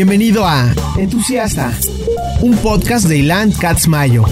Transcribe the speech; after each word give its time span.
Bienvenido 0.00 0.46
a 0.46 0.72
Entusiasta, 0.96 1.78
un 2.40 2.56
podcast 2.56 3.06
de 3.06 3.18
Ilan 3.18 3.52
Katz 3.52 3.86
Mayo. 3.86 4.24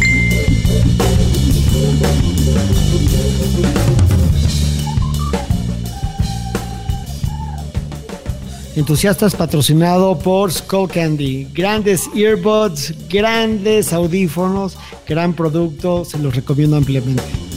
Entusiastas 8.77 9.35
patrocinado 9.35 10.19
por 10.19 10.51
Skull 10.51 10.89
Candy. 10.89 11.47
Grandes 11.53 12.09
earbuds, 12.15 12.95
grandes 13.11 13.93
audífonos, 13.93 14.79
gran 15.07 15.35
producto, 15.35 16.07
se 16.07 16.17
los 16.17 16.35
recomiendo 16.35 16.79
ampliamente. 16.79 17.48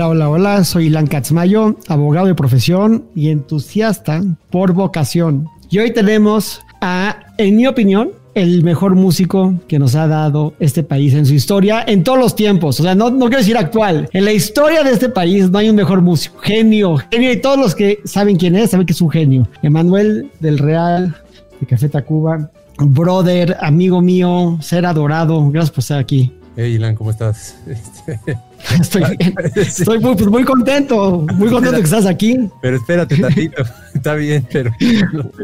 Hola, 0.00 0.08
hola, 0.08 0.30
hola, 0.30 0.64
soy 0.64 0.86
Ilan 0.86 1.06
Katzmayo, 1.06 1.76
abogado 1.86 2.26
de 2.26 2.34
profesión 2.34 3.04
y 3.14 3.28
entusiasta 3.28 4.22
por 4.48 4.72
vocación. 4.72 5.46
Y 5.68 5.78
hoy 5.78 5.92
tenemos 5.92 6.62
a, 6.80 7.18
en 7.36 7.56
mi 7.56 7.66
opinión, 7.66 8.12
el 8.32 8.64
mejor 8.64 8.94
músico 8.94 9.60
que 9.68 9.78
nos 9.78 9.96
ha 9.96 10.06
dado 10.06 10.54
este 10.58 10.82
país 10.82 11.12
en 11.12 11.26
su 11.26 11.34
historia, 11.34 11.84
en 11.86 12.02
todos 12.02 12.18
los 12.18 12.34
tiempos. 12.34 12.80
O 12.80 12.82
sea, 12.82 12.94
no, 12.94 13.10
no 13.10 13.26
quiero 13.26 13.40
decir 13.40 13.58
actual. 13.58 14.08
En 14.14 14.24
la 14.24 14.32
historia 14.32 14.82
de 14.82 14.92
este 14.92 15.10
país 15.10 15.50
no 15.50 15.58
hay 15.58 15.68
un 15.68 15.76
mejor 15.76 16.00
músico. 16.00 16.38
Genio, 16.38 16.96
genio. 17.10 17.30
Y 17.30 17.36
todos 17.36 17.58
los 17.58 17.74
que 17.74 17.98
saben 18.06 18.36
quién 18.36 18.56
es, 18.56 18.70
saben 18.70 18.86
que 18.86 18.94
es 18.94 19.02
un 19.02 19.10
genio. 19.10 19.46
Emanuel 19.62 20.30
del 20.40 20.56
Real, 20.56 21.14
de 21.60 21.66
Café 21.66 21.90
Tacuba. 21.90 22.50
Brother, 22.78 23.58
amigo 23.60 24.00
mío, 24.00 24.56
ser 24.62 24.86
adorado. 24.86 25.50
Gracias 25.50 25.72
por 25.72 25.80
estar 25.80 25.98
aquí. 25.98 26.32
Hey, 26.56 26.76
Ilan, 26.76 26.94
¿cómo 26.94 27.10
estás? 27.10 27.54
Estoy, 28.80 29.02
estoy 29.56 29.98
muy, 29.98 30.14
pues, 30.14 30.28
muy, 30.28 30.44
contento, 30.44 31.26
muy 31.34 31.48
contento 31.48 31.78
que 31.78 31.84
estás 31.84 32.06
aquí. 32.06 32.36
Pero 32.60 32.76
espérate 32.76 33.16
tantito, 33.20 33.62
está 33.94 34.14
bien, 34.14 34.46
pero... 34.50 34.70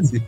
Sí, 0.03 0.21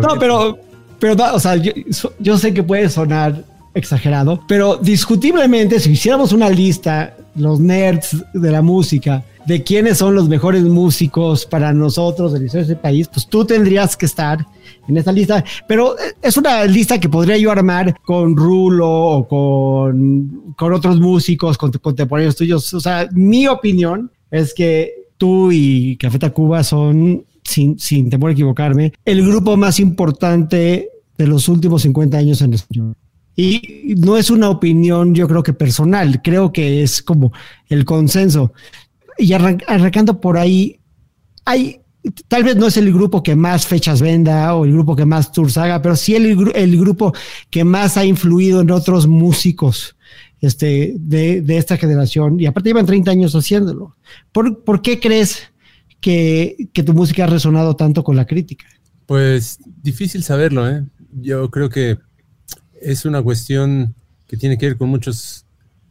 no, 0.00 0.18
pero, 0.18 0.58
pero, 0.98 1.34
o 1.34 1.40
sea, 1.40 1.56
yo, 1.56 1.72
yo, 2.18 2.38
sé 2.38 2.54
que 2.54 2.62
puede 2.62 2.88
sonar 2.88 3.44
exagerado, 3.74 4.40
pero 4.46 4.76
discutiblemente 4.76 5.80
si 5.80 5.92
hiciéramos 5.92 6.32
una 6.32 6.48
lista, 6.48 7.16
los 7.34 7.60
nerds 7.60 8.24
de 8.32 8.50
la 8.50 8.62
música, 8.62 9.24
de 9.46 9.62
quiénes 9.62 9.98
son 9.98 10.14
los 10.14 10.28
mejores 10.28 10.62
músicos 10.62 11.44
para 11.44 11.72
nosotros 11.72 12.32
de 12.32 12.46
este 12.46 12.76
país, 12.76 13.08
pues 13.08 13.26
tú 13.26 13.44
tendrías 13.44 13.96
que 13.96 14.06
estar 14.06 14.46
en 14.88 14.96
esta 14.96 15.12
lista, 15.12 15.44
pero 15.66 15.96
es 16.20 16.36
una 16.36 16.64
lista 16.64 16.98
que 16.98 17.08
podría 17.08 17.36
yo 17.38 17.50
armar 17.50 18.00
con 18.02 18.36
Rulo 18.36 18.90
o 18.90 19.28
con, 19.28 20.54
con 20.56 20.72
otros 20.72 21.00
músicos 21.00 21.58
contemporáneos 21.58 22.36
tuyos. 22.36 22.72
O 22.74 22.80
sea, 22.80 23.08
mi 23.12 23.46
opinión 23.46 24.10
es 24.30 24.54
que 24.54 24.92
tú 25.16 25.50
y 25.52 25.96
Café 25.96 26.18
Tacuba 26.18 26.62
son, 26.64 27.24
sin, 27.44 27.78
sin 27.78 28.10
temor 28.10 28.30
a 28.30 28.32
equivocarme, 28.32 28.92
el 29.04 29.26
grupo 29.26 29.56
más 29.56 29.80
importante 29.80 30.90
de 31.16 31.26
los 31.26 31.48
últimos 31.48 31.82
50 31.82 32.18
años 32.18 32.42
en 32.42 32.54
español. 32.54 32.94
Y 33.36 33.94
no 33.96 34.16
es 34.16 34.30
una 34.30 34.48
opinión, 34.48 35.14
yo 35.14 35.26
creo 35.26 35.42
que 35.42 35.52
personal, 35.52 36.22
creo 36.22 36.52
que 36.52 36.82
es 36.82 37.02
como 37.02 37.32
el 37.68 37.84
consenso. 37.84 38.52
Y 39.18 39.32
arrancando 39.32 40.20
por 40.20 40.38
ahí, 40.38 40.78
hay 41.44 41.80
tal 42.28 42.44
vez 42.44 42.56
no 42.56 42.66
es 42.66 42.76
el 42.76 42.92
grupo 42.92 43.22
que 43.22 43.36
más 43.36 43.66
fechas 43.66 44.00
venda 44.00 44.54
o 44.54 44.64
el 44.64 44.72
grupo 44.72 44.94
que 44.94 45.06
más 45.06 45.32
tours 45.32 45.56
haga, 45.56 45.80
pero 45.80 45.96
sí 45.96 46.14
el, 46.14 46.52
el 46.54 46.78
grupo 46.78 47.14
que 47.50 47.64
más 47.64 47.96
ha 47.96 48.04
influido 48.04 48.60
en 48.60 48.70
otros 48.70 49.06
músicos 49.06 49.96
este, 50.40 50.94
de, 50.98 51.40
de, 51.40 51.56
esta 51.56 51.76
generación. 51.76 52.38
Y 52.38 52.46
aparte 52.46 52.68
llevan 52.68 52.86
30 52.86 53.10
años 53.10 53.34
haciéndolo. 53.34 53.96
¿Por, 54.32 54.62
por 54.62 54.82
qué 54.82 55.00
crees 55.00 55.42
que, 56.00 56.68
que, 56.72 56.82
tu 56.82 56.92
música 56.92 57.24
ha 57.24 57.28
resonado 57.28 57.76
tanto 57.76 58.04
con 58.04 58.16
la 58.16 58.26
crítica? 58.26 58.66
Pues 59.06 59.58
difícil 59.82 60.22
saberlo. 60.22 60.68
¿eh? 60.68 60.84
Yo 61.12 61.50
creo 61.50 61.70
que 61.70 61.98
es 62.80 63.06
una 63.06 63.22
cuestión 63.22 63.94
que 64.26 64.36
tiene 64.36 64.58
que 64.58 64.66
ver 64.66 64.76
con 64.76 64.90
muchos 64.90 65.46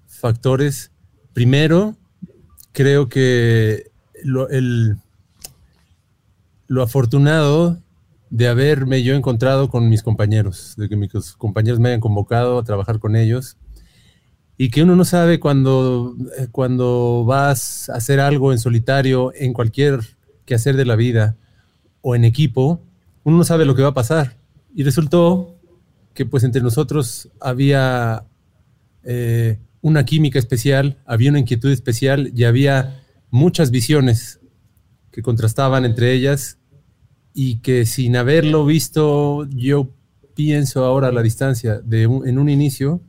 factores. 0.07 0.91
Primero, 1.33 1.97
creo 2.71 3.09
que 3.09 3.91
lo, 4.23 4.49
el, 4.49 4.97
lo 6.73 6.81
afortunado 6.81 7.79
de 8.31 8.47
haberme 8.47 9.03
yo 9.03 9.13
encontrado 9.13 9.69
con 9.69 9.89
mis 9.89 10.01
compañeros, 10.01 10.73
de 10.75 10.89
que 10.89 10.95
mis 10.95 11.11
compañeros 11.37 11.79
me 11.79 11.89
hayan 11.89 11.99
convocado 11.99 12.57
a 12.57 12.63
trabajar 12.63 12.97
con 12.97 13.15
ellos 13.15 13.57
y 14.57 14.71
que 14.71 14.81
uno 14.81 14.95
no 14.95 15.05
sabe 15.05 15.39
cuando, 15.39 16.15
eh, 16.39 16.47
cuando 16.51 17.25
vas 17.27 17.89
a 17.89 17.97
hacer 17.97 18.19
algo 18.19 18.51
en 18.51 18.57
solitario, 18.57 19.31
en 19.35 19.53
cualquier 19.53 19.99
quehacer 20.45 20.75
de 20.75 20.85
la 20.85 20.95
vida 20.95 21.37
o 22.01 22.15
en 22.15 22.25
equipo, 22.25 22.81
uno 23.23 23.37
no 23.37 23.43
sabe 23.43 23.65
lo 23.65 23.75
que 23.75 23.83
va 23.83 23.89
a 23.89 23.93
pasar. 23.93 24.37
Y 24.73 24.81
resultó 24.81 25.55
que 26.15 26.25
pues 26.25 26.43
entre 26.43 26.63
nosotros 26.63 27.29
había 27.39 28.25
eh, 29.03 29.59
una 29.81 30.05
química 30.05 30.39
especial, 30.39 30.97
había 31.05 31.29
una 31.29 31.39
inquietud 31.39 31.71
especial 31.71 32.31
y 32.35 32.45
había 32.45 33.03
muchas 33.29 33.69
visiones 33.69 34.39
que 35.11 35.21
contrastaban 35.21 35.85
entre 35.85 36.13
ellas 36.13 36.57
y 37.33 37.57
que 37.57 37.85
sin 37.85 38.15
haberlo 38.15 38.65
visto, 38.65 39.47
yo 39.49 39.89
pienso 40.35 40.85
ahora 40.85 41.09
a 41.09 41.11
la 41.11 41.21
distancia, 41.21 41.79
de 41.79 42.03
en 42.03 42.37
un 42.37 42.49
inicio, 42.49 43.01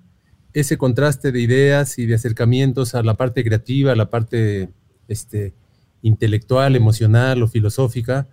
ese 0.53 0.79
contraste 0.79 1.33
de 1.33 1.41
ideas 1.41 1.99
y 1.99 2.07
de 2.07 2.15
acercamientos 2.15 2.95
a 2.95 3.03
la 3.03 3.15
parte 3.15 3.43
creativa, 3.45 3.93
a 3.93 3.97
la 3.97 4.09
parte 4.09 4.71
este, 5.09 5.53
intelectual, 6.03 6.77
emocional 6.77 7.43
o 7.43 7.49
filosófica, 7.49 8.29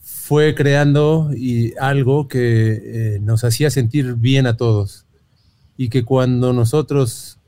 fue 0.00 0.54
creando 0.54 1.30
y 1.36 1.74
algo 1.78 2.28
que 2.28 3.14
eh, 3.16 3.18
nos 3.20 3.42
hacía 3.44 3.70
sentir 3.70 4.14
bien 4.14 4.46
a 4.46 4.56
todos. 4.56 5.06
Y 5.76 5.88
que 5.88 6.04
cuando 6.04 6.52
nosotros 6.52 7.38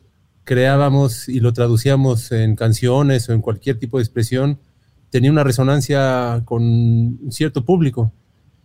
creábamos 0.44 1.28
y 1.28 1.40
lo 1.40 1.52
traducíamos 1.52 2.32
en 2.32 2.56
canciones 2.56 3.28
o 3.28 3.32
en 3.32 3.40
cualquier 3.40 3.78
tipo 3.78 3.98
de 3.98 4.04
expresión, 4.04 4.58
tenía 5.12 5.30
una 5.30 5.44
resonancia 5.44 6.42
con 6.46 7.20
cierto 7.28 7.64
público 7.64 8.10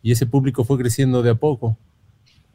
y 0.01 0.13
ese 0.13 0.25
público 0.25 0.63
fue 0.63 0.77
creciendo 0.77 1.21
de 1.21 1.31
a 1.31 1.35
poco. 1.35 1.77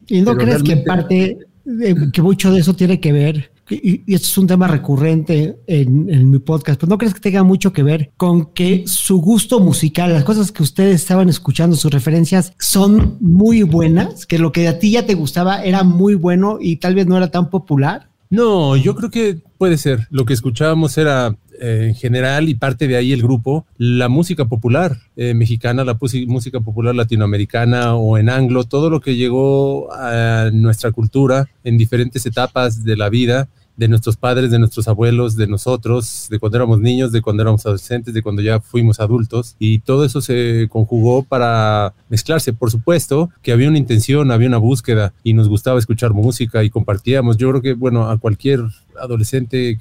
¿Y 0.07 0.21
no 0.21 0.35
crees 0.35 0.63
que 0.63 0.77
parte, 0.77 1.37
de, 1.63 2.11
que 2.11 2.21
mucho 2.23 2.51
de 2.51 2.59
eso 2.59 2.75
tiene 2.75 2.99
que 2.99 3.13
ver, 3.13 3.51
y, 3.69 4.01
y 4.05 4.15
esto 4.15 4.27
es 4.27 4.37
un 4.39 4.47
tema 4.47 4.67
recurrente 4.67 5.59
en, 5.67 6.09
en, 6.09 6.29
mi 6.29 6.39
podcast, 6.39 6.79
pero 6.79 6.89
no 6.89 6.97
crees 6.97 7.13
que 7.13 7.19
tenga 7.19 7.43
mucho 7.43 7.71
que 7.71 7.83
ver 7.83 8.11
con 8.17 8.51
que 8.53 8.83
su 8.87 9.21
gusto 9.21 9.59
musical, 9.59 10.11
las 10.11 10.23
cosas 10.23 10.51
que 10.51 10.63
ustedes 10.63 10.95
estaban 10.95 11.29
escuchando, 11.29 11.75
sus 11.75 11.93
referencias 11.93 12.53
son 12.59 13.17
muy 13.21 13.61
buenas, 13.61 14.25
que 14.25 14.39
lo 14.39 14.51
que 14.51 14.67
a 14.67 14.79
ti 14.79 14.91
ya 14.91 15.05
te 15.05 15.13
gustaba 15.13 15.63
era 15.63 15.83
muy 15.83 16.15
bueno 16.15 16.57
y 16.59 16.77
tal 16.77 16.95
vez 16.95 17.05
no 17.05 17.15
era 17.15 17.29
tan 17.29 17.51
popular? 17.51 18.09
No, 18.33 18.75
yo 18.75 18.95
creo 18.95 19.11
que 19.11 19.37
puede 19.59 19.77
ser. 19.77 20.07
Lo 20.09 20.25
que 20.25 20.33
escuchábamos 20.33 20.97
era 20.97 21.37
eh, 21.61 21.89
en 21.89 21.93
general 21.93 22.49
y 22.49 22.55
parte 22.55 22.87
de 22.87 22.95
ahí 22.95 23.13
el 23.13 23.21
grupo, 23.21 23.67
la 23.77 24.09
música 24.09 24.45
popular 24.45 24.97
eh, 25.15 25.35
mexicana, 25.35 25.83
la 25.83 25.99
música 26.25 26.59
popular 26.59 26.95
latinoamericana 26.95 27.93
o 27.93 28.17
en 28.17 28.31
anglo, 28.31 28.63
todo 28.63 28.89
lo 28.89 29.01
que 29.01 29.15
llegó 29.15 29.93
a 29.93 30.49
nuestra 30.51 30.91
cultura 30.91 31.47
en 31.63 31.77
diferentes 31.77 32.25
etapas 32.25 32.83
de 32.83 32.97
la 32.97 33.09
vida 33.09 33.49
de 33.75 33.87
nuestros 33.87 34.17
padres, 34.17 34.51
de 34.51 34.59
nuestros 34.59 34.87
abuelos, 34.87 35.35
de 35.35 35.47
nosotros, 35.47 36.27
de 36.29 36.39
cuando 36.39 36.57
éramos 36.57 36.79
niños, 36.79 37.11
de 37.11 37.21
cuando 37.21 37.43
éramos 37.43 37.65
adolescentes, 37.65 38.13
de 38.13 38.21
cuando 38.21 38.41
ya 38.41 38.59
fuimos 38.59 38.99
adultos. 38.99 39.55
Y 39.59 39.79
todo 39.79 40.05
eso 40.05 40.21
se 40.21 40.67
conjugó 40.69 41.23
para 41.23 41.93
mezclarse. 42.09 42.53
Por 42.53 42.69
supuesto 42.71 43.31
que 43.41 43.51
había 43.51 43.69
una 43.69 43.77
intención, 43.77 44.31
había 44.31 44.47
una 44.47 44.57
búsqueda 44.57 45.13
y 45.23 45.33
nos 45.33 45.49
gustaba 45.49 45.79
escuchar 45.79 46.13
música 46.13 46.63
y 46.63 46.69
compartíamos. 46.69 47.37
Yo 47.37 47.49
creo 47.49 47.61
que, 47.61 47.73
bueno, 47.73 48.09
a 48.09 48.17
cualquier 48.17 48.61
adolescente 48.99 49.77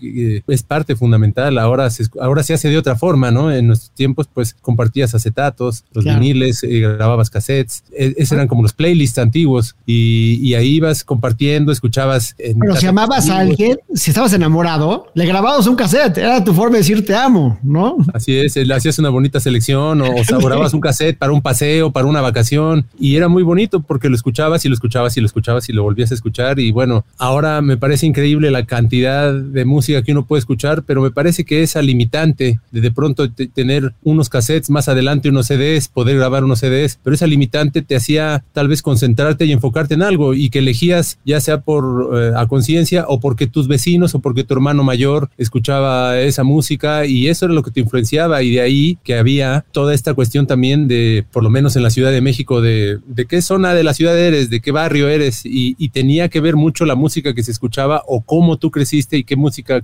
es 0.46 0.62
parte 0.62 0.96
fundamental. 0.96 1.58
Ahora 1.58 1.90
se, 1.90 2.04
ahora 2.20 2.42
se 2.42 2.54
hace 2.54 2.68
de 2.68 2.78
otra 2.78 2.96
forma, 2.96 3.30
¿no? 3.30 3.52
En 3.52 3.66
nuestros 3.66 3.90
tiempos, 3.92 4.28
pues 4.32 4.54
compartías 4.60 5.14
acetatos, 5.14 5.84
los 5.92 6.04
claro. 6.04 6.20
viniles, 6.20 6.62
eh, 6.62 6.80
grababas 6.80 7.30
cassettes. 7.30 7.84
E, 7.96 8.14
esos 8.16 8.32
eran 8.32 8.48
como 8.48 8.62
los 8.62 8.72
playlists 8.72 9.18
antiguos 9.18 9.76
y, 9.86 10.38
y 10.42 10.54
ahí 10.54 10.76
ibas 10.76 11.04
compartiendo, 11.04 11.72
escuchabas. 11.72 12.34
Pero 12.36 12.76
si 12.76 12.86
amabas 12.86 13.28
a 13.28 13.38
alguien, 13.38 13.78
si 13.94 14.10
estabas 14.10 14.32
enamorado, 14.32 15.06
le 15.14 15.26
grababas 15.26 15.66
un 15.66 15.76
cassette. 15.76 16.18
Era 16.18 16.42
tu 16.44 16.54
forma 16.54 16.72
de 16.72 16.78
decir 16.78 17.04
te 17.04 17.14
amo, 17.14 17.58
¿no? 17.62 17.96
Así 18.14 18.36
es, 18.36 18.56
le 18.56 18.74
hacías 18.74 18.98
una 18.98 19.08
bonita 19.08 19.40
selección 19.40 20.00
o, 20.00 20.06
o 20.06 20.38
grababas 20.38 20.74
un 20.74 20.80
cassette 20.80 21.18
para 21.18 21.32
un 21.32 21.42
paseo, 21.42 21.90
para 21.90 22.06
una 22.06 22.20
vacación 22.20 22.86
y 22.98 23.16
era 23.16 23.28
muy 23.28 23.42
bonito 23.42 23.80
porque 23.80 24.08
lo 24.08 24.14
escuchabas 24.14 24.64
y 24.64 24.68
lo 24.68 24.74
escuchabas 24.74 25.16
y 25.16 25.20
lo 25.20 25.26
escuchabas 25.26 25.68
y 25.68 25.72
lo 25.72 25.82
volvías 25.82 26.10
a 26.10 26.14
escuchar. 26.14 26.58
Y 26.58 26.72
bueno, 26.72 27.04
ahora 27.18 27.60
me 27.62 27.76
parece 27.76 28.06
increíble 28.06 28.50
la 28.50 28.64
cantidad 28.66 29.01
de 29.10 29.64
música 29.64 30.02
que 30.02 30.12
uno 30.12 30.26
puede 30.26 30.40
escuchar, 30.40 30.82
pero 30.84 31.02
me 31.02 31.10
parece 31.10 31.44
que 31.44 31.62
esa 31.62 31.82
limitante 31.82 32.60
de 32.70 32.82
de 32.82 32.90
pronto 32.90 33.30
tener 33.30 33.94
unos 34.02 34.28
cassettes 34.28 34.68
más 34.68 34.88
adelante, 34.88 35.28
unos 35.28 35.46
CDs, 35.46 35.88
poder 35.88 36.16
grabar 36.16 36.44
unos 36.44 36.58
CDs, 36.58 36.98
pero 37.02 37.14
esa 37.14 37.26
limitante 37.26 37.80
te 37.80 37.96
hacía 37.96 38.44
tal 38.52 38.68
vez 38.68 38.82
concentrarte 38.82 39.46
y 39.46 39.52
enfocarte 39.52 39.94
en 39.94 40.02
algo 40.02 40.34
y 40.34 40.50
que 40.50 40.58
elegías 40.58 41.18
ya 41.24 41.40
sea 41.40 41.60
por 41.60 42.10
eh, 42.18 42.32
a 42.36 42.46
conciencia 42.48 43.04
o 43.08 43.20
porque 43.20 43.46
tus 43.46 43.68
vecinos 43.68 44.14
o 44.14 44.20
porque 44.20 44.44
tu 44.44 44.54
hermano 44.54 44.82
mayor 44.82 45.30
escuchaba 45.38 46.18
esa 46.18 46.42
música 46.42 47.06
y 47.06 47.28
eso 47.28 47.46
era 47.46 47.54
lo 47.54 47.62
que 47.62 47.70
te 47.70 47.80
influenciaba 47.80 48.42
y 48.42 48.50
de 48.50 48.60
ahí 48.60 48.98
que 49.04 49.16
había 49.16 49.64
toda 49.70 49.94
esta 49.94 50.14
cuestión 50.14 50.46
también 50.46 50.88
de, 50.88 51.24
por 51.30 51.44
lo 51.44 51.50
menos 51.50 51.76
en 51.76 51.84
la 51.84 51.90
Ciudad 51.90 52.10
de 52.10 52.20
México, 52.20 52.60
de, 52.60 52.98
de 53.06 53.26
qué 53.26 53.40
zona 53.42 53.74
de 53.74 53.84
la 53.84 53.94
ciudad 53.94 54.18
eres, 54.18 54.50
de 54.50 54.60
qué 54.60 54.72
barrio 54.72 55.08
eres 55.08 55.46
y, 55.46 55.76
y 55.78 55.90
tenía 55.90 56.28
que 56.28 56.40
ver 56.40 56.56
mucho 56.56 56.84
la 56.84 56.96
música 56.96 57.32
que 57.34 57.42
se 57.42 57.52
escuchaba 57.52 58.02
o 58.06 58.22
cómo 58.22 58.56
tú 58.56 58.70
y 58.92 59.24
qué 59.24 59.36
música 59.36 59.80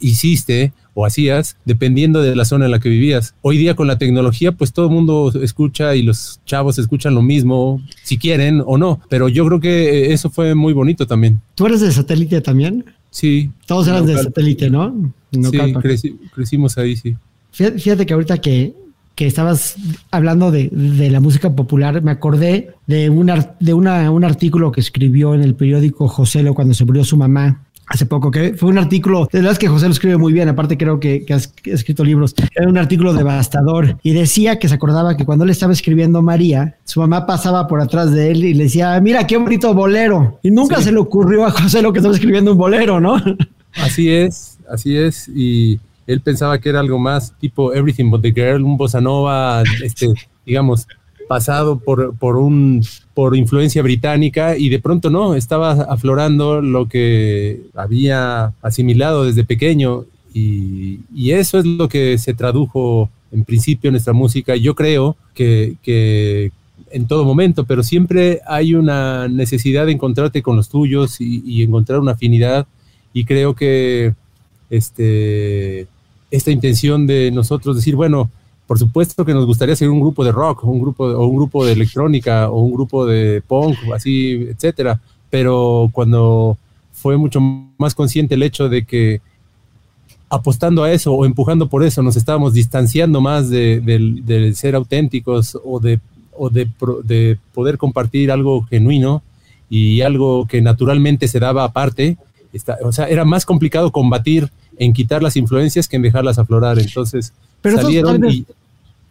hiciste 0.00 0.72
o 0.94 1.06
hacías, 1.06 1.56
dependiendo 1.64 2.20
de 2.20 2.36
la 2.36 2.44
zona 2.44 2.66
en 2.66 2.70
la 2.72 2.78
que 2.78 2.88
vivías. 2.88 3.34
Hoy 3.42 3.56
día 3.56 3.74
con 3.74 3.86
la 3.86 3.98
tecnología, 3.98 4.52
pues 4.52 4.72
todo 4.72 4.86
el 4.86 4.92
mundo 4.92 5.32
escucha 5.42 5.94
y 5.94 6.02
los 6.02 6.40
chavos 6.44 6.78
escuchan 6.78 7.14
lo 7.14 7.22
mismo, 7.22 7.80
si 8.02 8.18
quieren 8.18 8.62
o 8.66 8.76
no, 8.76 9.00
pero 9.08 9.28
yo 9.28 9.46
creo 9.46 9.60
que 9.60 10.12
eso 10.12 10.30
fue 10.30 10.54
muy 10.54 10.72
bonito 10.72 11.06
también. 11.06 11.40
¿Tú 11.54 11.66
eres 11.66 11.80
de 11.80 11.90
satélite 11.90 12.40
también? 12.40 12.84
Sí. 13.10 13.50
Todos 13.66 13.88
eran 13.88 14.06
de 14.06 14.16
satélite, 14.16 14.70
¿no? 14.70 15.12
sí, 15.32 16.18
crecimos 16.34 16.76
ahí, 16.78 16.96
sí. 16.96 17.16
Fíjate 17.52 18.06
que 18.06 18.14
ahorita 18.14 18.38
que, 18.38 18.74
que 19.14 19.26
estabas 19.26 19.76
hablando 20.10 20.50
de, 20.50 20.68
de, 20.68 21.10
la 21.10 21.20
música 21.20 21.54
popular, 21.54 22.02
me 22.02 22.12
acordé 22.12 22.74
de, 22.86 23.10
un, 23.10 23.30
de 23.58 23.74
una, 23.74 24.10
un 24.10 24.24
artículo 24.24 24.70
que 24.70 24.80
escribió 24.80 25.34
en 25.34 25.42
el 25.42 25.54
periódico 25.54 26.08
Joselo 26.08 26.54
cuando 26.54 26.74
se 26.74 26.84
murió 26.84 27.04
su 27.04 27.16
mamá, 27.16 27.66
hace 27.90 28.06
poco, 28.06 28.30
que 28.30 28.54
fue 28.54 28.68
un 28.68 28.78
artículo, 28.78 29.28
de 29.32 29.40
verdad 29.40 29.52
es 29.52 29.58
que 29.58 29.66
José 29.66 29.86
lo 29.86 29.92
escribe 29.92 30.16
muy 30.16 30.32
bien, 30.32 30.48
aparte 30.48 30.78
creo 30.78 31.00
que, 31.00 31.24
que, 31.24 31.34
has 31.34 31.52
escrito 31.64 32.04
libros, 32.04 32.34
era 32.54 32.68
un 32.68 32.78
artículo 32.78 33.12
devastador 33.12 33.98
y 34.04 34.12
decía 34.12 34.60
que 34.60 34.68
se 34.68 34.76
acordaba 34.76 35.16
que 35.16 35.24
cuando 35.24 35.44
él 35.44 35.50
estaba 35.50 35.72
escribiendo 35.72 36.22
María, 36.22 36.76
su 36.84 37.00
mamá 37.00 37.26
pasaba 37.26 37.66
por 37.66 37.80
atrás 37.80 38.12
de 38.12 38.30
él 38.30 38.44
y 38.44 38.54
le 38.54 38.64
decía, 38.64 38.98
mira 39.00 39.26
qué 39.26 39.36
bonito 39.36 39.74
bolero. 39.74 40.38
Y 40.42 40.52
nunca 40.52 40.80
se 40.80 40.92
le 40.92 40.98
ocurrió 40.98 41.44
a 41.44 41.50
José 41.50 41.82
lo 41.82 41.92
que 41.92 41.98
estaba 41.98 42.14
escribiendo 42.14 42.52
un 42.52 42.58
bolero, 42.58 43.00
¿no? 43.00 43.16
Así 43.74 44.08
es, 44.08 44.58
así 44.70 44.96
es. 44.96 45.28
Y 45.28 45.80
él 46.06 46.20
pensaba 46.20 46.58
que 46.58 46.68
era 46.68 46.80
algo 46.80 46.98
más 46.98 47.32
tipo 47.40 47.74
Everything 47.74 48.08
But 48.10 48.22
the 48.22 48.32
Girl, 48.32 48.62
un 48.62 48.76
bossa 48.76 49.00
nova, 49.00 49.64
este, 49.82 50.08
digamos, 50.46 50.86
pasado 51.28 51.78
por, 51.78 52.16
por, 52.16 52.36
un, 52.36 52.82
por 53.20 53.36
influencia 53.36 53.82
británica 53.82 54.56
y 54.56 54.70
de 54.70 54.78
pronto 54.78 55.10
no, 55.10 55.34
estaba 55.34 55.72
aflorando 55.72 56.62
lo 56.62 56.88
que 56.88 57.60
había 57.74 58.54
asimilado 58.62 59.26
desde 59.26 59.44
pequeño 59.44 60.06
y, 60.32 61.00
eso 61.30 61.58
es 61.58 61.66
lo 61.66 61.86
que 61.86 62.16
se 62.16 62.32
tradujo 62.32 63.10
en 63.30 63.44
principio 63.44 63.88
en 63.88 63.92
nuestra 63.92 64.14
música. 64.14 64.56
Yo 64.56 64.74
creo 64.74 65.18
que, 65.34 65.76
que 65.82 66.50
en 66.90 67.06
todo 67.06 67.26
momento, 67.26 67.64
pero 67.64 67.82
siempre 67.82 68.40
hay 68.46 68.72
una 68.72 69.28
necesidad 69.28 69.84
de 69.84 69.92
encontrarte 69.92 70.40
con 70.40 70.56
los 70.56 70.70
tuyos 70.70 71.20
y, 71.20 71.42
y 71.44 71.62
encontrar 71.62 72.00
una 72.00 72.12
afinidad 72.12 72.66
y 73.12 73.26
creo 73.26 73.54
que 73.54 74.14
este, 74.70 75.88
esta 76.30 76.50
intención 76.50 77.06
de 77.06 77.30
nosotros 77.32 77.76
decir, 77.76 77.96
bueno, 77.96 78.30
por 78.70 78.78
supuesto 78.78 79.24
que 79.24 79.34
nos 79.34 79.46
gustaría 79.46 79.74
ser 79.74 79.90
un 79.90 79.98
grupo 79.98 80.22
de 80.22 80.30
rock, 80.30 80.62
un 80.62 80.80
grupo 80.80 81.04
o 81.04 81.26
un 81.26 81.34
grupo 81.34 81.66
de 81.66 81.72
electrónica 81.72 82.48
o 82.50 82.60
un 82.60 82.72
grupo 82.72 83.04
de 83.04 83.42
punk, 83.44 83.76
así, 83.92 84.46
etcétera. 84.48 85.00
Pero 85.28 85.90
cuando 85.90 86.56
fue 86.92 87.16
mucho 87.16 87.40
más 87.40 87.96
consciente 87.96 88.36
el 88.36 88.44
hecho 88.44 88.68
de 88.68 88.84
que 88.84 89.22
apostando 90.28 90.84
a 90.84 90.92
eso 90.92 91.12
o 91.12 91.26
empujando 91.26 91.68
por 91.68 91.82
eso 91.82 92.00
nos 92.00 92.14
estábamos 92.14 92.52
distanciando 92.54 93.20
más 93.20 93.50
de, 93.50 94.52
ser 94.54 94.76
auténticos 94.76 95.58
o, 95.64 95.80
de, 95.80 95.98
o 96.38 96.48
de, 96.48 96.68
de, 97.02 97.38
poder 97.52 97.76
compartir 97.76 98.30
algo 98.30 98.62
genuino 98.62 99.24
y 99.68 100.02
algo 100.02 100.46
que 100.46 100.62
naturalmente 100.62 101.26
se 101.26 101.40
daba 101.40 101.64
aparte. 101.64 102.18
o 102.84 102.92
sea, 102.92 103.08
era 103.08 103.24
más 103.24 103.44
complicado 103.44 103.90
combatir 103.90 104.48
en 104.76 104.92
quitar 104.92 105.24
las 105.24 105.36
influencias 105.36 105.88
que 105.88 105.96
en 105.96 106.02
dejarlas 106.02 106.38
aflorar. 106.38 106.78
Entonces, 106.78 107.32
pero 107.60 107.76
salieron 107.76 108.24
y, 108.30 108.46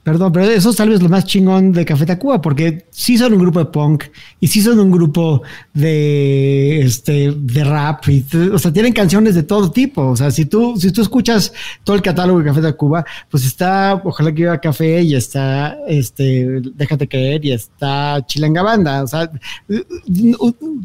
Perdón, 0.09 0.31
pero 0.31 0.45
eso 0.45 0.71
es 0.71 0.75
tal 0.75 0.89
vez 0.89 1.03
lo 1.03 1.07
más 1.07 1.23
chingón 1.25 1.71
de 1.71 1.85
Café 1.85 2.03
Tacuba, 2.03 2.41
porque 2.41 2.88
sí 2.89 3.15
son 3.15 3.33
un 3.33 3.39
grupo 3.39 3.59
de 3.59 3.65
punk 3.65 4.06
y 4.39 4.47
sí 4.47 4.59
son 4.59 4.79
un 4.79 4.89
grupo 4.89 5.44
de 5.71 6.81
este 6.81 7.31
de 7.31 7.63
rap, 7.63 8.09
y, 8.09 8.25
o 8.51 8.57
sea, 8.57 8.73
tienen 8.73 8.91
canciones 8.91 9.35
de 9.35 9.44
todo 9.44 9.69
tipo. 9.69 10.01
O 10.07 10.15
sea, 10.15 10.31
si 10.31 10.45
tú, 10.45 10.73
si 10.77 10.91
tú 10.91 11.03
escuchas 11.03 11.53
todo 11.83 11.95
el 11.95 12.01
catálogo 12.01 12.39
de 12.39 12.45
Café 12.45 12.59
Tacuba, 12.59 13.06
pues 13.29 13.45
está 13.45 14.01
Ojalá 14.03 14.33
que 14.33 14.41
iba 14.41 14.59
Café 14.59 15.03
y 15.03 15.13
está 15.13 15.77
este 15.88 16.59
Déjate 16.73 17.07
caer 17.07 17.45
y 17.45 17.51
está 17.51 18.25
Chilanga 18.25 18.63
Banda. 18.63 19.03
O 19.03 19.07
sea, 19.07 19.29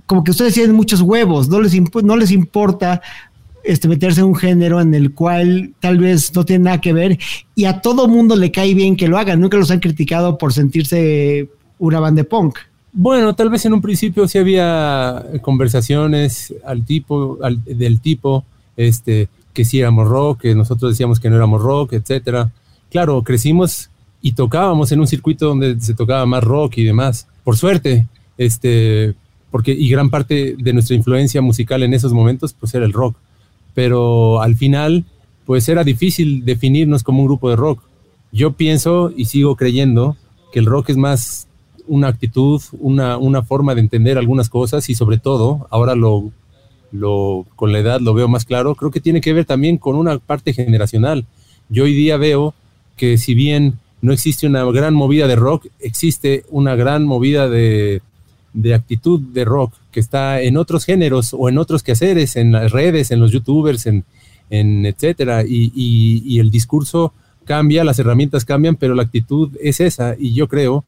como 0.05 0.23
que 0.23 0.33
ustedes 0.33 0.53
tienen 0.53 0.77
muchos 0.77 1.01
huevos, 1.01 1.49
no 1.49 1.63
les, 1.63 1.73
no 2.03 2.15
les 2.15 2.31
importa 2.31 3.01
este, 3.65 3.89
meterse 3.89 4.21
en 4.21 4.27
un 4.27 4.35
género 4.37 4.81
en 4.81 4.95
el 4.95 5.13
cual 5.13 5.73
tal 5.81 5.99
vez 5.99 6.35
no 6.35 6.45
tiene 6.45 6.65
nada 6.65 6.81
que 6.81 6.93
ver 6.93 7.19
y 7.55 7.65
a 7.65 7.81
todo 7.81 8.09
mundo 8.09 8.37
le 8.37 8.53
cae 8.53 8.75
bien 8.75 8.97
que 8.97 9.09
lo 9.09 9.19
hagan. 9.19 9.41
Nunca 9.41 9.57
los 9.57 9.71
han 9.71 9.81
criticado 9.81 10.39
por 10.39 10.53
sentirse 10.53 11.49
una 11.79 12.01
banda 12.01 12.23
de 12.23 12.29
punk. 12.29 12.59
Bueno, 12.93 13.35
tal 13.35 13.51
vez 13.51 13.65
en 13.65 13.73
un 13.73 13.83
principio 13.83 14.29
sí 14.29 14.39
había 14.39 15.25
conversaciones 15.43 16.55
al 16.65 16.85
tipo, 16.85 17.39
del 17.65 18.01
tipo, 18.01 18.45
este, 18.77 19.29
que 19.53 19.65
sí 19.65 19.81
éramos 19.81 20.09
rock, 20.09 20.43
que 20.43 20.55
nosotros 20.55 20.93
decíamos 20.93 21.19
que 21.19 21.29
no 21.29 21.37
éramos 21.37 21.61
rock, 21.61 21.95
etcétera. 21.95 22.53
Claro, 22.91 23.23
crecimos 23.23 23.91
y 24.23 24.33
tocábamos 24.33 24.93
en 24.93 25.01
un 25.01 25.07
circuito 25.07 25.49
donde 25.49 25.81
se 25.81 25.95
tocaba 25.95 26.25
más 26.27 26.45
rock 26.45 26.79
y 26.79 26.85
demás. 26.85 27.27
Por 27.43 27.57
suerte, 27.57 28.07
este, 28.39 29.15
porque 29.51 29.73
y 29.73 29.89
gran 29.89 30.11
parte 30.11 30.55
de 30.57 30.73
nuestra 30.73 30.95
influencia 30.95 31.41
musical 31.41 31.83
en 31.83 31.95
esos 31.95 32.13
momentos, 32.13 32.53
pues 32.53 32.75
era 32.75 32.85
el 32.85 32.93
rock 32.93 33.17
pero 33.75 34.41
al 34.41 34.57
final, 34.57 35.05
pues 35.45 35.69
era 35.69 35.85
difícil 35.85 36.45
definirnos 36.45 37.03
como 37.03 37.21
un 37.21 37.27
grupo 37.27 37.51
de 37.51 37.57
rock. 37.57 37.83
Yo 38.33 38.53
pienso 38.53 39.13
y 39.15 39.27
sigo 39.27 39.57
creyendo 39.57 40.17
que 40.53 40.61
el 40.61 40.67
rock 40.67 40.91
es 40.91 40.97
más 40.97 41.49
una 41.87 42.09
actitud, 42.09 42.63
una, 42.79 43.19
una 43.19 43.43
forma 43.43 43.75
de 43.75 43.83
entender 43.83 44.17
algunas 44.17 44.49
cosas 44.49 44.89
y 44.89 44.95
sobre 44.95 45.19
todo, 45.19 45.67
ahora 45.71 45.95
lo, 45.95 46.31
lo, 46.93 47.47
con 47.57 47.73
la 47.73 47.81
edad 47.81 48.01
lo 48.01 48.15
veo 48.15 48.29
más 48.29 48.45
claro, 48.45 48.75
creo 48.75 48.91
que 48.91 49.01
tiene 49.01 49.21
que 49.21 49.33
ver 49.33 49.45
también 49.45 49.77
con 49.77 49.97
una 49.97 50.19
parte 50.19 50.53
generacional. 50.53 51.27
Yo 51.69 51.85
hoy 51.85 51.95
día 51.95 52.17
veo 52.17 52.55
que 52.97 53.19
si 53.19 53.35
bien 53.35 53.79
no 54.01 54.13
existe 54.13 54.47
una 54.47 54.65
gran 54.65 54.95
movida 54.95 55.27
de 55.27 55.37
rock, 55.37 55.67
existe 55.81 56.45
una 56.51 56.77
gran 56.77 57.05
movida 57.05 57.49
de, 57.49 58.03
de 58.55 58.73
actitud 58.73 59.21
de 59.21 59.45
rock 59.45 59.75
que 59.91 60.01
está 60.01 60.41
en 60.41 60.57
otros 60.57 60.85
géneros 60.85 61.35
o 61.37 61.49
en 61.49 61.59
otros 61.59 61.83
quehaceres, 61.83 62.37
en 62.37 62.53
las 62.53 62.73
redes, 62.73 63.11
en 63.11 63.21
los 63.21 63.33
youtubers, 63.33 63.87
en, 63.87 64.05
en 64.49 64.87
etcétera, 64.87 65.43
y, 65.45 65.73
y, 65.75 66.39
el 66.39 66.51
discurso 66.51 67.13
cambia, 67.45 67.85
las 67.85 67.99
herramientas 67.99 68.45
cambian, 68.45 68.77
pero 68.77 68.95
la 68.95 69.03
actitud 69.03 69.51
es 69.61 69.81
esa, 69.81 70.17
y 70.19 70.33
yo 70.33 70.49
creo 70.49 70.85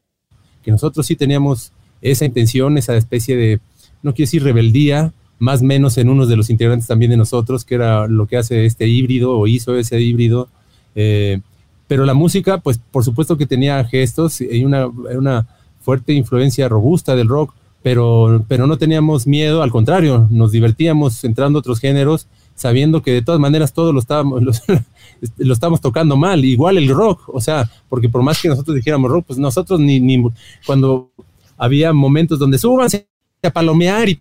que 0.62 0.70
nosotros 0.70 1.06
sí 1.06 1.16
teníamos 1.16 1.72
esa 2.00 2.24
intención, 2.24 2.78
esa 2.78 2.96
especie 2.96 3.36
de, 3.36 3.60
no 4.02 4.14
quiero 4.14 4.26
decir 4.26 4.44
rebeldía, 4.44 5.12
más 5.38 5.60
menos 5.60 5.98
en 5.98 6.08
unos 6.08 6.28
de 6.28 6.36
los 6.36 6.48
integrantes 6.48 6.86
también 6.86 7.10
de 7.10 7.16
nosotros, 7.16 7.64
que 7.64 7.74
era 7.74 8.06
lo 8.06 8.26
que 8.26 8.38
hace 8.38 8.64
este 8.64 8.86
híbrido 8.86 9.36
o 9.36 9.46
hizo 9.46 9.76
ese 9.76 10.00
híbrido. 10.00 10.48
Eh, 10.94 11.40
pero 11.88 12.06
la 12.06 12.14
música, 12.14 12.58
pues 12.58 12.78
por 12.78 13.04
supuesto 13.04 13.36
que 13.36 13.44
tenía 13.44 13.84
gestos 13.84 14.40
y 14.40 14.64
una 14.64 15.46
fuerte 15.86 16.12
influencia 16.12 16.68
robusta 16.68 17.14
del 17.14 17.28
rock, 17.28 17.54
pero, 17.80 18.44
pero 18.48 18.66
no 18.66 18.76
teníamos 18.76 19.28
miedo, 19.28 19.62
al 19.62 19.70
contrario, 19.70 20.26
nos 20.32 20.50
divertíamos 20.50 21.22
entrando 21.22 21.58
a 21.58 21.60
otros 21.60 21.78
géneros, 21.78 22.26
sabiendo 22.56 23.02
que 23.02 23.12
de 23.12 23.22
todas 23.22 23.40
maneras 23.40 23.72
todos 23.72 23.94
lo 23.94 24.00
estábamos, 24.00 24.42
lo, 25.38 25.52
estamos 25.52 25.80
tocando 25.80 26.16
mal, 26.16 26.44
igual 26.44 26.76
el 26.76 26.88
rock, 26.88 27.28
o 27.28 27.40
sea, 27.40 27.70
porque 27.88 28.08
por 28.08 28.24
más 28.24 28.42
que 28.42 28.48
nosotros 28.48 28.74
dijéramos 28.74 29.08
rock, 29.12 29.26
pues 29.28 29.38
nosotros 29.38 29.78
ni, 29.78 30.00
ni 30.00 30.24
cuando 30.66 31.12
había 31.56 31.92
momentos 31.92 32.40
donde 32.40 32.58
súbanse 32.58 33.08
a 33.44 33.50
palomear 33.50 34.08
y 34.08 34.20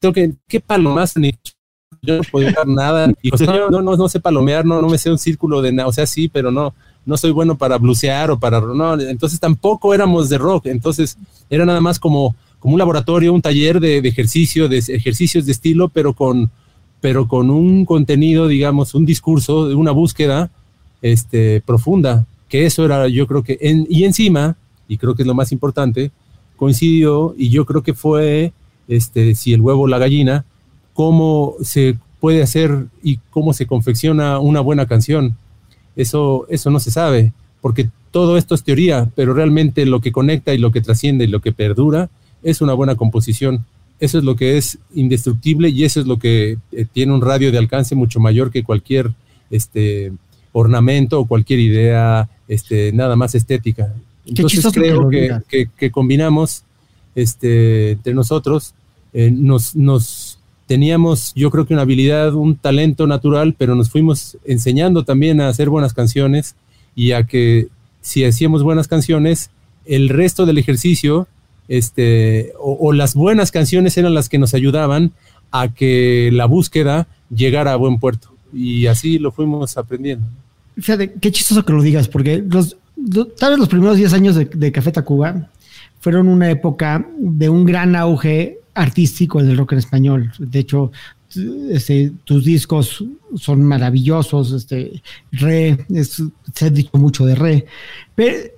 tengo 0.00 0.12
que, 0.12 0.32
¿qué 0.48 0.58
palomas? 0.58 1.16
Ni 1.16 1.32
yo 2.02 2.16
no 2.16 2.22
podía 2.24 2.50
dar 2.50 2.66
nada, 2.66 3.12
y 3.22 3.30
no, 3.30 3.70
no, 3.70 3.96
no 3.96 4.08
sé 4.08 4.18
palomear, 4.18 4.66
no, 4.66 4.82
no 4.82 4.88
me 4.88 4.98
sé 4.98 5.12
un 5.12 5.18
círculo 5.18 5.62
de 5.62 5.70
nada, 5.70 5.88
o 5.88 5.92
sea, 5.92 6.06
sí, 6.06 6.28
pero 6.28 6.50
no, 6.50 6.74
no 7.06 7.16
soy 7.16 7.30
bueno 7.30 7.56
para 7.56 7.78
blusear 7.78 8.30
o 8.30 8.38
para... 8.38 8.60
No, 8.60 8.98
entonces 9.00 9.40
tampoco 9.40 9.94
éramos 9.94 10.28
de 10.28 10.38
rock, 10.38 10.66
entonces 10.66 11.16
era 11.48 11.64
nada 11.64 11.80
más 11.80 11.98
como, 11.98 12.34
como 12.58 12.74
un 12.74 12.78
laboratorio, 12.78 13.32
un 13.32 13.42
taller 13.42 13.80
de, 13.80 13.98
ejercicio, 13.98 14.68
de 14.68 14.78
ejercicios 14.78 15.46
de 15.46 15.52
estilo, 15.52 15.88
pero 15.88 16.12
con, 16.12 16.50
pero 17.00 17.26
con 17.26 17.50
un 17.50 17.84
contenido, 17.84 18.48
digamos, 18.48 18.94
un 18.94 19.06
discurso, 19.06 19.76
una 19.76 19.90
búsqueda 19.90 20.50
este, 21.02 21.62
profunda, 21.64 22.26
que 22.48 22.66
eso 22.66 22.84
era, 22.84 23.08
yo 23.08 23.26
creo 23.26 23.42
que, 23.42 23.58
y 23.88 24.04
encima, 24.04 24.56
y 24.88 24.98
creo 24.98 25.14
que 25.14 25.22
es 25.22 25.26
lo 25.26 25.34
más 25.34 25.52
importante, 25.52 26.10
coincidió, 26.56 27.34
y 27.38 27.48
yo 27.48 27.64
creo 27.64 27.82
que 27.82 27.94
fue, 27.94 28.52
este, 28.86 29.34
si 29.34 29.54
el 29.54 29.62
huevo 29.62 29.82
o 29.82 29.86
la 29.86 29.98
gallina, 29.98 30.44
cómo 30.92 31.54
se 31.62 31.96
puede 32.20 32.42
hacer 32.42 32.86
y 33.02 33.18
cómo 33.30 33.54
se 33.54 33.66
confecciona 33.66 34.38
una 34.38 34.60
buena 34.60 34.86
canción. 34.86 35.36
Eso, 35.96 36.46
eso 36.48 36.70
no 36.70 36.80
se 36.80 36.90
sabe, 36.90 37.32
porque 37.60 37.88
todo 38.10 38.36
esto 38.36 38.54
es 38.54 38.64
teoría, 38.64 39.08
pero 39.14 39.34
realmente 39.34 39.86
lo 39.86 40.00
que 40.00 40.12
conecta 40.12 40.54
y 40.54 40.58
lo 40.58 40.72
que 40.72 40.80
trasciende 40.80 41.24
y 41.24 41.28
lo 41.28 41.40
que 41.40 41.52
perdura 41.52 42.10
es 42.42 42.60
una 42.60 42.72
buena 42.72 42.96
composición. 42.96 43.64
Eso 44.00 44.18
es 44.18 44.24
lo 44.24 44.34
que 44.34 44.56
es 44.56 44.78
indestructible 44.94 45.68
y 45.68 45.84
eso 45.84 46.00
es 46.00 46.06
lo 46.06 46.18
que 46.18 46.58
eh, 46.72 46.86
tiene 46.90 47.12
un 47.12 47.20
radio 47.20 47.52
de 47.52 47.58
alcance 47.58 47.94
mucho 47.94 48.18
mayor 48.18 48.50
que 48.50 48.64
cualquier 48.64 49.12
este, 49.50 50.12
ornamento 50.52 51.20
o 51.20 51.26
cualquier 51.26 51.60
idea 51.60 52.28
este, 52.48 52.92
nada 52.92 53.14
más 53.16 53.34
estética. 53.34 53.94
Entonces 54.26 54.66
creo 54.72 55.08
que, 55.08 55.68
que, 55.76 55.90
combinamos 55.90 56.64
este, 57.14 57.92
entre 57.92 58.14
nosotros, 58.14 58.74
eh, 59.12 59.30
nos, 59.30 59.74
nos 59.76 60.29
teníamos 60.70 61.32
yo 61.34 61.50
creo 61.50 61.66
que 61.66 61.72
una 61.72 61.82
habilidad, 61.82 62.32
un 62.32 62.54
talento 62.54 63.08
natural, 63.08 63.56
pero 63.58 63.74
nos 63.74 63.90
fuimos 63.90 64.38
enseñando 64.44 65.02
también 65.02 65.40
a 65.40 65.48
hacer 65.48 65.68
buenas 65.68 65.94
canciones 65.94 66.54
y 66.94 67.10
a 67.10 67.24
que 67.24 67.66
si 68.02 68.24
hacíamos 68.24 68.62
buenas 68.62 68.86
canciones, 68.86 69.50
el 69.84 70.08
resto 70.08 70.46
del 70.46 70.58
ejercicio, 70.58 71.26
este, 71.66 72.52
o, 72.60 72.92
las 72.92 73.16
buenas 73.16 73.50
canciones 73.50 73.98
eran 73.98 74.14
las 74.14 74.28
que 74.28 74.38
nos 74.38 74.54
ayudaban 74.54 75.10
a 75.50 75.74
que 75.74 76.30
la 76.32 76.46
búsqueda 76.46 77.08
llegara 77.34 77.72
a 77.72 77.76
buen 77.76 77.98
puerto. 77.98 78.32
Y 78.54 78.86
así 78.86 79.18
lo 79.18 79.32
fuimos 79.32 79.76
aprendiendo. 79.76 80.24
Fíjate, 80.76 81.14
qué 81.14 81.32
chistoso 81.32 81.64
que 81.64 81.72
lo 81.72 81.82
digas, 81.82 82.06
porque 82.06 82.44
los, 82.48 82.76
tal 83.36 83.50
vez 83.50 83.58
los 83.58 83.68
primeros 83.68 83.96
10 83.96 84.12
años 84.12 84.36
de, 84.36 84.44
de 84.44 84.70
Café 84.70 84.92
Tacuba 84.92 85.50
fueron 85.98 86.28
una 86.28 86.48
época 86.48 87.04
de 87.18 87.48
un 87.48 87.64
gran 87.64 87.96
auge 87.96 88.59
artístico 88.74 89.42
del 89.42 89.56
rock 89.56 89.72
en 89.72 89.78
español. 89.78 90.32
De 90.38 90.58
hecho, 90.60 90.92
este, 91.70 92.12
tus 92.24 92.44
discos 92.44 93.04
son 93.36 93.62
maravillosos, 93.62 94.52
este, 94.52 95.02
Re, 95.30 95.86
se 96.52 96.66
ha 96.66 96.70
dicho 96.70 96.90
mucho 96.98 97.24
de 97.24 97.34
Re, 97.36 97.66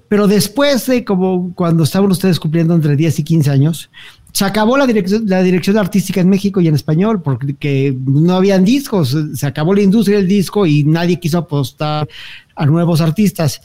pero, 0.08 0.26
después 0.26 0.86
de 0.86 1.04
como 1.04 1.54
cuando 1.54 1.84
estaban 1.84 2.10
ustedes 2.10 2.40
cumpliendo 2.40 2.74
entre 2.74 2.96
10 2.96 3.20
y 3.20 3.24
15 3.24 3.50
años, 3.50 3.90
se 4.32 4.44
acabó 4.44 4.76
la 4.76 4.86
dirección, 4.86 5.24
la 5.26 5.42
dirección 5.42 5.76
artística 5.76 6.20
en 6.20 6.28
México 6.28 6.60
y 6.60 6.68
en 6.68 6.74
español 6.74 7.22
porque 7.22 7.94
no 8.06 8.34
habían 8.34 8.64
discos, 8.64 9.16
se 9.34 9.46
acabó 9.46 9.74
la 9.74 9.82
industria 9.82 10.16
del 10.16 10.28
disco 10.28 10.66
y 10.66 10.84
nadie 10.84 11.20
quiso 11.20 11.38
apostar 11.38 12.08
a 12.56 12.66
nuevos 12.66 13.00
artistas. 13.00 13.60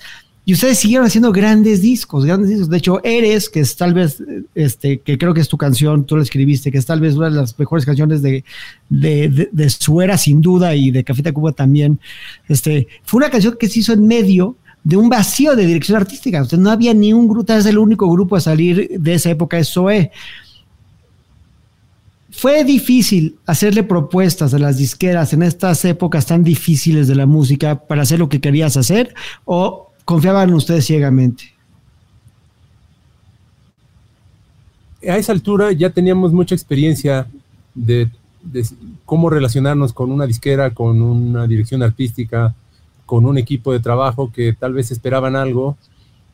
Y 0.48 0.54
ustedes 0.54 0.80
siguieron 0.80 1.06
haciendo 1.06 1.34
grandes 1.34 1.82
discos, 1.82 2.24
grandes 2.24 2.50
discos. 2.50 2.70
De 2.70 2.78
hecho, 2.78 3.04
Eres, 3.04 3.50
que 3.50 3.60
es 3.60 3.76
tal 3.76 3.94
vez, 3.94 4.24
este, 4.56 5.02
que 5.02 5.18
creo 5.18 5.34
que 5.34 5.42
es 5.42 5.50
tu 5.50 5.58
canción, 5.58 6.06
tú 6.06 6.16
la 6.16 6.24
escribiste, 6.24 6.72
que 6.72 6.78
es 6.78 6.86
tal 6.86 7.02
vez 7.02 7.16
una 7.16 7.30
de 7.30 7.36
las 7.36 7.60
mejores 7.60 7.86
canciones 7.86 8.22
de, 8.22 8.46
de, 8.88 9.50
de, 9.52 9.70
Suera, 9.70 10.18
sin 10.18 10.40
duda, 10.40 10.74
y 10.74 10.90
de 10.90 11.04
Café 11.04 11.22
Tacuba 11.22 11.52
también. 11.52 12.00
Este, 12.48 12.88
fue 13.04 13.18
una 13.18 13.30
canción 13.30 13.58
que 13.60 13.68
se 13.68 13.80
hizo 13.80 13.92
en 13.92 14.08
medio 14.08 14.56
de 14.86 14.96
un 14.96 15.10
vacío 15.10 15.54
de 15.54 15.66
dirección 15.66 15.98
artística. 15.98 16.42
No 16.58 16.72
había 16.72 16.94
ni 16.94 17.12
un 17.12 17.28
grupo, 17.28 17.52
es 17.52 17.66
el 17.66 17.78
único 17.78 18.10
grupo 18.10 18.38
a 18.38 18.40
salir 18.40 18.90
de 18.98 19.14
esa 19.16 19.30
época, 19.30 19.60
es 19.60 19.68
Zoe. 19.68 20.12
Fue 22.32 22.64
difícil 22.64 23.36
hacerle 23.46 23.84
propuestas 23.84 24.54
a 24.54 24.60
las 24.60 24.78
disqueras 24.78 25.34
en 25.34 25.44
estas 25.44 25.84
épocas 25.84 26.26
tan 26.26 26.46
difíciles 26.46 27.10
de 27.10 27.16
la 27.16 27.26
música 27.26 27.86
para 27.86 28.04
hacer 28.04 28.20
lo 28.20 28.30
que 28.30 28.40
querías 28.40 28.78
hacer 28.78 29.14
o 29.44 29.87
confiaban 30.08 30.54
ustedes 30.54 30.86
ciegamente? 30.86 31.54
A 35.06 35.18
esa 35.18 35.34
altura 35.34 35.74
ya 35.74 35.90
teníamos 35.90 36.32
mucha 36.32 36.56
experiencia 36.56 37.28
de, 37.76 38.10
cómo 39.04 39.30
relacionarnos 39.30 39.92
con 39.92 40.10
una 40.14 40.26
disquera, 40.26 40.74
con 40.74 41.02
una 41.02 41.46
dirección 41.46 41.84
artística, 41.84 42.56
con 43.06 43.26
un 43.26 43.38
equipo 43.38 43.74
de 43.74 43.82
trabajo 43.82 44.32
que 44.32 44.54
tal 44.54 44.72
vez 44.72 44.92
esperaban 44.92 45.36
algo 45.36 45.76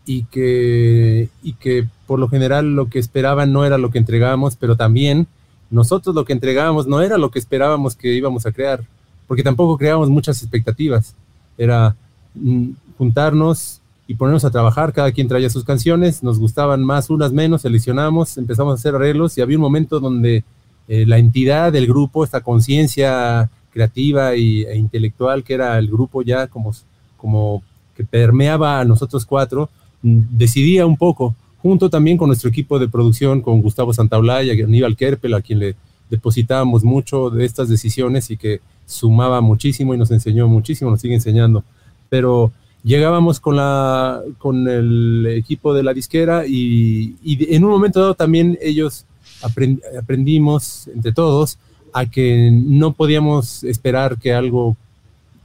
y 0.05 0.25
que, 0.25 1.29
y 1.41 1.53
que 1.53 1.87
por 2.05 2.19
lo 2.19 2.27
general 2.29 2.75
lo 2.75 2.89
que 2.89 2.99
esperaban 2.99 3.51
no 3.51 3.65
era 3.65 3.79
lo 3.79 3.89
que 3.89 3.97
entregábamos, 3.97 4.55
pero 4.55 4.77
también 4.77 5.25
nosotros 5.71 6.13
lo 6.13 6.25
que 6.25 6.33
entregábamos 6.33 6.85
no 6.85 7.01
era 7.01 7.17
lo 7.17 7.31
que 7.31 7.39
esperábamos 7.39 7.95
que 7.95 8.13
íbamos 8.13 8.45
a 8.45 8.51
crear, 8.51 8.83
porque 9.27 9.41
tampoco 9.41 9.79
creábamos 9.79 10.11
muchas 10.11 10.43
expectativas. 10.43 11.15
Era 11.57 11.95
mm, 12.35 12.69
juntarnos 13.03 13.81
y 14.07 14.15
ponernos 14.15 14.45
a 14.45 14.51
trabajar, 14.51 14.93
cada 14.93 15.11
quien 15.11 15.27
traía 15.27 15.49
sus 15.49 15.65
canciones, 15.65 16.23
nos 16.23 16.39
gustaban 16.39 16.81
más, 16.83 17.09
unas 17.09 17.33
menos, 17.33 17.61
seleccionamos, 17.63 18.37
empezamos 18.37 18.71
a 18.71 18.75
hacer 18.75 18.95
arreglos 18.95 19.37
y 19.37 19.41
había 19.41 19.57
un 19.57 19.61
momento 19.61 19.99
donde 19.99 20.45
eh, 20.87 21.05
la 21.05 21.17
entidad 21.17 21.73
del 21.73 21.85
grupo, 21.85 22.23
esta 22.23 22.39
conciencia 22.41 23.49
creativa 23.71 24.35
y, 24.35 24.63
e 24.63 24.77
intelectual 24.77 25.43
que 25.43 25.53
era 25.53 25.77
el 25.77 25.87
grupo 25.87 26.21
ya 26.21 26.47
como, 26.47 26.73
como 27.17 27.61
que 27.95 28.05
permeaba 28.05 28.79
a 28.79 28.85
nosotros 28.85 29.25
cuatro, 29.25 29.69
mm, 30.01 30.19
decidía 30.31 30.85
un 30.85 30.95
poco, 30.95 31.35
junto 31.61 31.89
también 31.89 32.17
con 32.17 32.27
nuestro 32.27 32.49
equipo 32.49 32.79
de 32.79 32.87
producción, 32.87 33.41
con 33.41 33.61
Gustavo 33.61 33.93
Santaolalla 33.93 34.53
Aníbal 34.53 34.95
Kerpel, 34.95 35.33
a 35.33 35.41
quien 35.41 35.59
le 35.59 35.75
depositábamos 36.09 36.85
mucho 36.85 37.29
de 37.29 37.43
estas 37.43 37.67
decisiones 37.67 38.31
y 38.31 38.37
que 38.37 38.61
sumaba 38.85 39.41
muchísimo 39.41 39.93
y 39.93 39.97
nos 39.97 40.11
enseñó 40.11 40.47
muchísimo, 40.47 40.89
nos 40.89 41.01
sigue 41.01 41.15
enseñando. 41.15 41.65
Pero 42.09 42.51
llegábamos 42.83 43.39
con, 43.39 43.55
la, 43.55 44.21
con 44.37 44.67
el 44.67 45.25
equipo 45.27 45.73
de 45.73 45.83
la 45.83 45.93
disquera 45.93 46.45
y, 46.45 47.15
en 47.23 47.63
un 47.63 47.71
momento 47.71 48.01
dado 48.01 48.13
también 48.15 48.57
ellos 48.61 49.05
aprendimos 49.97 50.87
entre 50.93 51.11
todos 51.11 51.57
a 51.93 52.05
que 52.05 52.49
no 52.51 52.93
podíamos 52.93 53.63
esperar 53.63 54.17
que 54.17 54.33
algo 54.33 54.75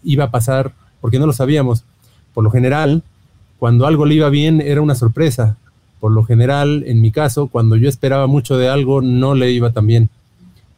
iba 0.02 0.24
a 0.24 0.30
pasar 0.30 0.72
porque 1.00 1.18
no 1.18 1.26
lo 1.26 1.32
sabíamos. 1.32 1.84
Por 2.32 2.44
lo 2.44 2.50
general, 2.50 3.02
cuando 3.58 3.86
algo 3.86 4.06
le 4.06 4.14
iba 4.14 4.30
bien 4.30 4.60
era 4.60 4.80
una 4.80 4.94
sorpresa. 4.94 5.56
Por 6.00 6.12
lo 6.12 6.22
general, 6.22 6.84
en 6.86 7.00
mi 7.00 7.10
caso, 7.10 7.48
cuando 7.48 7.76
yo 7.76 7.88
esperaba 7.88 8.26
mucho 8.28 8.56
de 8.56 8.68
algo, 8.68 9.02
no 9.02 9.34
le 9.34 9.50
iba 9.50 9.72
tan 9.72 9.86
bien. 9.86 10.08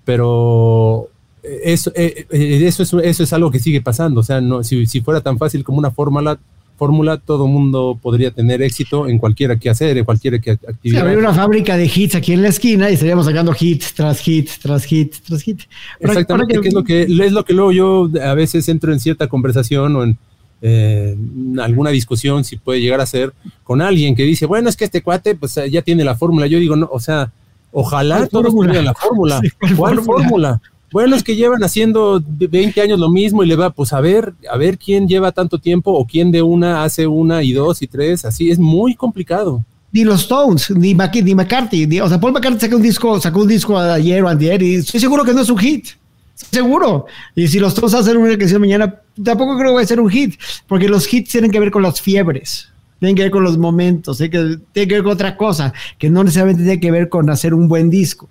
Pero 0.04 1.09
eso, 1.42 1.92
eh, 1.94 2.26
eh, 2.30 2.66
eso, 2.66 2.82
es, 2.82 2.92
eso 2.92 3.22
es 3.22 3.32
algo 3.32 3.50
que 3.50 3.58
sigue 3.58 3.80
pasando. 3.80 4.20
O 4.20 4.24
sea, 4.24 4.40
no, 4.40 4.62
si, 4.62 4.86
si 4.86 5.00
fuera 5.00 5.20
tan 5.20 5.38
fácil 5.38 5.64
como 5.64 5.78
una 5.78 5.90
fórmula, 5.90 6.38
fórmula, 6.76 7.18
todo 7.18 7.46
mundo 7.46 7.98
podría 8.00 8.30
tener 8.30 8.62
éxito 8.62 9.06
en 9.06 9.18
cualquiera 9.18 9.58
que 9.58 9.68
hacer, 9.68 9.98
en 9.98 10.04
cualquier 10.04 10.40
que 10.40 10.52
actividad. 10.52 11.02
Habría 11.02 11.18
una 11.18 11.34
fábrica 11.34 11.76
de 11.76 11.90
hits 11.94 12.14
aquí 12.14 12.32
en 12.32 12.40
la 12.40 12.48
esquina 12.48 12.90
y 12.90 12.94
estaríamos 12.94 13.26
sacando 13.26 13.52
hit 13.52 13.84
tras 13.94 14.18
hit, 14.20 14.48
tras 14.62 14.84
hit, 14.84 15.14
tras 15.26 15.42
hit. 15.42 15.60
Exactamente, 15.98 16.58
que, 16.58 16.68
es, 16.68 16.74
lo 16.74 16.82
que, 16.82 17.02
es 17.02 17.32
lo 17.32 17.44
que 17.44 17.52
luego 17.52 17.72
yo 17.72 18.10
a 18.22 18.32
veces 18.32 18.66
entro 18.70 18.94
en 18.94 18.98
cierta 18.98 19.26
conversación 19.28 19.94
o 19.94 20.04
en 20.04 20.18
eh, 20.62 21.16
alguna 21.58 21.90
discusión, 21.90 22.44
si 22.44 22.56
puede 22.56 22.80
llegar 22.80 23.02
a 23.02 23.06
ser, 23.06 23.34
con 23.62 23.82
alguien 23.82 24.14
que 24.14 24.22
dice, 24.22 24.46
bueno, 24.46 24.70
es 24.70 24.76
que 24.76 24.84
este 24.84 25.02
cuate 25.02 25.34
pues 25.34 25.60
ya 25.70 25.82
tiene 25.82 26.02
la 26.02 26.14
fórmula. 26.14 26.46
Yo 26.46 26.58
digo, 26.58 26.76
no, 26.76 26.88
o 26.90 26.98
sea, 26.98 27.30
ojalá 27.72 28.26
todos 28.26 28.54
tuvieran 28.54 28.86
la 28.86 28.94
fórmula. 28.94 29.40
¿Cuál 29.76 30.00
fórmula? 30.00 30.60
Bueno, 30.92 31.14
es 31.14 31.22
que 31.22 31.36
llevan 31.36 31.62
haciendo 31.62 32.20
20 32.26 32.80
años 32.80 32.98
lo 32.98 33.10
mismo 33.10 33.44
y 33.44 33.46
le 33.46 33.54
va, 33.54 33.70
pues 33.70 33.92
a 33.92 34.00
ver, 34.00 34.34
a 34.50 34.56
ver 34.56 34.76
quién 34.76 35.06
lleva 35.06 35.30
tanto 35.30 35.58
tiempo 35.58 35.92
o 35.92 36.04
quién 36.04 36.32
de 36.32 36.42
una 36.42 36.82
hace 36.82 37.06
una 37.06 37.42
y 37.44 37.52
dos 37.52 37.80
y 37.82 37.86
tres, 37.86 38.24
así 38.24 38.50
es 38.50 38.58
muy 38.58 38.94
complicado. 38.94 39.64
Ni 39.92 40.04
los 40.04 40.22
Stones, 40.22 40.70
ni, 40.70 40.94
ni 40.94 41.34
McCarthy, 41.34 42.00
o 42.00 42.08
sea, 42.08 42.20
Paul 42.20 42.32
McCarthy 42.32 42.60
sacó 42.60 42.76
un 42.76 42.82
disco, 42.82 43.20
sacó 43.20 43.40
un 43.40 43.48
disco 43.48 43.78
ayer 43.78 44.22
o 44.22 44.28
ayer 44.28 44.62
y 44.62 44.74
estoy 44.76 45.00
seguro 45.00 45.24
que 45.24 45.32
no 45.32 45.42
es 45.42 45.50
un 45.50 45.58
hit. 45.58 45.86
Seguro. 46.34 47.06
Y 47.36 47.48
si 47.48 47.60
los 47.60 47.74
Stones 47.74 47.94
hacen 47.94 48.16
una 48.16 48.36
canción 48.36 48.60
mañana, 48.60 49.00
tampoco 49.22 49.56
creo 49.58 49.70
que 49.70 49.76
va 49.76 49.82
a 49.82 49.86
ser 49.86 50.00
un 50.00 50.10
hit, 50.10 50.40
porque 50.66 50.88
los 50.88 51.12
hits 51.12 51.30
tienen 51.30 51.50
que 51.50 51.60
ver 51.60 51.70
con 51.70 51.82
las 51.82 52.00
fiebres 52.00 52.68
tienen 53.00 53.16
que 53.16 53.22
ver 53.22 53.30
con 53.30 53.42
los 53.42 53.56
momentos, 53.56 54.18
tienen 54.18 54.60
que 54.74 54.84
ver 54.84 55.02
con 55.02 55.12
otra 55.12 55.34
cosa, 55.34 55.72
que 55.98 56.10
no 56.10 56.22
necesariamente 56.22 56.62
tiene 56.62 56.80
que 56.80 56.90
ver 56.90 57.08
con 57.08 57.30
hacer 57.30 57.54
un 57.54 57.66
buen 57.66 57.88
disco. 57.88 58.28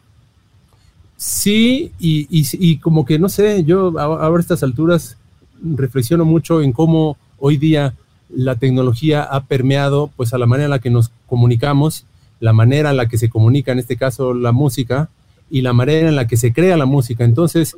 Sí, 1.21 1.91
y, 1.99 2.27
y, 2.29 2.77
como 2.77 3.03
que 3.03 3.19
no 3.19 3.27
sé, 3.27 3.65
yo 3.65 3.99
ahora 3.99 4.37
a 4.37 4.39
estas 4.39 4.63
alturas 4.63 5.17
reflexiono 5.61 6.23
mucho 6.23 6.61
en 6.61 6.71
cómo 6.71 7.17
hoy 7.39 7.57
día 7.57 7.93
la 8.33 8.55
tecnología 8.55 9.23
ha 9.23 9.43
permeado 9.43 10.09
pues 10.15 10.33
a 10.33 10.37
la 10.37 10.45
manera 10.45 10.67
en 10.67 10.71
la 10.71 10.79
que 10.79 10.89
nos 10.89 11.11
comunicamos, 11.27 12.05
la 12.39 12.53
manera 12.53 12.91
en 12.91 12.95
la 12.95 13.09
que 13.09 13.17
se 13.17 13.27
comunica, 13.27 13.73
en 13.73 13.79
este 13.79 13.97
caso 13.97 14.33
la 14.33 14.53
música, 14.53 15.09
y 15.49 15.59
la 15.59 15.73
manera 15.73 16.07
en 16.07 16.15
la 16.15 16.25
que 16.25 16.37
se 16.37 16.53
crea 16.53 16.77
la 16.77 16.85
música. 16.85 17.25
Entonces, 17.25 17.75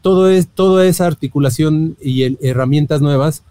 todo 0.00 0.30
es, 0.30 0.48
toda 0.48 0.86
esa 0.86 1.06
articulación 1.06 1.98
y 2.00 2.22
herramientas 2.46 3.02
nuevas 3.02 3.42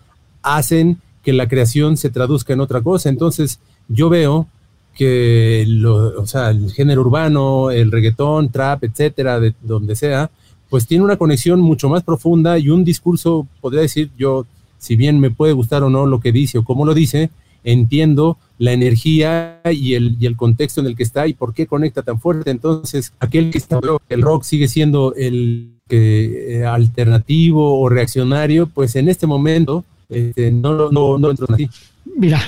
hacen 0.42 1.00
que 1.22 1.34
la 1.34 1.48
creación 1.48 1.96
se 1.96 2.10
traduzca 2.10 2.54
en 2.54 2.60
otra 2.62 2.82
cosa. 2.82 3.10
Entonces, 3.10 3.60
yo 3.88 4.10
veo 4.10 4.48
que 4.96 5.66
lo, 5.68 6.22
o 6.22 6.28
sea, 6.28 6.50
el 6.50 6.72
género 6.72 7.02
urbano, 7.02 7.72
el 7.72 7.92
reggaetón, 7.92 8.50
trap, 8.50 8.84
etcétera, 8.84 9.40
de 9.40 9.54
donde 9.62 9.96
sea, 9.96 10.30
pues 10.70 10.88
tiene 10.88 11.04
una 11.04 11.18
conexión 11.18 11.60
mucho 11.60 11.90
más 11.90 12.04
profunda 12.04 12.58
y 12.58 12.70
un 12.70 12.84
discurso, 12.84 13.48
podría 13.60 13.82
decir 13.82 14.10
yo, 14.18 14.46
si 14.78 14.96
bien 14.96 15.20
me 15.20 15.30
puede 15.30 15.54
gustar 15.54 15.84
o 15.84 15.90
no 15.90 16.06
lo 16.06 16.20
que 16.20 16.32
dice 16.32 16.58
o 16.58 16.64
cómo 16.64 16.86
lo 16.86 16.94
dice, 16.94 17.30
entiendo 17.64 18.38
la 18.58 18.74
energía 18.74 19.62
y 19.72 19.94
el, 19.94 20.18
y 20.20 20.26
el 20.26 20.36
contexto 20.36 20.82
en 20.82 20.88
el 20.88 20.96
que 20.96 21.04
está 21.04 21.28
y 21.28 21.34
por 21.34 21.54
qué 21.54 21.68
conecta 21.68 22.02
tan 22.02 22.20
fuerte. 22.20 22.52
Entonces, 22.52 23.14
aquel 23.20 23.52
que 23.52 23.58
está, 23.58 23.80
el 24.10 24.22
rock 24.22 24.44
sigue 24.44 24.68
siendo 24.68 25.14
el 25.16 25.74
que 25.88 26.60
eh, 26.60 26.66
alternativo 26.66 27.80
o 27.80 27.90
reaccionario, 27.90 28.68
pues 28.68 28.96
en 28.96 29.10
este 29.10 29.28
momento 29.28 29.84
este, 30.10 30.52
no, 30.52 30.92
no, 30.92 31.18
no 31.18 31.30
entro 31.30 31.48
así. 31.50 31.70
Mira, 32.18 32.42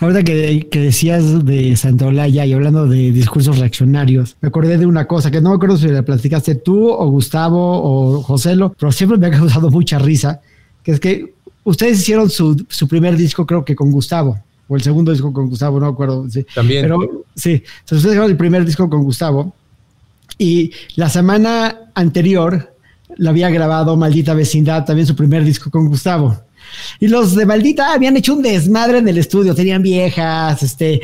ahorita 0.00 0.22
que, 0.22 0.68
que, 0.70 0.80
decías 0.80 1.44
de 1.44 1.76
Santolaya 1.76 2.44
y 2.46 2.52
hablando 2.52 2.86
de 2.86 3.12
discursos 3.12 3.58
reaccionarios, 3.58 4.36
me 4.40 4.48
acordé 4.48 4.78
de 4.78 4.86
una 4.86 5.06
cosa 5.06 5.30
que 5.30 5.40
no 5.40 5.50
me 5.50 5.56
acuerdo 5.56 5.76
si 5.76 5.88
la 5.88 6.02
platicaste 6.02 6.56
tú 6.56 6.90
o 6.90 7.06
Gustavo 7.10 7.82
o 7.82 8.22
Joselo, 8.22 8.74
pero 8.78 8.92
siempre 8.92 9.18
me 9.18 9.26
ha 9.26 9.30
causado 9.30 9.70
mucha 9.70 9.98
risa, 9.98 10.40
que 10.82 10.92
es 10.92 11.00
que 11.00 11.34
ustedes 11.64 12.00
hicieron 12.00 12.30
su, 12.30 12.64
su 12.68 12.88
primer 12.88 13.16
disco 13.16 13.46
creo 13.46 13.64
que 13.64 13.74
con 13.74 13.90
Gustavo 13.90 14.38
o 14.68 14.76
el 14.76 14.82
segundo 14.82 15.12
disco 15.12 15.32
con 15.32 15.48
Gustavo, 15.48 15.78
no 15.78 15.86
me 15.86 15.92
acuerdo. 15.92 16.28
Sí. 16.30 16.46
También. 16.54 16.82
Pero 16.82 17.24
sí, 17.34 17.52
entonces 17.52 17.98
ustedes 17.98 18.14
hicieron 18.14 18.30
el 18.30 18.36
primer 18.36 18.64
disco 18.64 18.88
con 18.88 19.04
Gustavo 19.04 19.52
y 20.38 20.72
la 20.96 21.08
semana 21.08 21.90
anterior 21.94 22.74
la 23.16 23.30
había 23.30 23.50
grabado 23.50 23.96
Maldita 23.96 24.34
Vecindad, 24.34 24.84
también 24.84 25.06
su 25.06 25.14
primer 25.14 25.44
disco 25.44 25.70
con 25.70 25.86
Gustavo. 25.88 26.40
Y 27.00 27.08
los 27.08 27.34
de 27.34 27.46
Maldita 27.46 27.92
habían 27.92 28.16
hecho 28.16 28.34
un 28.34 28.42
desmadre 28.42 28.98
en 28.98 29.08
el 29.08 29.18
estudio, 29.18 29.54
tenían 29.54 29.82
viejas, 29.82 30.62
este, 30.62 31.00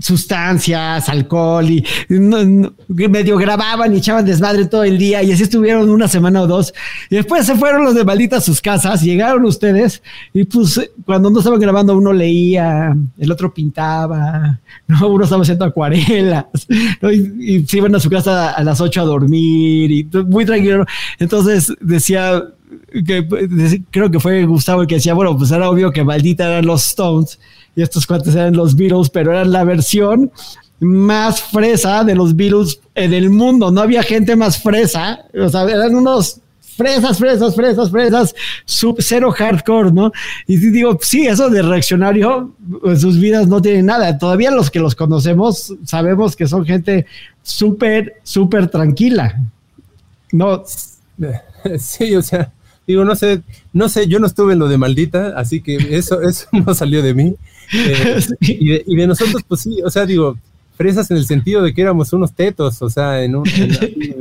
sustancias, 0.00 1.08
alcohol 1.08 1.68
y 1.70 1.84
medio 2.08 3.36
grababan 3.36 3.94
y 3.94 3.98
echaban 3.98 4.24
desmadre 4.24 4.66
todo 4.66 4.84
el 4.84 4.98
día 4.98 5.22
y 5.22 5.32
así 5.32 5.44
estuvieron 5.44 5.88
una 5.90 6.08
semana 6.08 6.42
o 6.42 6.46
dos. 6.46 6.72
Y 7.10 7.16
después 7.16 7.46
se 7.46 7.54
fueron 7.56 7.84
los 7.84 7.94
de 7.94 8.04
maldita 8.04 8.36
a 8.36 8.40
sus 8.40 8.60
casas, 8.60 9.02
llegaron 9.02 9.44
ustedes 9.44 10.02
y 10.32 10.44
pues 10.44 10.90
cuando 11.04 11.30
no 11.30 11.38
estaban 11.38 11.60
grabando 11.60 11.96
uno 11.96 12.12
leía, 12.12 12.96
el 13.18 13.32
otro 13.32 13.52
pintaba, 13.52 14.58
¿no? 14.86 15.08
uno 15.08 15.24
estaba 15.24 15.42
haciendo 15.42 15.64
acuarelas 15.64 16.44
y, 17.38 17.66
se 17.66 17.78
iban 17.78 17.94
a 17.94 18.00
su 18.00 18.10
casa 18.10 18.50
a 18.50 18.62
las 18.62 18.80
ocho 18.80 19.00
a 19.00 19.04
dormir 19.04 19.90
y 19.90 20.08
muy 20.26 20.44
tranquilo. 20.44 20.84
Entonces 21.18 21.72
decía 21.80 22.42
que 23.04 23.26
creo 23.90 24.10
que 24.10 24.20
fue 24.20 24.44
Gustavo 24.44 24.82
el 24.82 24.86
que 24.86 24.96
decía, 24.96 25.14
bueno, 25.14 25.36
pues 25.36 25.50
era 25.50 25.68
obvio 25.70 25.90
que 25.90 26.04
maldita 26.04 26.46
eran 26.46 26.66
los 26.66 26.86
Stones 26.86 27.38
y 27.74 27.82
estos 27.82 28.06
cuates 28.06 28.34
eran 28.34 28.56
los 28.56 28.74
Beatles, 28.76 29.10
pero 29.10 29.32
eran 29.32 29.52
la 29.52 29.64
versión 29.64 30.30
más 30.80 31.40
fresa 31.40 32.04
de 32.04 32.14
los 32.14 32.34
Beatles 32.36 32.80
en 32.94 33.14
el 33.14 33.30
mundo. 33.30 33.70
No 33.70 33.80
había 33.80 34.02
gente 34.02 34.36
más 34.36 34.62
fresa, 34.62 35.20
o 35.34 35.48
sea, 35.48 35.64
eran 35.64 35.94
unos 35.94 36.40
fresas, 36.76 37.18
fresas, 37.18 37.54
fresas, 37.54 37.90
fresas, 37.90 38.34
cero 38.98 39.32
hardcore, 39.32 39.92
¿no? 39.92 40.12
Y 40.46 40.58
digo, 40.58 40.98
sí, 41.00 41.26
eso 41.26 41.48
de 41.48 41.62
reaccionario, 41.62 42.52
en 42.84 43.00
sus 43.00 43.18
vidas 43.18 43.48
no 43.48 43.62
tienen 43.62 43.86
nada. 43.86 44.18
Todavía 44.18 44.50
los 44.50 44.70
que 44.70 44.78
los 44.78 44.94
conocemos 44.94 45.74
sabemos 45.84 46.36
que 46.36 46.46
son 46.46 46.64
gente 46.64 47.06
súper, 47.42 48.20
súper 48.22 48.68
tranquila. 48.68 49.42
No. 50.32 50.64
Sí, 51.78 52.14
o 52.14 52.22
sea, 52.22 52.52
digo, 52.86 53.04
no 53.04 53.14
sé, 53.16 53.42
no 53.72 53.88
sé, 53.88 54.06
yo 54.06 54.18
no 54.18 54.26
estuve 54.26 54.52
en 54.52 54.58
lo 54.58 54.68
de 54.68 54.78
maldita, 54.78 55.34
así 55.36 55.60
que 55.60 55.76
eso, 55.76 56.20
eso 56.28 56.46
no 56.52 56.74
salió 56.74 57.02
de 57.02 57.14
mí. 57.14 57.34
Eh, 57.72 58.20
y, 58.40 58.96
de, 58.96 59.06
nosotros, 59.06 59.42
pues 59.46 59.62
sí, 59.62 59.80
o 59.84 59.90
sea, 59.90 60.06
digo, 60.06 60.36
fresas 60.76 61.10
en 61.10 61.16
el 61.16 61.26
sentido 61.26 61.62
de 61.62 61.74
que 61.74 61.82
éramos 61.82 62.12
unos 62.12 62.32
tetos, 62.32 62.80
o 62.82 62.90
sea, 62.90 63.22
en 63.22 63.36
un, 63.36 63.48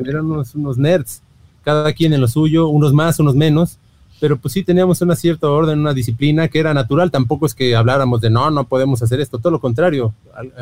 éramos 0.05 0.55
unos 0.55 0.77
nerds, 0.77 1.21
cada 1.63 1.93
quien 1.93 2.13
en 2.13 2.21
lo 2.21 2.27
suyo, 2.27 2.67
unos 2.67 2.93
más, 2.93 3.19
unos 3.19 3.35
menos, 3.35 3.77
pero 4.19 4.37
pues 4.37 4.53
sí 4.53 4.63
teníamos 4.63 5.01
una 5.01 5.15
cierta 5.15 5.49
orden, 5.49 5.79
una 5.79 5.93
disciplina 5.93 6.47
que 6.47 6.59
era 6.59 6.73
natural, 6.73 7.11
tampoco 7.11 7.45
es 7.45 7.53
que 7.53 7.75
habláramos 7.75 8.21
de 8.21 8.29
no, 8.29 8.49
no 8.49 8.63
podemos 8.63 9.01
hacer 9.01 9.19
esto, 9.19 9.39
todo 9.39 9.51
lo 9.51 9.59
contrario, 9.59 10.13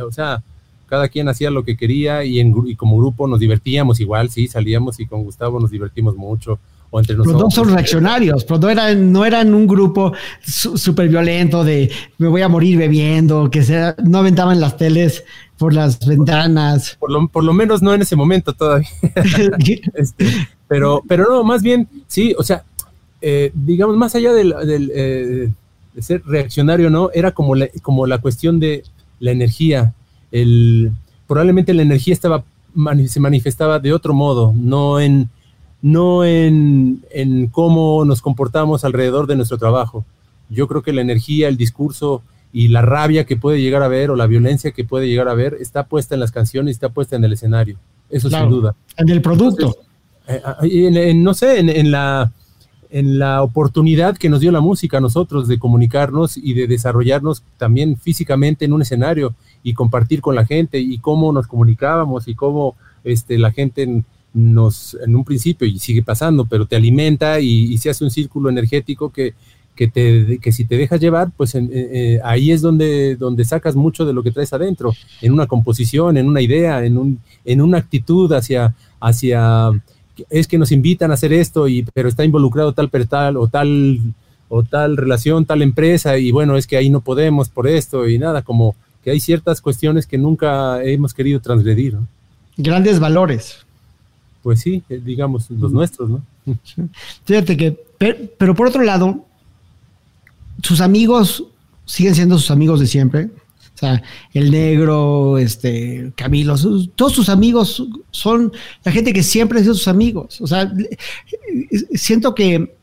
o 0.06 0.12
sea, 0.12 0.44
cada 0.88 1.08
quien 1.08 1.30
hacía 1.30 1.50
lo 1.52 1.64
que 1.64 1.78
quería 1.78 2.24
y, 2.24 2.40
en, 2.40 2.54
y 2.66 2.76
como 2.76 2.98
grupo 2.98 3.28
nos 3.28 3.40
divertíamos 3.40 4.00
igual, 4.00 4.30
sí, 4.30 4.48
salíamos 4.48 5.00
y 5.00 5.06
con 5.06 5.24
Gustavo 5.24 5.60
nos 5.60 5.72
divertimos 5.72 6.16
mucho, 6.16 6.60
entre 7.00 7.16
nosotros. 7.16 7.42
Los 7.42 7.42
dos 7.44 7.54
son 7.54 7.74
reaccionarios, 7.74 8.44
pero 8.44 8.60
no 8.60 8.70
eran, 8.70 9.12
no 9.12 9.26
eran 9.26 9.54
un 9.54 9.68
grupo 9.68 10.14
súper 10.42 11.10
violento 11.10 11.64
de 11.64 11.92
me 12.18 12.28
voy 12.28 12.42
a 12.42 12.50
morir 12.50 12.78
bebiendo, 12.78 13.50
que 13.50 13.64
sea, 13.64 13.96
no 14.04 14.20
aventaban 14.20 14.60
las 14.60 14.78
teles 14.78 15.24
por 15.58 15.74
las 15.74 16.06
ventanas. 16.06 16.98
Por 17.00 17.12
lo, 17.12 17.28
por 17.28 17.44
lo 17.44 17.54
menos 17.54 17.82
no 17.82 17.94
en 17.94 18.02
ese 18.02 18.16
momento 18.16 18.54
todavía. 18.54 18.90
Este, 19.94 20.48
pero, 20.68 21.04
pero 21.08 21.26
no, 21.30 21.44
más 21.44 21.62
bien, 21.62 21.88
sí, 22.08 22.34
o 22.38 22.44
sea, 22.44 22.64
eh, 23.22 23.52
digamos, 23.54 23.96
más 23.96 24.16
allá 24.16 24.34
del, 24.34 24.54
eh, 24.94 25.50
de 25.94 26.02
ser 26.02 26.24
reaccionario, 26.26 26.90
¿no? 26.90 27.10
Era 27.14 27.32
como 27.32 27.56
la, 27.56 27.70
como 27.82 28.06
la 28.08 28.18
cuestión 28.18 28.60
de 28.60 28.84
la 29.20 29.32
energía. 29.32 29.94
El, 30.32 30.92
probablemente 31.28 31.74
la 31.74 31.84
energía 31.84 32.14
estaba, 32.14 32.44
se 33.08 33.20
manifestaba 33.20 33.80
de 33.80 33.94
otro 33.94 34.14
modo, 34.14 34.54
no 34.56 35.00
en 35.00 35.30
no 35.84 36.24
en, 36.24 37.04
cómo 37.52 38.06
nos 38.06 38.22
comportamos 38.22 38.86
alrededor 38.86 39.28
de 39.28 39.36
nuestro 39.36 39.58
trabajo. 39.58 40.06
Yo 40.50 40.68
creo 40.68 40.82
que 40.82 40.94
la 40.94 41.02
energía, 41.02 41.50
el 41.50 41.58
discurso 41.58 42.24
y 42.54 42.70
la 42.70 42.82
rabia 42.82 43.26
que 43.26 43.36
puede 43.36 43.62
llegar 43.62 43.84
a 43.84 43.90
ver 43.90 44.10
o 44.10 44.16
la 44.16 44.26
violencia 44.26 44.72
que 44.72 44.86
puede 44.86 45.08
llegar 45.08 45.28
a 45.28 45.34
ver 45.34 45.58
está 45.60 45.86
puesta 45.86 46.16
en 46.16 46.22
las 46.22 46.32
canciones, 46.32 46.76
está 46.76 46.90
puesta 46.90 47.18
en 47.18 47.26
el 47.26 47.34
escenario. 47.34 47.78
Eso 48.10 48.30
sin 48.30 48.50
duda. 48.50 48.76
En 48.96 49.10
el 49.10 49.22
producto. 49.22 49.76
Eh, 50.28 51.14
no 51.16 51.34
sé, 51.34 51.60
en, 51.60 51.92
la, 51.92 52.32
en 52.90 53.20
la 53.20 53.44
oportunidad 53.44 54.16
que 54.16 54.30
nos 54.30 54.40
dio 54.40 54.54
la 54.54 54.62
música 54.62 55.00
a 55.00 55.02
nosotros 55.02 55.50
de 55.50 55.60
comunicarnos 55.60 56.38
y 56.38 56.54
de 56.54 56.68
desarrollarnos 56.68 57.44
también 57.58 57.98
físicamente 57.98 58.64
en 58.64 58.72
un 58.72 58.84
escenario 58.84 59.36
y 59.64 59.74
compartir 59.74 60.22
con 60.22 60.36
la 60.36 60.46
gente 60.46 60.80
y 60.80 60.98
cómo 61.00 61.34
nos 61.34 61.48
comunicábamos 61.48 62.30
y 62.30 62.36
cómo 62.36 62.76
este, 63.04 63.38
la 63.38 63.52
gente 63.52 64.04
nos, 64.34 64.98
en 65.06 65.16
un 65.16 65.24
principio, 65.24 65.68
y 65.68 65.80
sigue 65.80 66.02
pasando, 66.02 66.46
pero 66.46 66.66
te 66.66 66.76
alimenta 66.76 67.40
y, 67.40 67.78
se 67.78 67.90
hace 67.90 68.04
un 68.04 68.12
círculo 68.12 68.50
energético 68.50 69.12
que, 69.12 69.34
que, 69.76 69.88
te, 69.88 70.40
que 70.40 70.52
si 70.52 70.66
te 70.66 70.78
dejas 70.78 71.00
llevar, 71.00 71.32
pues 71.36 71.56
eh, 71.56 72.20
ahí 72.24 72.52
es 72.52 72.62
donde, 72.62 73.16
donde 73.16 73.46
sacas 73.46 73.76
mucho 73.76 74.06
de 74.06 74.14
lo 74.14 74.24
que 74.24 74.32
traes 74.32 74.54
adentro, 74.54 74.94
en 75.22 75.34
una 75.34 75.46
composición, 75.46 76.18
en 76.18 76.28
una 76.28 76.42
idea, 76.42 76.84
en, 76.84 76.98
un, 76.98 77.20
en 77.46 77.62
una 77.62 77.78
actitud 77.78 78.32
hacia, 78.34 78.74
hacia, 79.00 79.70
es 80.30 80.48
que 80.48 80.58
nos 80.58 80.72
invitan 80.72 81.12
a 81.12 81.14
hacer 81.14 81.32
esto, 81.32 81.68
y, 81.68 81.84
pero 81.94 82.10
está 82.10 82.26
involucrado 82.26 82.74
tal, 82.74 82.90
tal 83.08 83.38
o 83.38 83.48
tal 83.48 84.00
o 84.50 84.64
tal 84.64 84.98
relación, 84.98 85.46
tal 85.46 85.62
empresa, 85.62 86.18
y 86.18 86.32
bueno, 86.32 86.58
es 86.58 86.68
que 86.68 86.78
ahí 86.78 86.90
no 86.90 87.02
podemos 87.02 87.50
por 87.50 87.68
esto 87.68 88.08
y 88.08 88.20
nada, 88.20 88.42
como 88.42 88.76
que 89.04 89.12
hay 89.12 89.20
ciertas 89.20 89.62
cuestiones 89.62 90.06
que 90.08 90.18
nunca 90.18 90.84
hemos 90.84 91.14
querido 91.14 91.40
transgredir. 91.40 91.98
Grandes 92.56 93.00
valores 93.00 93.66
pues 94.44 94.60
sí, 94.60 94.84
eh, 94.90 95.02
digamos, 95.04 95.50
los 95.50 95.72
nuestros, 95.72 96.10
¿no? 96.10 96.22
Fíjate 97.26 97.56
que, 97.56 97.80
pero, 98.38 98.54
por 98.54 98.68
otro 98.68 98.84
lado, 98.84 99.26
sus 100.62 100.82
amigos 100.82 101.46
siguen 101.86 102.14
siendo 102.14 102.38
sus 102.38 102.52
amigos 102.52 102.82
de 102.82 102.88
siempre. 102.88 103.30
O 103.76 103.78
sea, 103.78 104.04
el 104.34 104.52
negro, 104.52 105.38
este, 105.38 106.12
Camilo, 106.16 106.56
todos 106.96 107.14
sus 107.14 107.30
amigos 107.30 107.88
son 108.12 108.52
la 108.84 108.92
gente 108.92 109.14
que 109.14 109.24
siempre 109.24 109.60
ha 109.60 109.62
sido 109.62 109.74
sus 109.74 109.88
amigos. 109.88 110.42
O 110.42 110.48
sea, 110.48 110.72
siento 111.94 112.36
que, 112.36 112.76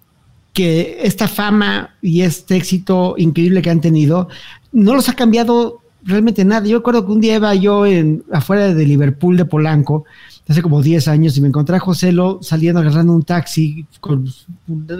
que 0.54 1.00
esta 1.02 1.28
fama 1.28 1.94
y 2.00 2.22
este 2.22 2.56
éxito 2.56 3.14
increíble 3.18 3.62
que 3.62 3.70
han 3.70 3.80
tenido 3.80 4.28
no 4.72 4.94
los 4.94 5.08
ha 5.08 5.14
cambiado 5.14 5.80
realmente 6.02 6.44
nada. 6.44 6.66
Yo 6.66 6.78
recuerdo 6.78 7.06
que 7.06 7.12
un 7.12 7.20
día 7.20 7.36
iba 7.36 7.54
yo 7.54 7.86
en, 7.86 8.24
afuera 8.32 8.72
de 8.72 8.86
Liverpool 8.86 9.36
de 9.36 9.44
Polanco 9.44 10.04
hace 10.50 10.62
como 10.62 10.82
10 10.82 11.06
años 11.06 11.36
y 11.36 11.40
me 11.40 11.46
encontré 11.46 11.76
a 11.76 11.80
Joselo 11.80 12.40
saliendo 12.42 12.80
agarrando 12.80 13.12
un 13.12 13.22
taxi 13.22 13.86
con, 14.00 14.28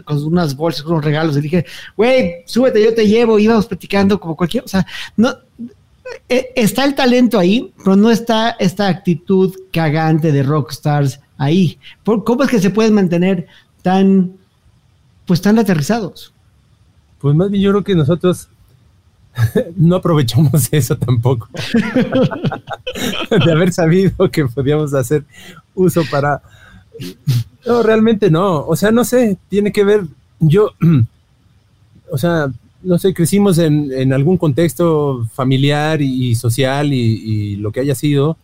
unas 0.07 0.55
bolsas, 0.55 0.85
con 0.85 0.93
unos 0.93 1.05
regalos. 1.05 1.37
Y 1.37 1.41
dije, 1.41 1.67
güey, 1.97 2.45
súbete, 2.47 2.83
yo 2.83 2.95
te 2.95 3.09
llevo. 3.09 3.37
Íbamos 3.37 3.67
platicando 3.67 4.21
como 4.21 4.37
cualquier. 4.37 4.63
O 4.63 4.69
sea, 4.69 4.87
no. 5.17 5.35
E, 6.29 6.53
está 6.55 6.85
el 6.85 6.95
talento 6.95 7.37
ahí, 7.37 7.73
pero 7.79 7.97
no 7.97 8.13
está 8.13 8.51
esta 8.61 8.87
actitud 8.87 9.53
cagante 9.73 10.31
de 10.31 10.45
rockstars 10.45 11.21
ahí. 11.37 11.81
¿Cómo 12.05 12.45
es 12.45 12.51
que 12.51 12.61
se 12.61 12.71
pueden 12.71 12.95
mantener 12.95 13.49
tan, 13.83 14.33
pues 15.27 15.43
tan 15.43 15.59
aterrizados? 15.59 16.33
Pues 17.19 17.35
más 17.35 17.51
bien 17.51 17.65
yo 17.65 17.71
creo 17.73 17.83
que 17.83 17.97
nosotros 17.97 18.49
no 19.77 19.97
aprovechamos 19.97 20.69
eso 20.73 20.97
tampoco. 20.97 21.49
de 23.45 23.53
haber 23.53 23.73
sabido 23.73 24.31
que 24.31 24.47
podíamos 24.47 24.95
hacer 24.95 25.25
uso 25.75 26.03
para... 26.11 26.43
No, 27.67 27.83
realmente 27.83 28.31
no. 28.31 28.67
O 28.67 28.77
sea, 28.77 28.91
no 28.91 29.05
sé, 29.05 29.39
tiene 29.49 29.73
que 29.73 29.85
ver, 29.85 30.05
yo, 30.39 30.71
o 32.11 32.19
sea, 32.19 32.51
no 32.83 32.99
sé, 32.99 33.13
crecimos 33.13 33.59
en, 33.59 34.13
algún 34.13 34.39
contexto 34.39 35.27
familiar 35.33 36.01
y, 36.01 36.35
social 36.35 36.93
y, 36.93 37.57
lo 37.57 37.73
que 37.73 37.81
haya 37.81 37.95
sido, 37.95 38.39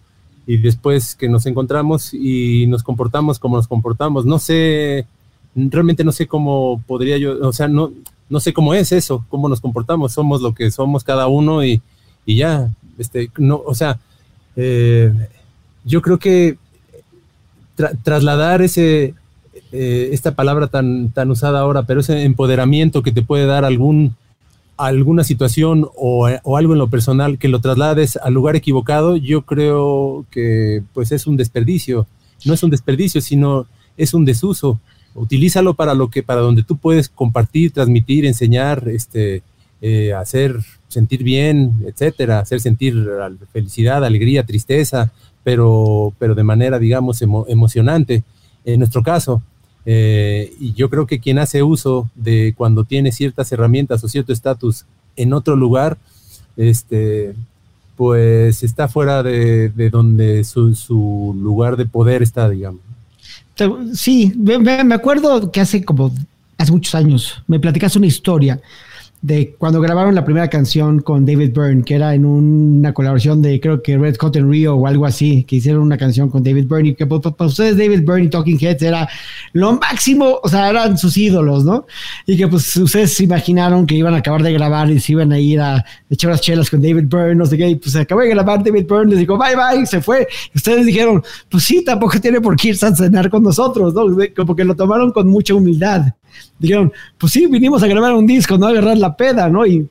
y 0.46 0.58
después 0.58 1.14
que 1.14 1.28
nos 1.28 1.46
encontramos 1.46 2.12
y 2.12 2.66
nos 2.66 2.82
comportamos 2.82 3.38
como 3.38 3.56
nos 3.56 3.66
comportamos, 3.66 4.26
no 4.26 4.38
sé, 4.38 5.06
realmente 5.54 6.04
no 6.04 6.12
sé 6.12 6.26
cómo 6.26 6.82
podría 6.86 7.16
yo, 7.16 7.38
o 7.40 7.52
sea, 7.52 7.66
no, 7.66 7.92
no 8.28 8.40
sé 8.40 8.52
cómo 8.52 8.74
es 8.74 8.92
eso, 8.92 9.24
cómo 9.28 9.48
nos 9.48 9.60
comportamos, 9.60 10.12
somos 10.12 10.40
lo 10.42 10.54
que 10.54 10.70
somos 10.70 11.04
cada 11.04 11.26
uno 11.26 11.64
y, 11.64 11.80
ya, 12.26 12.70
este, 12.98 13.30
no, 13.38 13.62
o 13.64 13.74
sea, 13.74 13.98
eh, 14.56 15.12
yo 15.84 16.02
creo 16.02 16.18
que 16.18 16.58
trasladar 18.02 18.62
ese, 18.62 19.14
eh, 19.72 20.10
esta 20.12 20.34
palabra 20.34 20.68
tan, 20.68 21.10
tan 21.10 21.30
usada 21.30 21.60
ahora, 21.60 21.84
pero 21.84 22.00
ese 22.00 22.24
empoderamiento 22.24 23.02
que 23.02 23.12
te 23.12 23.22
puede 23.22 23.46
dar 23.46 23.64
algún, 23.64 24.16
alguna 24.76 25.24
situación 25.24 25.88
o, 25.96 26.26
algo 26.26 26.72
en 26.72 26.78
lo 26.78 26.88
personal 26.88 27.38
que 27.38 27.48
lo 27.48 27.60
traslades 27.60 28.16
al 28.16 28.34
lugar 28.34 28.56
equivocado, 28.56 29.16
yo 29.16 29.42
creo 29.42 30.24
que 30.30 30.82
pues 30.92 31.12
es 31.12 31.26
un 31.26 31.36
desperdicio. 31.36 32.06
No 32.44 32.54
es 32.54 32.62
un 32.62 32.70
desperdicio, 32.70 33.20
sino 33.20 33.66
es 33.96 34.14
un 34.14 34.24
desuso. 34.24 34.80
Utilízalo 35.16 35.74
para 35.74 35.94
lo 35.94 36.08
que, 36.10 36.22
para 36.22 36.40
donde 36.40 36.62
tú 36.62 36.76
puedes 36.76 37.08
compartir, 37.08 37.72
transmitir, 37.72 38.26
enseñar, 38.26 38.88
este, 38.88 39.42
eh, 39.80 40.12
hacer 40.12 40.60
sentir 40.88 41.22
bien, 41.22 41.72
etcétera, 41.86 42.40
hacer 42.40 42.60
sentir 42.60 42.94
felicidad, 43.52 44.04
alegría, 44.04 44.44
tristeza, 44.44 45.12
pero, 45.42 46.12
pero 46.18 46.34
de 46.34 46.42
manera, 46.44 46.78
digamos, 46.78 47.22
emocionante. 47.22 48.22
En 48.64 48.78
nuestro 48.78 49.02
caso, 49.02 49.42
eh, 49.84 50.52
y 50.58 50.72
yo 50.74 50.90
creo 50.90 51.06
que 51.06 51.20
quien 51.20 51.38
hace 51.38 51.62
uso 51.62 52.10
de 52.16 52.54
cuando 52.56 52.84
tiene 52.84 53.12
ciertas 53.12 53.52
herramientas 53.52 54.02
o 54.02 54.08
cierto 54.08 54.32
estatus 54.32 54.84
en 55.14 55.32
otro 55.32 55.54
lugar, 55.54 55.96
este, 56.56 57.34
pues 57.96 58.64
está 58.64 58.88
fuera 58.88 59.22
de, 59.22 59.70
donde 59.90 60.42
su, 60.44 61.36
lugar 61.40 61.76
de 61.76 61.86
poder 61.86 62.22
está, 62.22 62.50
digamos. 62.50 62.80
Sí, 63.94 64.32
me, 64.36 64.94
acuerdo 64.94 65.50
que 65.50 65.60
hace 65.60 65.84
como, 65.84 66.12
hace 66.58 66.72
muchos 66.72 66.94
años, 66.94 67.42
me 67.46 67.58
platicaste 67.58 67.98
una 67.98 68.06
historia 68.06 68.60
de 69.26 69.56
cuando 69.58 69.80
grabaron 69.80 70.14
la 70.14 70.24
primera 70.24 70.48
canción 70.48 71.00
con 71.00 71.26
David 71.26 71.50
Byrne, 71.52 71.82
que 71.82 71.96
era 71.96 72.14
en 72.14 72.24
una 72.24 72.94
colaboración 72.94 73.42
de 73.42 73.58
creo 73.58 73.82
que 73.82 73.98
Red 73.98 74.16
Hot 74.20 74.36
en 74.36 74.48
Rio 74.48 74.76
o 74.76 74.86
algo 74.86 75.04
así, 75.04 75.42
que 75.42 75.56
hicieron 75.56 75.82
una 75.82 75.98
canción 75.98 76.30
con 76.30 76.44
David 76.44 76.66
Byrne 76.68 76.90
y 76.90 76.94
que 76.94 77.06
pues, 77.06 77.20
para 77.22 77.48
ustedes 77.48 77.76
David 77.76 78.02
Byrne 78.06 78.26
y 78.26 78.28
Talking 78.28 78.56
Heads 78.60 78.82
era 78.82 79.08
lo 79.52 79.72
máximo, 79.80 80.38
o 80.40 80.48
sea, 80.48 80.70
eran 80.70 80.96
sus 80.96 81.16
ídolos, 81.16 81.64
¿no? 81.64 81.86
Y 82.24 82.36
que 82.36 82.46
pues 82.46 82.76
ustedes 82.76 83.14
se 83.14 83.24
imaginaron 83.24 83.84
que 83.84 83.96
iban 83.96 84.14
a 84.14 84.18
acabar 84.18 84.44
de 84.44 84.52
grabar 84.52 84.88
y 84.92 85.00
se 85.00 85.12
iban 85.12 85.32
a 85.32 85.40
ir 85.40 85.60
a 85.60 85.84
echar 86.08 86.30
las 86.30 86.40
chelas 86.40 86.70
con 86.70 86.80
David 86.80 87.06
Byrne, 87.08 87.34
no 87.34 87.46
sé 87.46 87.58
qué, 87.58 87.68
y 87.68 87.74
pues 87.74 87.96
acabó 87.96 88.20
de 88.20 88.28
grabar 88.28 88.62
David 88.62 88.86
Byrne, 88.88 89.10
les 89.10 89.18
dijo 89.18 89.36
bye 89.36 89.56
bye, 89.56 89.84
se 89.86 90.00
fue. 90.00 90.28
Ustedes 90.54 90.86
dijeron, 90.86 91.20
pues 91.48 91.64
sí, 91.64 91.82
tampoco 91.82 92.20
tiene 92.20 92.40
por 92.40 92.54
qué 92.54 92.68
irse 92.68 92.86
a 92.86 92.94
cenar 92.94 93.28
con 93.28 93.42
nosotros, 93.42 93.92
¿no? 93.92 94.06
Como 94.36 94.54
que 94.54 94.62
lo 94.62 94.76
tomaron 94.76 95.10
con 95.10 95.26
mucha 95.26 95.52
humildad 95.52 96.12
dijeron, 96.58 96.92
pues 97.18 97.32
sí, 97.32 97.46
vinimos 97.46 97.82
a 97.82 97.86
grabar 97.86 98.14
un 98.14 98.26
disco, 98.26 98.56
no 98.58 98.66
a 98.66 98.70
agarrar 98.70 98.96
la 98.98 99.16
peda, 99.16 99.48
¿no? 99.48 99.66
Y, 99.66 99.88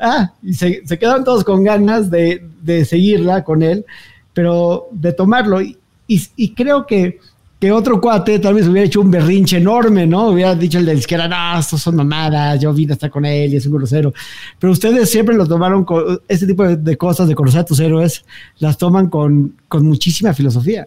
ah, 0.00 0.32
y 0.42 0.54
se, 0.54 0.82
quedaron 0.98 1.24
todos 1.24 1.44
con 1.44 1.64
ganas 1.64 2.10
de, 2.10 2.42
seguirla 2.84 3.44
con 3.44 3.62
él, 3.62 3.84
pero 4.32 4.88
de 4.92 5.12
tomarlo. 5.12 5.60
Y, 5.60 5.78
y, 6.08 6.54
creo 6.54 6.86
que, 6.86 7.18
que 7.58 7.72
otro 7.72 8.00
cuate 8.00 8.38
tal 8.38 8.54
vez 8.54 8.66
hubiera 8.66 8.86
hecho 8.86 9.00
un 9.00 9.10
berrinche 9.10 9.56
enorme, 9.56 10.06
¿no? 10.06 10.28
Hubiera 10.28 10.54
dicho 10.54 10.78
el 10.78 10.86
de 10.86 10.94
izquierda, 10.94 11.28
no, 11.28 11.58
estos 11.58 11.80
son 11.80 11.96
mamadas, 11.96 12.60
yo 12.60 12.72
vine 12.72 12.92
a 12.92 12.94
estar 12.94 13.10
con 13.10 13.24
él 13.24 13.54
y 13.54 13.56
es 13.56 13.66
un 13.66 13.72
grosero. 13.72 14.12
Pero 14.58 14.72
ustedes 14.72 15.10
siempre 15.10 15.34
lo 15.34 15.46
tomaron 15.46 15.84
con 15.84 16.20
ese 16.28 16.46
tipo 16.46 16.64
de, 16.64 16.96
cosas, 16.96 17.28
de 17.28 17.34
conocer 17.34 17.60
a 17.60 17.64
tus 17.64 17.80
héroes, 17.80 18.24
las 18.58 18.76
toman 18.76 19.08
con, 19.08 19.56
con 19.68 19.86
muchísima 19.86 20.34
filosofía. 20.34 20.86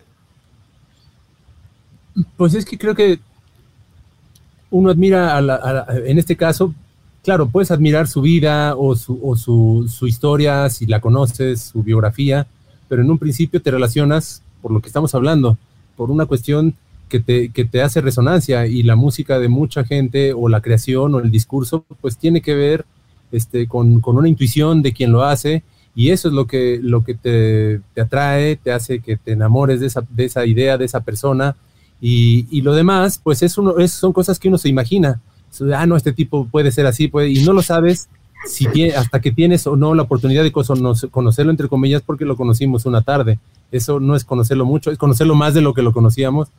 Pues 2.37 2.53
es 2.53 2.65
que 2.65 2.77
creo 2.77 2.95
que 2.95 3.19
uno 4.75 4.89
admira, 4.89 5.39
en 6.05 6.19
este 6.19 6.35
caso, 6.35 6.73
claro, 7.23 7.47
puedes 7.47 7.71
admirar 7.71 8.09
su 8.09 8.21
vida 8.21 8.75
o, 8.75 8.95
su, 8.95 9.87
historia, 10.05 10.69
si 10.69 10.85
la 10.85 10.99
conoces, 10.99 11.61
su 11.61 11.81
biografía, 11.81 12.45
pero 12.89 13.01
en 13.01 13.09
un 13.09 13.17
principio 13.17 13.61
te 13.61 13.71
relacionas 13.71 14.43
por 14.61 14.71
lo 14.71 14.81
que 14.81 14.87
estamos 14.87 15.15
hablando, 15.15 15.57
por 15.95 16.11
una 16.11 16.25
cuestión 16.25 16.75
que 17.07 17.21
te, 17.21 17.47
te 17.47 17.81
hace 17.81 18.01
resonancia 18.01 18.67
y 18.67 18.83
la 18.83 18.97
música 18.97 19.39
de 19.39 19.47
mucha 19.47 19.85
gente 19.85 20.33
o 20.33 20.49
la 20.49 20.59
creación 20.59 21.15
o 21.15 21.19
el 21.19 21.31
discurso, 21.31 21.85
pues 22.01 22.17
tiene 22.17 22.41
que 22.41 22.53
ver 22.53 22.85
este, 23.31 23.67
con, 23.67 24.01
una 24.03 24.27
intuición 24.27 24.81
de 24.81 24.91
quien 24.91 25.13
lo 25.13 25.23
hace 25.23 25.63
y 25.95 26.09
eso 26.09 26.27
es 26.27 26.33
lo 26.33 26.47
que, 26.47 26.81
que 27.05 27.13
te, 27.93 28.01
atrae, 28.01 28.57
te 28.57 28.73
hace 28.73 28.99
que 28.99 29.15
te 29.15 29.31
enamores 29.31 29.79
de 29.79 29.87
esa, 29.87 30.03
de 30.09 30.25
esa 30.25 30.45
idea, 30.45 30.77
de 30.77 30.83
esa 30.83 30.99
persona 30.99 31.55
y, 32.01 32.61
lo 32.61 32.73
demás, 32.73 33.19
pues 33.23 33.41
es 33.41 33.57
uno, 33.57 33.77
es, 33.77 33.91
son 33.91 34.13
cosas 34.13 34.39
que 34.39 34.47
uno 34.47 34.57
se 34.57 34.69
imagina. 34.69 35.21
Ah, 35.75 35.85
no, 35.85 35.95
este 35.95 36.13
tipo 36.13 36.47
puede 36.47 36.71
ser 36.71 36.85
así, 36.85 37.07
puede, 37.07 37.29
y 37.29 37.43
no 37.43 37.53
lo 37.53 37.61
sabes 37.61 38.09
si 38.45 38.67
hasta 38.91 39.21
que 39.21 39.31
tienes 39.31 39.65
o 39.67 39.75
no 39.75 39.95
la 39.95 40.03
oportunidad 40.03 40.43
de 40.43 40.51
conocerlo, 40.51 41.51
entre 41.51 41.67
comillas, 41.67 42.01
porque 42.01 42.25
lo 42.25 42.35
conocimos 42.35 42.85
una 42.85 43.01
tarde. 43.01 43.39
Eso 43.71 43.99
no 43.99 44.15
es 44.15 44.23
conocerlo 44.23 44.65
mucho, 44.65 44.91
es 44.91 44.97
conocerlo 44.97 45.35
más 45.35 45.53
de 45.53 45.61
lo 45.61 45.73
que 45.73 45.81
lo 45.81 45.93
conocíamos, 45.93 46.49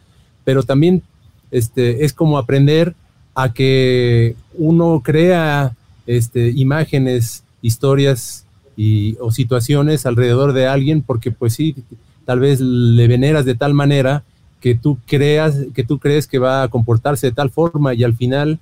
pero 0.44 0.62
también 0.62 1.02
este, 1.50 2.04
es 2.04 2.12
como 2.12 2.38
aprender 2.38 2.94
a 3.34 3.52
que 3.52 4.34
uno 4.54 5.02
crea 5.04 5.76
este, 6.06 6.50
imágenes, 6.50 7.44
historias 7.62 8.46
y, 8.76 9.16
o 9.20 9.30
situaciones 9.30 10.06
alrededor 10.06 10.52
de 10.52 10.66
alguien, 10.66 11.02
porque 11.02 11.30
pues 11.30 11.54
sí, 11.54 11.76
tal 12.24 12.40
vez 12.40 12.60
le 12.60 13.06
veneras 13.06 13.44
de 13.44 13.54
tal 13.54 13.74
manera 13.74 14.24
que 14.60 14.74
tú 14.74 14.98
creas, 15.06 15.56
que 15.74 15.84
tú 15.84 15.98
crees 15.98 16.26
que 16.26 16.38
va 16.38 16.62
a 16.62 16.68
comportarse 16.68 17.28
de 17.28 17.32
tal 17.32 17.50
forma 17.50 17.94
y 17.94 18.04
al 18.04 18.14
final, 18.14 18.58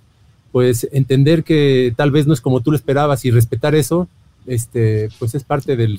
pues 0.53 0.89
entender 0.93 1.45
que 1.45 1.93
tal 1.97 2.11
vez 2.11 2.27
no 2.27 2.35
es 2.35 2.41
como 2.41 2.61
tú 2.61 2.71
lo 2.71 2.77
esperabas 2.77 3.25
y 3.25 3.31
respetar 3.31 3.75
eso, 3.75 4.09
este, 4.47 5.09
pues 5.19 5.35
es 5.35 5.45
parte 5.45 5.77
del, 5.77 5.99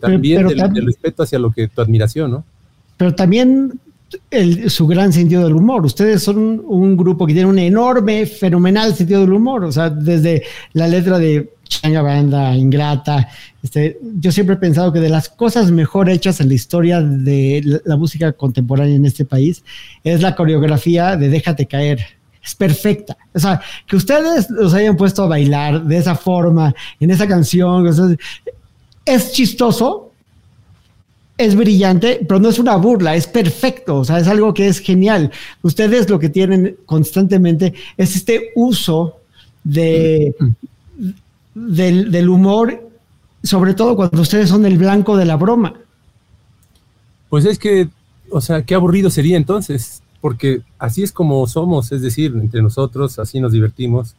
también 0.00 0.48
del, 0.48 0.86
respeto 0.86 1.22
hacia 1.22 1.38
lo 1.38 1.50
que 1.50 1.68
tu 1.68 1.80
admiración, 1.80 2.30
¿no? 2.30 2.44
Pero 2.96 3.14
también 3.14 3.78
su 4.68 4.86
gran 4.86 5.12
sentido 5.12 5.44
del 5.44 5.54
humor. 5.54 5.84
Ustedes 5.84 6.22
son 6.22 6.62
un, 6.64 6.96
grupo 6.96 7.26
que 7.26 7.32
tiene 7.32 7.48
un 7.48 7.58
enorme, 7.58 8.26
fenomenal 8.26 8.94
sentido 8.94 9.20
del 9.20 9.32
humor. 9.32 9.64
O 9.64 9.72
sea, 9.72 9.90
desde 9.90 10.42
la 10.72 10.86
letra 10.86 11.18
de 11.18 11.53
Changa 11.64 12.02
Banda, 12.02 12.54
Ingrata. 12.56 13.28
Este, 13.62 13.98
yo 14.18 14.30
siempre 14.30 14.56
he 14.56 14.58
pensado 14.58 14.92
que 14.92 15.00
de 15.00 15.08
las 15.08 15.28
cosas 15.28 15.70
mejor 15.70 16.08
hechas 16.08 16.40
en 16.40 16.48
la 16.48 16.54
historia 16.54 17.00
de 17.00 17.80
la, 17.84 17.96
música 17.96 18.32
contemporánea 18.32 18.96
en 18.96 19.04
este 19.04 19.24
país 19.24 19.64
es 20.02 20.22
la 20.22 20.34
coreografía 20.34 21.16
de 21.16 21.28
Déjate 21.28 21.66
caer. 21.66 22.04
Es 22.42 22.54
perfecta. 22.54 23.16
O 23.32 23.38
sea, 23.38 23.60
que 23.86 23.96
ustedes 23.96 24.50
los 24.50 24.74
hayan 24.74 24.96
puesto 24.96 25.22
a 25.22 25.28
bailar 25.28 25.82
de 25.84 25.96
esa 25.96 26.14
forma, 26.14 26.74
en 27.00 27.10
esa 27.10 27.26
canción, 27.26 28.18
es 29.06 29.32
chistoso, 29.32 30.12
es 31.36 31.56
brillante, 31.56 32.20
pero 32.28 32.38
no 32.38 32.48
es 32.48 32.58
una 32.58 32.76
burla, 32.76 33.16
es 33.16 33.26
perfecto, 33.26 33.98
o 33.98 34.04
sea, 34.04 34.18
es 34.18 34.28
algo 34.28 34.54
que 34.54 34.68
es 34.68 34.78
genial. 34.78 35.32
Ustedes 35.62 36.08
lo 36.08 36.18
que 36.18 36.28
tienen 36.28 36.76
constantemente 36.86 37.74
es 37.96 38.14
este 38.14 38.52
uso 38.54 39.20
de, 39.64 40.34
del, 41.54 42.28
humor, 42.28 42.88
sobre 43.42 43.74
todo 43.74 43.96
cuando 43.96 44.20
ustedes 44.20 44.48
son 44.48 44.64
el 44.66 44.78
blanco 44.78 45.16
de 45.16 45.24
la 45.24 45.36
broma. 45.36 45.74
Pues 47.28 47.44
es 47.44 47.58
que, 47.58 47.88
o 48.30 48.40
sea, 48.40 48.62
qué 48.62 48.74
aburrido 48.74 49.10
sería 49.10 49.36
entonces, 49.36 50.02
porque 50.20 50.62
así 50.78 51.02
es 51.02 51.12
como 51.12 51.46
somos, 51.46 51.92
es 51.92 52.02
decir, 52.02 52.32
entre 52.36 52.62
nosotros, 52.62 53.18
así 53.18 53.40
nos 53.40 53.52
divertimos. 53.52 54.14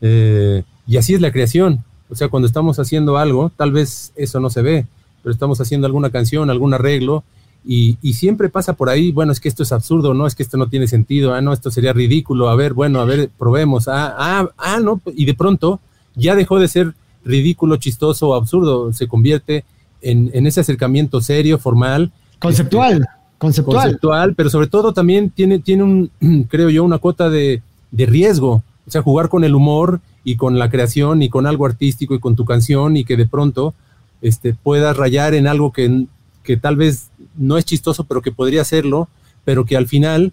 Eh, 0.00 0.62
y 0.86 0.96
así 0.96 1.14
es 1.14 1.20
la 1.20 1.32
creación. 1.32 1.84
O 2.08 2.14
sea, 2.14 2.28
cuando 2.28 2.46
estamos 2.46 2.78
haciendo 2.78 3.16
algo, 3.16 3.50
tal 3.56 3.72
vez 3.72 4.12
eso 4.16 4.40
no 4.40 4.50
se 4.50 4.62
ve, 4.62 4.86
pero 5.22 5.32
estamos 5.32 5.60
haciendo 5.60 5.86
alguna 5.86 6.10
canción, 6.10 6.50
algún 6.50 6.74
arreglo, 6.74 7.24
y, 7.68 7.96
siempre 8.12 8.48
pasa 8.48 8.74
por 8.74 8.88
ahí, 8.88 9.10
bueno, 9.10 9.32
es 9.32 9.40
que 9.40 9.48
esto 9.48 9.64
es 9.64 9.72
absurdo, 9.72 10.14
no, 10.14 10.28
es 10.28 10.36
que 10.36 10.44
esto 10.44 10.56
no 10.56 10.68
tiene 10.68 10.86
sentido, 10.86 11.34
ah, 11.34 11.40
no, 11.40 11.52
esto 11.52 11.72
sería 11.72 11.92
ridículo, 11.92 12.48
a 12.48 12.54
ver, 12.54 12.74
bueno, 12.74 13.00
a 13.00 13.04
ver, 13.04 13.28
probemos, 13.36 13.88
ah, 13.88 14.14
ah, 14.16 14.48
ah, 14.56 14.78
no, 14.78 15.00
y 15.16 15.24
de 15.24 15.34
pronto 15.34 15.80
ya 16.16 16.34
dejó 16.34 16.58
de 16.58 16.68
ser 16.68 16.94
ridículo, 17.24 17.76
chistoso 17.76 18.30
o 18.30 18.34
absurdo, 18.34 18.92
se 18.92 19.06
convierte 19.06 19.64
en, 20.02 20.46
ese 20.46 20.60
acercamiento 20.60 21.20
serio, 21.20 21.58
formal. 21.58 22.12
Conceptual, 22.38 22.94
este, 22.94 23.06
conceptual. 23.38 23.82
Conceptual, 23.82 24.34
pero 24.34 24.50
sobre 24.50 24.66
todo 24.66 24.92
también 24.92 25.30
tiene, 25.30 25.58
tiene 25.58 25.82
un, 25.82 26.10
creo 26.48 26.70
yo, 26.70 26.84
una 26.84 26.98
cuota 26.98 27.28
de, 27.30 27.62
riesgo. 27.92 28.62
O 28.86 28.90
sea, 28.90 29.02
jugar 29.02 29.28
con 29.28 29.44
el 29.44 29.54
humor 29.54 30.00
y 30.22 30.36
con 30.36 30.58
la 30.58 30.70
creación 30.70 31.22
y 31.22 31.28
con 31.28 31.46
algo 31.46 31.66
artístico 31.66 32.14
y 32.14 32.20
con 32.20 32.36
tu 32.36 32.44
canción 32.44 32.96
y 32.96 33.04
que 33.04 33.16
de 33.16 33.26
pronto 33.26 33.74
este, 34.22 34.54
puedas 34.54 34.96
rayar 34.96 35.34
en 35.34 35.46
algo 35.46 35.72
que, 35.72 36.06
que 36.42 36.56
tal 36.56 36.76
vez 36.76 37.10
no 37.36 37.58
es 37.58 37.64
chistoso, 37.64 38.04
pero 38.04 38.22
que 38.22 38.32
podría 38.32 38.64
serlo, 38.64 39.08
pero 39.44 39.64
que 39.64 39.76
al 39.76 39.86
final 39.86 40.32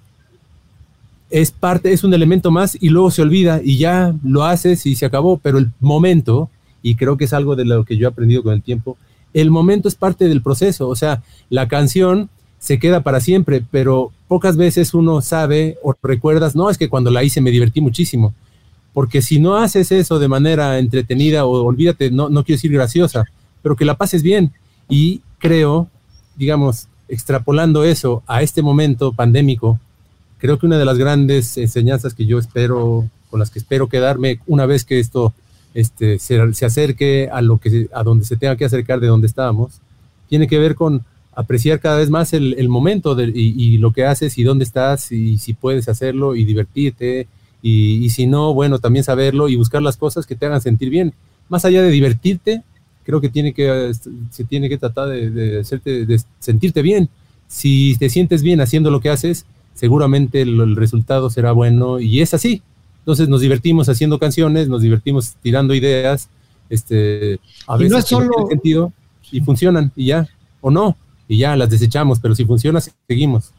es 1.33 1.49
parte, 1.49 1.91
es 1.91 2.03
un 2.03 2.13
elemento 2.13 2.51
más 2.51 2.77
y 2.79 2.89
luego 2.89 3.09
se 3.09 3.23
olvida 3.23 3.59
y 3.63 3.79
ya 3.79 4.13
lo 4.23 4.43
haces 4.43 4.85
y 4.85 4.95
se 4.95 5.07
acabó, 5.07 5.37
pero 5.37 5.57
el 5.57 5.71
momento, 5.79 6.51
y 6.83 6.93
creo 6.93 7.17
que 7.17 7.23
es 7.23 7.33
algo 7.33 7.55
de 7.55 7.65
lo 7.65 7.85
que 7.85 7.97
yo 7.97 8.07
he 8.07 8.11
aprendido 8.11 8.43
con 8.43 8.53
el 8.53 8.61
tiempo, 8.61 8.97
el 9.33 9.49
momento 9.49 9.87
es 9.87 9.95
parte 9.95 10.27
del 10.27 10.43
proceso, 10.43 10.87
o 10.87 10.95
sea, 10.95 11.23
la 11.49 11.67
canción 11.67 12.29
se 12.59 12.77
queda 12.77 13.01
para 13.01 13.19
siempre, 13.19 13.65
pero 13.71 14.11
pocas 14.27 14.57
veces 14.57 14.93
uno 14.93 15.23
sabe 15.23 15.79
o 15.81 15.95
recuerdas, 16.03 16.55
no, 16.55 16.69
es 16.69 16.77
que 16.77 16.87
cuando 16.87 17.09
la 17.09 17.23
hice 17.23 17.41
me 17.41 17.49
divertí 17.49 17.81
muchísimo, 17.81 18.35
porque 18.93 19.23
si 19.23 19.39
no 19.39 19.55
haces 19.57 19.91
eso 19.91 20.19
de 20.19 20.27
manera 20.27 20.77
entretenida 20.77 21.45
o 21.45 21.63
olvídate, 21.63 22.11
no, 22.11 22.29
no 22.29 22.43
quiero 22.43 22.57
decir 22.57 22.71
graciosa, 22.71 23.25
pero 23.63 23.75
que 23.75 23.85
la 23.85 23.97
pases 23.97 24.21
bien. 24.21 24.51
Y 24.87 25.21
creo, 25.39 25.87
digamos, 26.35 26.89
extrapolando 27.07 27.83
eso 27.83 28.21
a 28.27 28.43
este 28.43 28.61
momento 28.61 29.13
pandémico, 29.13 29.79
creo 30.43 30.59
que 30.59 30.65
una 30.65 30.77
de 30.77 30.83
las 30.83 30.97
grandes 30.97 31.55
enseñanzas 31.55 32.13
que 32.13 32.25
yo 32.25 32.37
espero, 32.37 33.09
con 33.29 33.39
las 33.39 33.49
que 33.49 33.59
espero 33.59 33.87
quedarme 33.87 34.41
una 34.45 34.65
vez 34.65 34.83
que 34.83 34.99
esto 34.99 35.33
este, 35.73 36.19
se, 36.19 36.37
acerque 36.65 37.29
a 37.31 37.41
lo 37.41 37.59
que 37.59 37.87
a 37.93 38.03
donde 38.03 38.25
se 38.25 38.35
tenga 38.35 38.57
que 38.57 38.65
acercar 38.65 38.99
de 38.99 39.07
donde 39.07 39.27
estábamos, 39.27 39.79
tiene 40.27 40.49
que 40.49 40.59
ver 40.59 40.75
con 40.75 41.05
apreciar 41.33 41.79
cada 41.79 41.95
vez 41.95 42.09
más 42.09 42.33
el, 42.33 42.67
momento 42.67 43.17
y, 43.21 43.77
lo 43.77 43.93
que 43.93 44.03
haces 44.03 44.37
y 44.37 44.43
dónde 44.43 44.65
estás 44.65 45.13
y 45.13 45.37
si 45.37 45.53
puedes 45.53 45.87
hacerlo 45.87 46.35
y 46.35 46.43
divertirte 46.43 47.29
y, 47.61 48.09
si 48.09 48.27
no, 48.27 48.53
bueno, 48.53 48.79
también 48.79 49.05
saberlo 49.05 49.47
y 49.47 49.55
buscar 49.55 49.81
las 49.81 49.95
cosas 49.95 50.25
que 50.25 50.35
te 50.35 50.45
hagan 50.45 50.59
sentir 50.59 50.89
bien. 50.89 51.13
Más 51.47 51.63
allá 51.63 51.81
de 51.81 51.89
divertirte, 51.89 52.63
creo 53.05 53.21
que, 53.21 53.29
tiene 53.29 53.53
que 53.53 53.93
se 54.29 54.43
tiene 54.43 54.67
que 54.67 54.77
tratar 54.77 55.07
de, 55.07 55.61
hacerte, 55.61 56.05
de 56.05 56.21
sentirte 56.39 56.81
bien. 56.81 57.07
Si 57.47 57.95
te 57.97 58.09
sientes 58.09 58.43
bien 58.43 58.59
haciendo 58.59 58.91
lo 58.91 58.99
que 58.99 59.09
haces, 59.09 59.45
seguramente 59.73 60.41
el, 60.41 60.75
resultado 60.75 61.29
será 61.29 61.51
bueno 61.51 61.99
y 61.99 62.21
es 62.21 62.33
así. 62.33 62.61
Entonces 62.99 63.27
nos 63.27 63.41
divertimos 63.41 63.89
haciendo 63.89 64.19
canciones, 64.19 64.69
nos 64.69 64.81
divertimos 64.81 65.35
tirando 65.41 65.73
ideas, 65.73 66.29
este, 66.69 67.39
a 67.67 67.77
veces 67.77 67.91
no 67.91 67.97
es 67.97 68.05
solo... 68.05 68.47
sentido 68.49 68.93
y 69.31 69.41
funcionan 69.41 69.91
y 69.95 70.07
ya, 70.07 70.27
o 70.61 70.71
no, 70.71 70.95
y 71.27 71.37
ya 71.37 71.55
las 71.55 71.69
desechamos, 71.69 72.19
pero 72.19 72.35
si 72.35 72.45
funciona, 72.45 72.79
seguimos. 73.07 73.51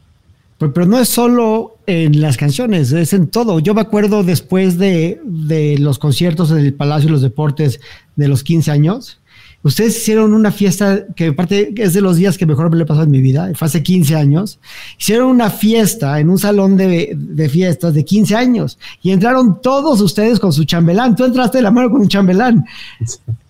Pero, 0.57 0.85
no 0.85 0.99
es 0.99 1.09
solo 1.09 1.77
en 1.85 2.21
las 2.21 2.37
canciones, 2.37 2.93
es 2.93 3.11
en 3.11 3.27
todo. 3.27 3.59
Yo 3.59 3.73
me 3.73 3.81
acuerdo 3.81 4.23
después 4.23 4.77
de, 4.77 5.19
de 5.25 5.77
los 5.79 5.99
conciertos 5.99 6.49
en 6.51 6.59
el 6.59 6.73
Palacio 6.73 7.07
de 7.07 7.11
los 7.11 7.21
Deportes 7.21 7.81
de 8.15 8.27
los 8.29 8.43
15 8.43 8.71
años, 8.71 9.19
Ustedes 9.65 9.97
hicieron 9.97 10.35
una 10.35 10.51
fiesta 10.51 11.07
que 11.15 11.29
aparte 11.29 11.73
es 11.75 11.93
de 11.95 12.01
los 12.01 12.17
días 12.17 12.37
que 12.37 12.45
mejor 12.45 12.69
me 12.69 12.77
le 12.77 12.85
pasado 12.85 13.05
en 13.05 13.09
mi 13.09 13.19
vida, 13.19 13.49
fue 13.55 13.65
hace 13.65 13.81
15 13.81 14.15
años. 14.15 14.59
Hicieron 14.99 15.27
una 15.27 15.49
fiesta 15.49 16.19
en 16.19 16.29
un 16.29 16.37
salón 16.37 16.77
de, 16.77 17.49
fiestas 17.51 17.95
de 17.95 18.05
15 18.05 18.35
años 18.35 18.77
y 19.01 19.09
entraron 19.09 19.59
todos 19.63 20.01
ustedes 20.01 20.39
con 20.39 20.53
su 20.53 20.65
chambelán. 20.65 21.15
Tú 21.15 21.25
entraste 21.25 21.57
de 21.57 21.63
la 21.63 21.71
mano 21.71 21.89
con 21.89 22.01
un 22.01 22.07
chambelán. 22.07 22.63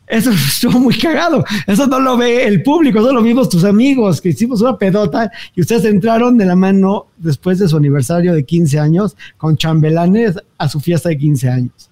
Eso 0.07 0.31
estuvo 0.31 0.79
muy 0.79 0.97
cagado. 0.97 1.43
Eso 1.67 1.85
no 1.85 1.99
lo 1.99 2.15
ve 2.15 2.47
el 2.47 2.63
público, 2.63 3.01
solo 3.01 3.15
lo 3.15 3.21
vimos 3.21 3.49
tus 3.49 3.65
amigos, 3.65 4.21
que 4.21 4.29
hicimos 4.29 4.61
una 4.61 4.77
pedota 4.77 5.29
y 5.53 5.59
ustedes 5.59 5.83
entraron 5.83 6.37
de 6.37 6.45
la 6.45 6.55
mano 6.55 7.07
después 7.17 7.59
de 7.59 7.67
su 7.67 7.75
aniversario 7.75 8.33
de 8.33 8.45
15 8.45 8.79
años 8.79 9.17
con 9.35 9.57
chambelanes 9.57 10.35
a 10.57 10.69
su 10.69 10.79
fiesta 10.79 11.09
de 11.09 11.17
15 11.17 11.49
años. 11.49 11.89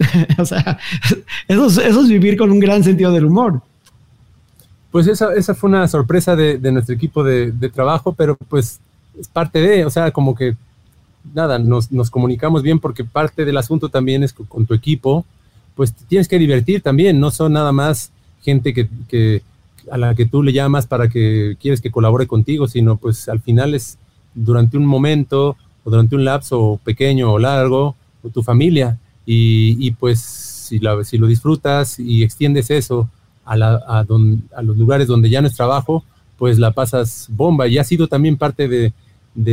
o 0.38 0.44
sea, 0.44 0.78
eso 1.48 1.66
es, 1.80 2.08
vivir 2.08 2.36
con 2.36 2.50
un 2.50 2.58
gran 2.58 2.82
sentido 2.82 3.12
del 3.12 3.26
humor. 3.26 3.60
Pues 4.90 5.06
esa, 5.06 5.34
esa 5.34 5.54
fue 5.54 5.70
una 5.70 5.86
sorpresa 5.88 6.34
de, 6.34 6.58
nuestro 6.72 6.94
equipo 6.94 7.22
de, 7.22 7.52
trabajo, 7.72 8.12
pero 8.12 8.36
pues 8.48 8.80
es 9.18 9.28
parte 9.28 9.60
de, 9.60 9.84
o 9.84 9.90
sea, 9.90 10.10
como 10.10 10.34
que 10.34 10.56
nada, 11.34 11.58
nos, 11.58 11.88
comunicamos 12.10 12.62
bien 12.62 12.80
porque 12.80 13.04
parte 13.04 13.44
del 13.44 13.56
asunto 13.56 13.88
también 13.88 14.22
es 14.22 14.32
con, 14.32 14.66
tu 14.66 14.74
equipo, 14.74 15.24
pues 15.76 15.92
tienes 15.92 16.28
que 16.28 16.38
divertir 16.38 16.82
también, 16.82 17.20
no 17.20 17.30
son 17.30 17.52
nada 17.52 17.72
más 17.72 18.10
gente 18.42 18.72
que, 18.72 19.42
a 19.90 19.98
la 19.98 20.14
que 20.14 20.26
tú 20.26 20.42
le 20.42 20.52
llamas 20.52 20.86
para 20.86 21.08
que 21.08 21.56
quieres 21.60 21.80
que 21.80 21.90
colabore 21.90 22.26
contigo, 22.26 22.66
sino 22.66 22.96
pues 22.96 23.28
al 23.28 23.40
final 23.40 23.74
es 23.74 23.98
durante 24.34 24.76
un 24.76 24.86
momento 24.86 25.56
o 25.84 25.90
durante 25.90 26.16
un 26.16 26.24
lapso 26.24 26.80
pequeño 26.84 27.32
o 27.32 27.38
largo, 27.38 27.94
o 28.22 28.28
tu 28.28 28.42
familia. 28.42 28.98
Y, 29.32 29.92
pues 29.92 30.20
si, 30.20 30.80
si, 31.04 31.18
lo 31.18 31.26
disfrutas 31.28 32.00
y 32.00 32.24
extiendes 32.24 32.68
eso 32.70 33.08
a, 33.44 34.04
los 34.62 34.76
lugares 34.76 35.06
donde 35.06 35.30
ya 35.30 35.40
no 35.40 35.46
es 35.46 35.54
trabajo, 35.54 36.04
pues 36.36 36.58
la 36.58 36.72
pasas 36.72 37.26
bomba. 37.30 37.68
Y 37.68 37.78
ha 37.78 37.84
sido 37.84 38.08
también 38.08 38.36
parte 38.36 38.66
de, 38.68 38.92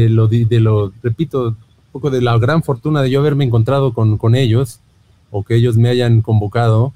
lo, 0.09 0.93
repito, 1.03 1.49
un 1.49 1.55
poco 1.91 2.09
de 2.09 2.21
la 2.21 2.37
gran 2.39 2.63
fortuna 2.63 3.03
de 3.03 3.11
yo 3.11 3.19
haberme 3.19 3.45
encontrado 3.45 3.93
con, 3.93 4.35
ellos 4.35 4.79
o 5.29 5.43
que 5.43 5.55
ellos 5.55 5.77
me 5.77 5.89
hayan 5.89 6.21
convocado, 6.21 6.93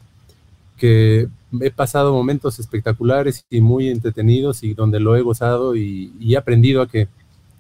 que 0.77 1.27
he 1.61 1.69
pasado 1.69 2.13
momentos 2.13 2.59
espectaculares 2.59 3.45
y 3.49 3.61
muy 3.61 3.89
entretenidos 3.89 4.63
y 4.63 4.73
donde 4.73 4.99
lo 4.99 5.15
he 5.15 5.21
gozado 5.21 5.75
y, 5.75 6.11
he 6.19 6.37
aprendido 6.37 6.81
a 6.81 6.87
que, 6.87 7.07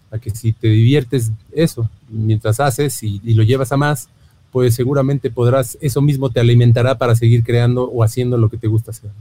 a 0.09 0.17
que 0.17 0.31
si 0.31 0.53
te 0.53 0.67
diviertes 0.69 1.31
eso 1.51 1.87
mientras 2.09 2.59
haces 2.59 3.03
y, 3.03 3.19
lo 3.35 3.43
llevas 3.43 3.71
a 3.71 3.77
más, 3.77 4.09
pues 4.51 4.75
seguramente 4.75 5.31
podrás, 5.31 5.77
eso 5.81 6.01
mismo 6.01 6.29
te 6.29 6.39
alimentará 6.39 6.97
para 6.97 7.15
seguir 7.15 7.43
creando 7.43 7.83
o 7.85 8.03
haciendo 8.03 8.37
lo 8.37 8.49
que 8.49 8.57
te 8.57 8.67
gusta 8.67 8.91
hacer. 8.91 9.11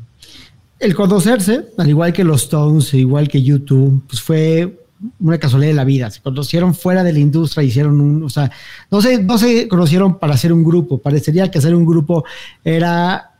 El 0.79 0.95
conocerse, 0.95 1.67
al 1.77 1.89
igual 1.89 2.13
que 2.13 2.25
los 2.25 2.45
Stones, 2.45 2.95
igual 2.95 3.29
que 3.29 3.43
YouTube, 3.43 4.03
pues 4.09 4.21
fue 4.23 4.79
una 5.19 5.39
casualidad 5.39 5.71
de 5.71 5.77
la 5.77 5.85
vida. 5.85 6.11
Se 6.11 6.21
conocieron 6.21 6.75
fuera 6.75 7.05
de 7.05 7.13
la 7.13 7.19
industria, 7.19 7.63
hicieron 7.63 8.01
un, 8.01 8.23
o 8.23 8.29
sea, 8.29 8.51
no 8.91 9.01
se, 9.01 9.23
no 9.23 9.39
se 9.39 9.69
conocieron 9.69 10.19
para 10.19 10.35
hacer 10.35 10.53
un 10.53 10.65
grupo. 10.65 10.99
Parecería 10.99 11.51
que 11.51 11.59
hacer 11.59 11.75
un 11.75 11.87
grupo 11.87 12.25
era 12.65 13.31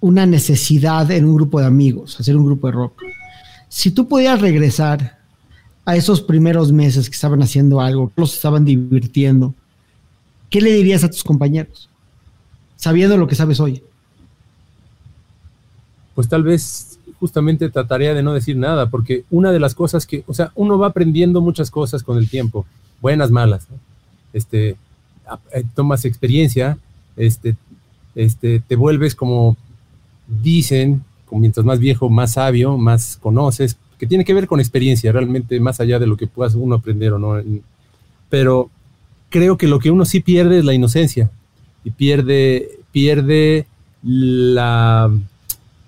una 0.00 0.26
necesidad 0.26 1.10
en 1.10 1.24
un 1.24 1.34
grupo 1.34 1.60
de 1.60 1.66
amigos, 1.66 2.18
hacer 2.20 2.36
un 2.36 2.44
grupo 2.44 2.66
de 2.66 2.72
rock. 2.74 3.02
Si 3.68 3.90
tú 3.90 4.06
pudieras 4.06 4.40
regresar 4.40 5.18
a 5.84 5.96
esos 5.96 6.20
primeros 6.20 6.72
meses 6.72 7.08
que 7.08 7.14
estaban 7.14 7.42
haciendo 7.42 7.80
algo, 7.80 8.12
los 8.16 8.34
estaban 8.34 8.64
divirtiendo, 8.64 9.54
¿qué 10.54 10.60
le 10.60 10.72
dirías 10.72 11.02
a 11.02 11.10
tus 11.10 11.24
compañeros? 11.24 11.90
Sabiendo 12.76 13.16
lo 13.16 13.26
que 13.26 13.34
sabes 13.34 13.58
hoy. 13.58 13.82
Pues 16.14 16.28
tal 16.28 16.44
vez 16.44 17.00
justamente 17.18 17.68
trataría 17.70 18.14
de 18.14 18.22
no 18.22 18.32
decir 18.32 18.56
nada, 18.56 18.88
porque 18.88 19.24
una 19.32 19.50
de 19.50 19.58
las 19.58 19.74
cosas 19.74 20.06
que, 20.06 20.22
o 20.28 20.32
sea, 20.32 20.52
uno 20.54 20.78
va 20.78 20.86
aprendiendo 20.86 21.40
muchas 21.40 21.72
cosas 21.72 22.04
con 22.04 22.18
el 22.18 22.30
tiempo, 22.30 22.66
buenas, 23.00 23.32
malas. 23.32 23.66
Este, 24.32 24.76
eh, 25.52 25.64
tomas 25.74 26.04
experiencia, 26.04 26.78
este, 27.16 27.56
este, 28.14 28.60
te 28.60 28.76
vuelves 28.76 29.16
como 29.16 29.56
dicen, 30.40 31.02
mientras 31.32 31.66
más 31.66 31.80
viejo, 31.80 32.10
más 32.10 32.34
sabio, 32.34 32.78
más 32.78 33.16
conoces, 33.16 33.76
que 33.98 34.06
tiene 34.06 34.24
que 34.24 34.34
ver 34.34 34.46
con 34.46 34.60
experiencia, 34.60 35.10
realmente 35.10 35.58
más 35.58 35.80
allá 35.80 35.98
de 35.98 36.06
lo 36.06 36.16
que 36.16 36.28
puedas 36.28 36.54
uno 36.54 36.76
aprender 36.76 37.12
o 37.14 37.18
no. 37.18 37.42
Pero 38.30 38.70
creo 39.34 39.58
que 39.58 39.66
lo 39.66 39.80
que 39.80 39.90
uno 39.90 40.04
sí 40.04 40.20
pierde 40.20 40.60
es 40.60 40.64
la 40.64 40.74
inocencia 40.74 41.28
y 41.82 41.90
pierde, 41.90 42.78
pierde 42.92 43.66
la, 44.00 45.10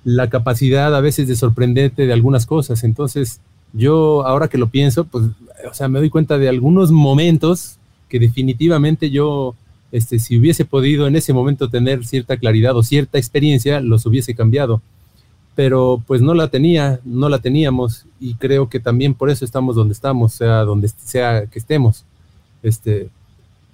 la 0.02 0.28
capacidad 0.28 0.92
a 0.92 1.00
veces 1.00 1.28
de 1.28 1.36
sorprenderte 1.36 2.06
de 2.06 2.12
algunas 2.12 2.44
cosas. 2.44 2.82
Entonces, 2.82 3.40
yo 3.72 4.26
ahora 4.26 4.48
que 4.48 4.58
lo 4.58 4.66
pienso, 4.66 5.04
pues, 5.04 5.26
o 5.70 5.74
sea, 5.74 5.86
me 5.86 6.00
doy 6.00 6.10
cuenta 6.10 6.38
de 6.38 6.48
algunos 6.48 6.90
momentos 6.90 7.76
que 8.08 8.18
definitivamente 8.18 9.10
yo, 9.10 9.54
este, 9.92 10.18
si 10.18 10.36
hubiese 10.36 10.64
podido 10.64 11.06
en 11.06 11.14
ese 11.14 11.32
momento 11.32 11.70
tener 11.70 12.04
cierta 12.04 12.38
claridad 12.38 12.76
o 12.76 12.82
cierta 12.82 13.16
experiencia, 13.16 13.80
los 13.80 14.06
hubiese 14.06 14.34
cambiado. 14.34 14.82
Pero 15.54 16.02
pues 16.04 16.20
no 16.20 16.34
la 16.34 16.48
tenía, 16.48 16.98
no 17.04 17.28
la 17.28 17.38
teníamos 17.38 18.06
y 18.18 18.34
creo 18.34 18.68
que 18.68 18.80
también 18.80 19.14
por 19.14 19.30
eso 19.30 19.44
estamos 19.44 19.76
donde 19.76 19.92
estamos, 19.92 20.32
sea 20.32 20.64
donde 20.64 20.88
sea 20.88 21.46
que 21.46 21.60
estemos. 21.60 22.04
Este, 22.64 23.08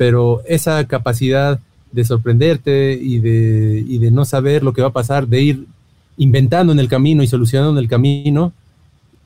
pero 0.03 0.43
esa 0.47 0.85
capacidad 0.88 1.61
de 1.93 2.05
sorprenderte 2.05 2.99
y 3.01 3.21
de, 3.21 4.11
no 4.11 4.25
saber 4.25 4.65
lo 4.65 4.73
que 4.73 4.83
va 4.83 4.88
a 4.88 4.93
pasar, 4.93 5.29
de 5.29 5.41
ir 5.41 5.67
inventando 6.17 6.73
en 6.73 6.81
el 6.81 6.88
camino 6.88 7.23
y 7.23 7.29
solucionando 7.29 7.71
en 7.71 7.79
el 7.79 7.88
camino, 7.88 8.53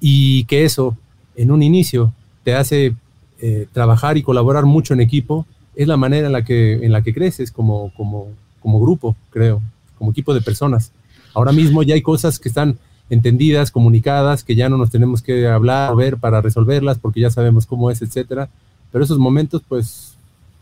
y 0.03 0.45
que 0.45 0.67
eso 0.67 0.95
en 1.35 1.51
un 1.51 1.63
inicio 1.63 2.13
te 2.45 2.55
hace 2.55 2.95
eh, 3.41 3.67
trabajar 3.73 4.19
y 4.19 4.23
colaborar 4.23 4.67
mucho 4.67 4.93
en 4.93 5.01
equipo, 5.01 5.47
es 5.75 5.89
la 5.89 5.97
manera 5.97 6.27
en 6.27 6.35
la 6.35 6.45
que, 6.45 6.75
en 6.75 6.93
la 6.93 7.01
que 7.01 7.15
creces 7.15 7.51
como, 7.51 7.91
como, 7.97 8.29
como 8.61 8.79
grupo, 8.79 9.17
creo, 9.31 9.63
como 9.97 10.11
equipo 10.11 10.35
de 10.35 10.43
personas. 10.43 10.93
Ahora 11.33 11.53
mismo 11.53 11.85
ya 11.85 11.95
hay 11.95 12.03
cosas 12.03 12.39
que 12.39 12.51
están 12.51 12.77
entendidas, 13.09 13.71
comunicadas, 13.71 14.45
que 14.45 14.55
ya 14.55 14.69
no 14.69 14.77
nos 14.77 14.91
tenemos 14.91 15.23
que 15.23 15.49
hablar 15.49 15.95
o 15.95 15.97
ver 15.97 16.19
para 16.19 16.43
resolverlas 16.43 16.99
porque 16.99 17.21
ya 17.21 17.31
sabemos 17.31 17.65
cómo 17.65 17.91
es, 17.91 18.03
etcétera. 18.03 18.51
Pero 18.93 19.05
esos 19.05 19.19
momentos, 19.19 19.63
pues, 19.67 20.06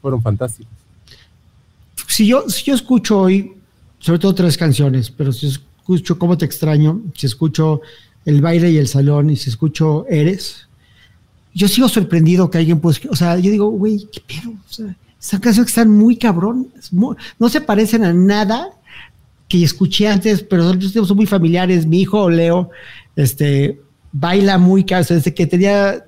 fueron 0.04 0.20
fantásticos. 0.20 0.70
Si 2.08 2.26
yo, 2.26 2.46
si 2.50 2.64
yo 2.64 2.74
escucho 2.74 3.20
hoy, 3.20 3.54
sobre 3.98 4.18
todo 4.18 4.34
tres 4.34 4.58
canciones, 4.58 5.10
pero 5.10 5.32
si 5.32 5.46
escucho 5.46 6.18
Cómo 6.18 6.36
te 6.36 6.44
extraño, 6.44 7.00
si 7.14 7.24
escucho 7.24 7.80
El 8.26 8.42
baile 8.42 8.70
y 8.70 8.76
el 8.76 8.86
salón, 8.86 9.30
y 9.30 9.36
si 9.36 9.48
escucho 9.48 10.04
Eres, 10.10 10.68
yo 11.54 11.68
sigo 11.68 11.88
sorprendido 11.88 12.50
que 12.50 12.58
alguien 12.58 12.80
pues, 12.80 13.00
o 13.08 13.16
sea, 13.16 13.38
yo 13.38 13.50
digo, 13.50 13.70
güey, 13.70 14.06
qué 14.12 14.20
pedo, 14.20 14.50
o 14.52 14.72
sea, 14.72 14.94
esas 15.18 15.40
canciones 15.40 15.70
están 15.70 15.88
muy 15.88 16.18
cabrón, 16.18 16.68
no 17.38 17.48
se 17.48 17.62
parecen 17.62 18.04
a 18.04 18.12
nada 18.12 18.68
que 19.48 19.64
escuché 19.64 20.06
antes, 20.06 20.42
pero 20.42 20.74
son, 20.78 21.16
muy 21.16 21.26
familiares. 21.26 21.86
Mi 21.86 22.02
hijo 22.02 22.28
Leo, 22.28 22.68
este, 23.16 23.80
baila 24.12 24.58
muy 24.58 24.84
cabrón, 24.84 25.16
desde 25.16 25.32
que 25.32 25.46
tenía 25.46 26.04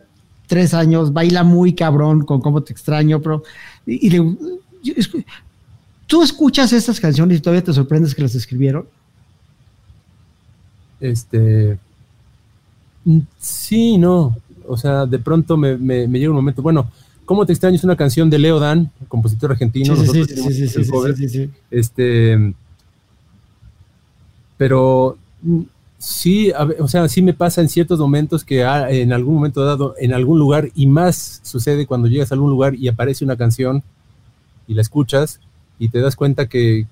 tres 0.46 0.74
años, 0.74 1.12
baila 1.12 1.44
muy 1.44 1.74
cabrón 1.74 2.24
con 2.24 2.40
Cómo 2.40 2.62
te 2.62 2.72
extraño, 2.72 3.20
pero 3.20 3.42
y, 3.86 4.10
¿Tú 6.06 6.22
escuchas 6.22 6.72
estas 6.72 7.00
canciones 7.00 7.38
y 7.38 7.40
todavía 7.40 7.64
te 7.64 7.72
sorprendes 7.72 8.14
que 8.14 8.22
las 8.22 8.34
escribieron? 8.34 8.86
Este. 11.00 11.78
Mm, 13.04 13.20
sí, 13.38 13.98
no. 13.98 14.36
O 14.68 14.76
sea, 14.76 15.06
de 15.06 15.18
pronto 15.18 15.56
me, 15.56 15.76
me, 15.76 16.06
llega 16.06 16.30
un 16.30 16.36
momento, 16.36 16.62
bueno, 16.62 16.88
¿Cómo 17.24 17.44
te 17.44 17.52
extraño? 17.52 17.74
Es 17.74 17.82
una 17.82 17.96
canción 17.96 18.30
de 18.30 18.38
Leo 18.38 18.60
Dan, 18.60 18.92
compositor 19.08 19.50
argentino. 19.50 19.96
Sí, 19.96 20.24
sí, 20.24 20.68
sí, 20.68 21.28
sí, 21.28 21.50
Este, 21.72 22.54
pero 24.56 25.18
sí, 26.06 26.52
o 26.78 26.86
sea, 26.86 27.08
sí 27.08 27.20
me 27.20 27.34
pasa 27.34 27.60
en 27.60 27.68
ciertos 27.68 27.98
momentos 27.98 28.44
que 28.44 28.62
en 28.62 29.12
algún 29.12 29.34
momento 29.34 29.64
dado, 29.64 29.96
en 29.98 30.14
algún 30.14 30.38
lugar, 30.38 30.70
y 30.76 30.86
más 30.86 31.40
sucede 31.42 31.84
cuando 31.84 32.06
llegas 32.06 32.30
a 32.30 32.36
algún 32.36 32.50
lugar 32.50 32.76
y 32.76 32.86
aparece 32.86 33.24
una 33.24 33.36
canción 33.36 33.82
y 34.68 34.74
la 34.74 34.82
escuchas 34.82 35.40
y 35.80 35.88
te 35.88 36.00
das 36.00 36.14
cuenta 36.14 36.46
que, 36.48 36.86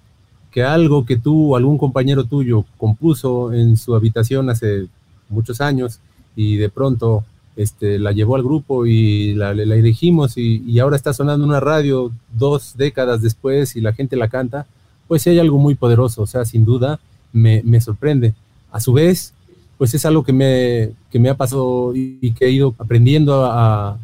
que 0.50 0.64
algo 0.64 1.07
que 1.07 1.16
tú 1.16 1.53
o 1.53 1.57
algún 1.57 1.79
compañero 1.79 2.24
tuyo 2.24 2.64
compuso 2.77 3.53
en 3.53 3.77
su 3.77 3.94
habitación 3.94 4.50
hace 4.50 4.88
muchos 5.29 5.61
años 5.61 6.00
y 6.35 6.57
de 6.57 6.68
pronto 6.68 7.24
este, 7.55 8.00
la 8.00 8.11
llevó 8.11 8.35
al 8.35 8.42
grupo 8.42 8.85
y 8.85 9.35
la, 9.35 9.55
la 9.55 9.77
elegimos 9.77 10.37
y, 10.37 10.64
y, 10.66 10.81
ahora 10.81 10.96
está 10.96 11.14
sonando 11.14 11.44
en 11.44 11.50
una 11.50 11.61
radio 11.61 12.11
dos 12.33 12.77
décadas 12.77 13.22
después 13.22 13.77
y 13.77 13.81
la 13.81 13.92
gente 13.92 14.16
la 14.16 14.27
canta, 14.27 14.66
pues 15.07 15.22
sí 15.22 15.31
hay 15.31 15.38
algo 15.38 15.59
muy 15.59 15.77
poderoso, 15.77 16.22
o 16.22 16.27
sea, 16.27 16.44
sin 16.44 16.64
duda 16.64 16.98
me, 17.33 17.62
me 17.64 17.81
sorprende. 17.81 18.35
A 18.74 18.80
su 18.80 18.92
vez, 18.92 19.32
pues 19.78 19.94
es 19.94 20.04
algo 20.04 20.24
que 20.24 20.32
me, 20.32 20.90
que 21.08 21.20
me 21.20 21.28
ha 21.28 21.37
pasado 21.37 21.94
y, 21.94 22.32
que 22.32 22.46
he 22.46 22.50
ido 22.50 22.74
aprendiendo 22.76 23.44
a, 23.44 23.96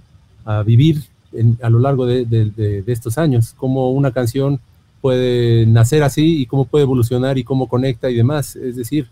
vivir 0.64 1.02
a 1.60 1.68
lo 1.68 1.80
largo 1.80 2.06
de, 2.06 2.84
estos 2.86 3.18
años, 3.18 3.52
cómo 3.56 3.90
una 3.90 4.12
canción 4.12 4.60
puede 5.00 5.66
nacer 5.66 6.04
así 6.04 6.40
y 6.40 6.46
cómo 6.46 6.66
puede 6.66 6.84
evolucionar 6.84 7.36
y 7.36 7.42
cómo 7.42 7.68
conecta 7.68 8.10
y 8.10 8.14
demás. 8.14 8.54
Es 8.54 8.76
decir, 8.76 9.08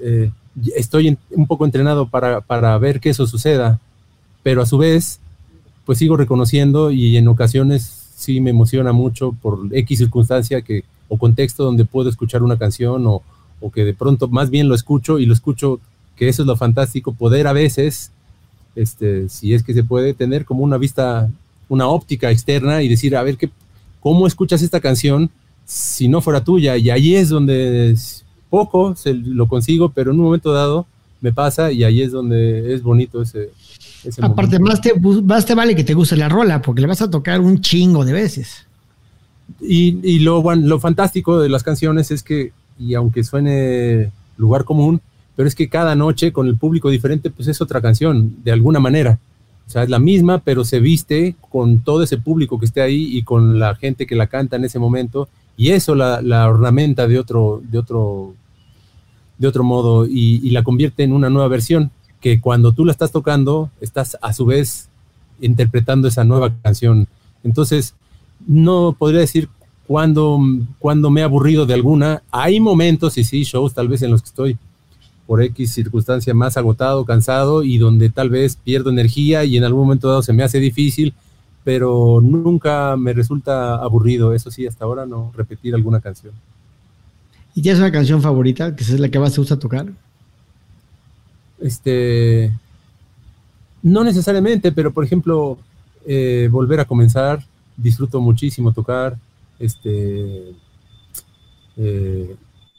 eh, 0.00 0.30
estoy 0.74 1.18
un 1.30 1.46
poco 1.46 1.66
entrenado 1.66 2.08
para, 2.08 2.40
para, 2.40 2.78
ver 2.78 3.00
que 3.00 3.10
eso 3.10 3.26
suceda, 3.26 3.80
pero 4.42 4.62
a 4.62 4.66
su 4.66 4.78
vez, 4.78 5.20
pues 5.84 5.98
sigo 5.98 6.16
reconociendo 6.16 6.90
y 6.90 7.18
en 7.18 7.28
ocasiones 7.28 7.82
sí 8.16 8.40
me 8.40 8.48
emociona 8.48 8.92
mucho 8.92 9.32
por 9.42 9.68
X 9.72 9.98
circunstancia 9.98 10.62
que, 10.62 10.84
o 11.08 11.18
contexto 11.18 11.64
donde 11.64 11.84
puedo 11.84 12.08
escuchar 12.08 12.42
una 12.42 12.56
canción 12.56 13.06
o, 13.06 13.22
o 13.60 13.70
que 13.70 13.84
de 13.84 13.94
pronto 13.94 14.28
más 14.28 14.50
bien 14.50 14.68
lo 14.68 14.74
escucho 14.74 15.18
y 15.18 15.26
lo 15.26 15.32
escucho, 15.32 15.80
que 16.16 16.28
eso 16.28 16.42
es 16.42 16.46
lo 16.46 16.56
fantástico, 16.56 17.12
poder 17.12 17.46
a 17.46 17.52
veces, 17.52 18.12
este, 18.76 19.28
si 19.28 19.54
es 19.54 19.62
que 19.62 19.74
se 19.74 19.84
puede, 19.84 20.14
tener 20.14 20.44
como 20.44 20.62
una 20.64 20.78
vista, 20.78 21.28
una 21.68 21.88
óptica 21.88 22.30
externa 22.30 22.82
y 22.82 22.88
decir, 22.88 23.16
a 23.16 23.22
ver, 23.22 23.36
¿qué, 23.36 23.50
¿cómo 24.00 24.26
escuchas 24.26 24.62
esta 24.62 24.80
canción 24.80 25.30
si 25.64 26.08
no 26.08 26.20
fuera 26.20 26.44
tuya? 26.44 26.76
Y 26.76 26.90
ahí 26.90 27.14
es 27.14 27.30
donde 27.30 27.96
poco 28.50 28.94
se, 28.94 29.14
lo 29.14 29.48
consigo, 29.48 29.90
pero 29.90 30.12
en 30.12 30.18
un 30.18 30.26
momento 30.26 30.52
dado 30.52 30.86
me 31.20 31.32
pasa 31.32 31.72
y 31.72 31.84
ahí 31.84 32.02
es 32.02 32.12
donde 32.12 32.74
es 32.74 32.82
bonito 32.82 33.22
ese. 33.22 33.50
Aparte, 34.20 34.58
más 34.58 34.82
te, 34.82 34.92
más 35.22 35.46
te 35.46 35.54
vale 35.54 35.74
que 35.74 35.84
te 35.84 35.94
guste 35.94 36.16
la 36.16 36.28
rola, 36.28 36.60
porque 36.60 36.82
le 36.82 36.86
vas 36.86 37.00
a 37.00 37.10
tocar 37.10 37.40
un 37.40 37.62
chingo 37.62 38.04
de 38.04 38.12
veces. 38.12 38.66
Y, 39.60 39.98
y 40.02 40.18
lo, 40.18 40.42
bueno, 40.42 40.66
lo 40.66 40.78
fantástico 40.78 41.40
de 41.40 41.48
las 41.48 41.62
canciones 41.62 42.10
es 42.10 42.22
que, 42.22 42.52
y 42.78 42.94
aunque 42.94 43.24
suene 43.24 44.10
lugar 44.36 44.64
común, 44.64 45.00
pero 45.36 45.48
es 45.48 45.54
que 45.54 45.68
cada 45.68 45.94
noche 45.94 46.32
con 46.32 46.46
el 46.46 46.56
público 46.56 46.90
diferente, 46.90 47.30
pues 47.30 47.48
es 47.48 47.60
otra 47.60 47.80
canción, 47.80 48.36
de 48.44 48.52
alguna 48.52 48.80
manera. 48.80 49.18
O 49.66 49.70
sea, 49.70 49.82
es 49.82 49.88
la 49.88 49.98
misma, 49.98 50.38
pero 50.38 50.64
se 50.64 50.80
viste 50.80 51.36
con 51.50 51.80
todo 51.80 52.02
ese 52.02 52.18
público 52.18 52.58
que 52.58 52.66
esté 52.66 52.82
ahí 52.82 53.16
y 53.16 53.22
con 53.22 53.58
la 53.58 53.74
gente 53.74 54.06
que 54.06 54.14
la 54.14 54.26
canta 54.26 54.56
en 54.56 54.64
ese 54.64 54.78
momento, 54.78 55.28
y 55.56 55.70
eso 55.70 55.94
la, 55.94 56.48
ornamenta 56.48 57.06
de 57.06 57.18
otro, 57.18 57.62
de 57.70 57.78
otro 57.78 58.34
de 59.38 59.48
otro 59.48 59.64
modo 59.64 60.06
y, 60.06 60.50
la 60.50 60.62
convierte 60.62 61.02
en 61.02 61.12
una 61.12 61.30
nueva 61.30 61.48
versión 61.48 61.90
que 62.20 62.40
cuando 62.40 62.72
tú 62.72 62.84
la 62.84 62.92
estás 62.92 63.12
tocando, 63.12 63.70
estás 63.80 64.16
a 64.22 64.32
su 64.32 64.46
vez 64.46 64.88
interpretando 65.40 66.08
esa 66.08 66.24
nueva 66.24 66.54
canción. 66.62 67.08
Entonces, 67.42 67.94
no 68.46 68.96
podría 68.98 69.20
decir 69.20 69.48
cuándo, 69.86 70.38
cuando 70.78 71.10
me 71.10 71.20
he 71.20 71.24
aburrido 71.24 71.66
de 71.66 71.74
alguna. 71.74 72.22
Hay 72.30 72.60
momentos, 72.60 73.18
y 73.18 73.24
sí, 73.24 73.44
shows 73.44 73.74
tal 73.74 73.88
vez 73.88 74.02
en 74.02 74.10
los 74.10 74.22
que 74.22 74.28
estoy 74.28 74.58
por 75.26 75.42
X 75.42 75.72
circunstancia 75.72 76.34
más 76.34 76.56
agotado, 76.56 77.04
cansado 77.04 77.62
y 77.62 77.78
donde 77.78 78.10
tal 78.10 78.28
vez 78.28 78.56
pierdo 78.56 78.90
energía 78.90 79.44
y 79.44 79.56
en 79.56 79.64
algún 79.64 79.86
momento 79.86 80.08
dado 80.08 80.22
se 80.22 80.32
me 80.32 80.42
hace 80.42 80.58
difícil, 80.58 81.14
pero 81.64 82.20
nunca 82.22 82.96
me 82.96 83.12
resulta 83.12 83.76
aburrido. 83.76 84.34
Eso 84.34 84.50
sí, 84.50 84.66
hasta 84.66 84.84
ahora 84.84 85.06
no 85.06 85.32
repetir 85.34 85.74
alguna 85.74 86.00
canción. 86.00 86.34
¿Y 87.54 87.62
tienes 87.62 87.80
una 87.80 87.92
canción 87.92 88.20
favorita 88.20 88.74
que 88.74 88.82
es 88.82 88.98
la 88.98 89.08
que 89.08 89.18
más 89.18 89.32
te 89.32 89.40
gusta 89.40 89.58
tocar? 89.58 89.86
Este. 91.60 92.52
No 93.82 94.02
necesariamente, 94.02 94.72
pero 94.72 94.92
por 94.92 95.04
ejemplo, 95.04 95.58
eh, 96.06 96.48
volver 96.50 96.80
a 96.80 96.84
comenzar, 96.84 97.44
disfruto 97.76 98.20
muchísimo 98.20 98.72
tocar. 98.72 99.16
Este. 99.58 100.52
Eh, 101.76 102.36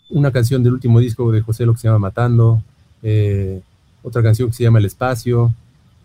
una 0.09 0.31
canción 0.31 0.63
del 0.63 0.73
último 0.73 0.99
disco 0.99 1.31
de 1.31 1.41
José 1.41 1.65
lo 1.65 1.73
que 1.73 1.79
se 1.79 1.87
llama 1.87 1.99
Matando. 1.99 2.61
Eh, 3.03 3.61
otra 4.03 4.21
canción 4.21 4.49
que 4.49 4.55
se 4.55 4.63
llama 4.63 4.79
El 4.79 4.85
Espacio. 4.85 5.53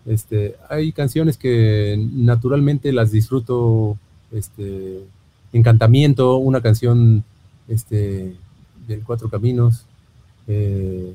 Este, 0.05 0.55
hay 0.69 0.91
canciones 0.91 1.37
que 1.37 2.03
naturalmente 2.13 2.91
las 2.91 3.11
disfruto. 3.11 3.97
Este, 4.31 5.01
Encantamiento, 5.53 6.37
una 6.37 6.61
canción 6.61 7.25
este, 7.67 8.35
del 8.87 9.03
Cuatro 9.03 9.29
Caminos. 9.29 9.85
Eh, 10.47 11.13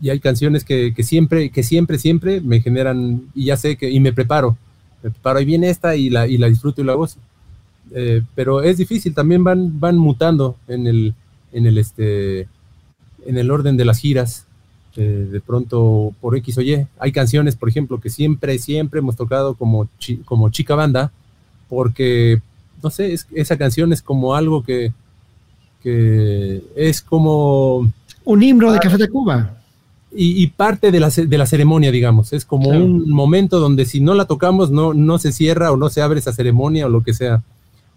y 0.00 0.10
hay 0.10 0.20
canciones 0.20 0.64
que, 0.64 0.94
siempre, 1.02 1.50
que 1.50 1.62
siempre, 1.62 1.98
siempre 1.98 2.40
me 2.40 2.60
generan, 2.60 3.22
y 3.34 3.46
ya 3.46 3.56
sé 3.56 3.76
que, 3.76 3.90
y 3.90 4.00
me 4.00 4.12
preparo, 4.12 4.56
me 5.02 5.10
preparo, 5.10 5.40
y 5.40 5.44
viene 5.44 5.70
esta 5.70 5.94
y 5.96 6.10
la, 6.10 6.26
y 6.26 6.38
la 6.38 6.48
disfruto 6.48 6.80
y 6.80 6.84
la 6.84 6.94
gozo. 6.94 7.18
Eh, 7.90 8.22
pero 8.34 8.62
es 8.62 8.78
difícil, 8.78 9.14
también 9.14 9.44
van, 9.44 9.78
van 9.80 9.98
mutando 9.98 10.56
en 10.68 10.86
el, 10.86 11.14
en 11.52 11.66
el, 11.66 11.78
este, 11.78 12.48
en 13.26 13.36
el 13.36 13.50
orden 13.50 13.76
de 13.76 13.84
las 13.84 13.98
giras. 13.98 14.46
Eh, 14.94 15.26
de 15.30 15.40
pronto, 15.40 16.12
por 16.20 16.36
X 16.36 16.58
o 16.58 16.60
Y, 16.60 16.86
hay 16.98 17.12
canciones, 17.12 17.56
por 17.56 17.70
ejemplo, 17.70 17.98
que 17.98 18.10
siempre, 18.10 18.58
siempre 18.58 18.98
hemos 19.00 19.16
tocado 19.16 19.54
como, 19.54 19.88
como 20.26 20.50
chica 20.50 20.74
banda, 20.74 21.10
porque, 21.70 22.42
no 22.82 22.90
sé, 22.90 23.16
esa 23.34 23.56
canción 23.56 23.94
es 23.94 24.02
como 24.02 24.34
algo 24.34 24.62
que, 24.62 24.92
que 25.82 26.62
es 26.76 27.00
como... 27.00 27.90
Un 28.24 28.42
himno 28.42 28.70
de 28.70 28.78
Café 28.80 28.98
de 28.98 29.08
Cuba. 29.08 29.56
Y, 30.14 30.46
parte 30.48 30.90
de 30.92 31.00
la, 31.00 31.08
de 31.08 31.38
la, 31.38 31.46
ceremonia, 31.46 31.90
digamos. 31.90 32.34
Es 32.34 32.44
como 32.44 32.68
un 32.68 33.08
momento 33.08 33.58
donde 33.58 33.86
si 33.86 33.98
no 33.98 34.12
la 34.12 34.26
tocamos 34.26 34.70
no, 34.70 34.92
no 34.92 35.16
se 35.18 35.32
cierra 35.32 35.72
o 35.72 35.78
no 35.78 35.88
se 35.88 36.02
abre 36.02 36.18
esa 36.18 36.34
ceremonia 36.34 36.84
o 36.84 36.90
lo 36.90 37.02
que 37.02 37.14
sea, 37.14 37.42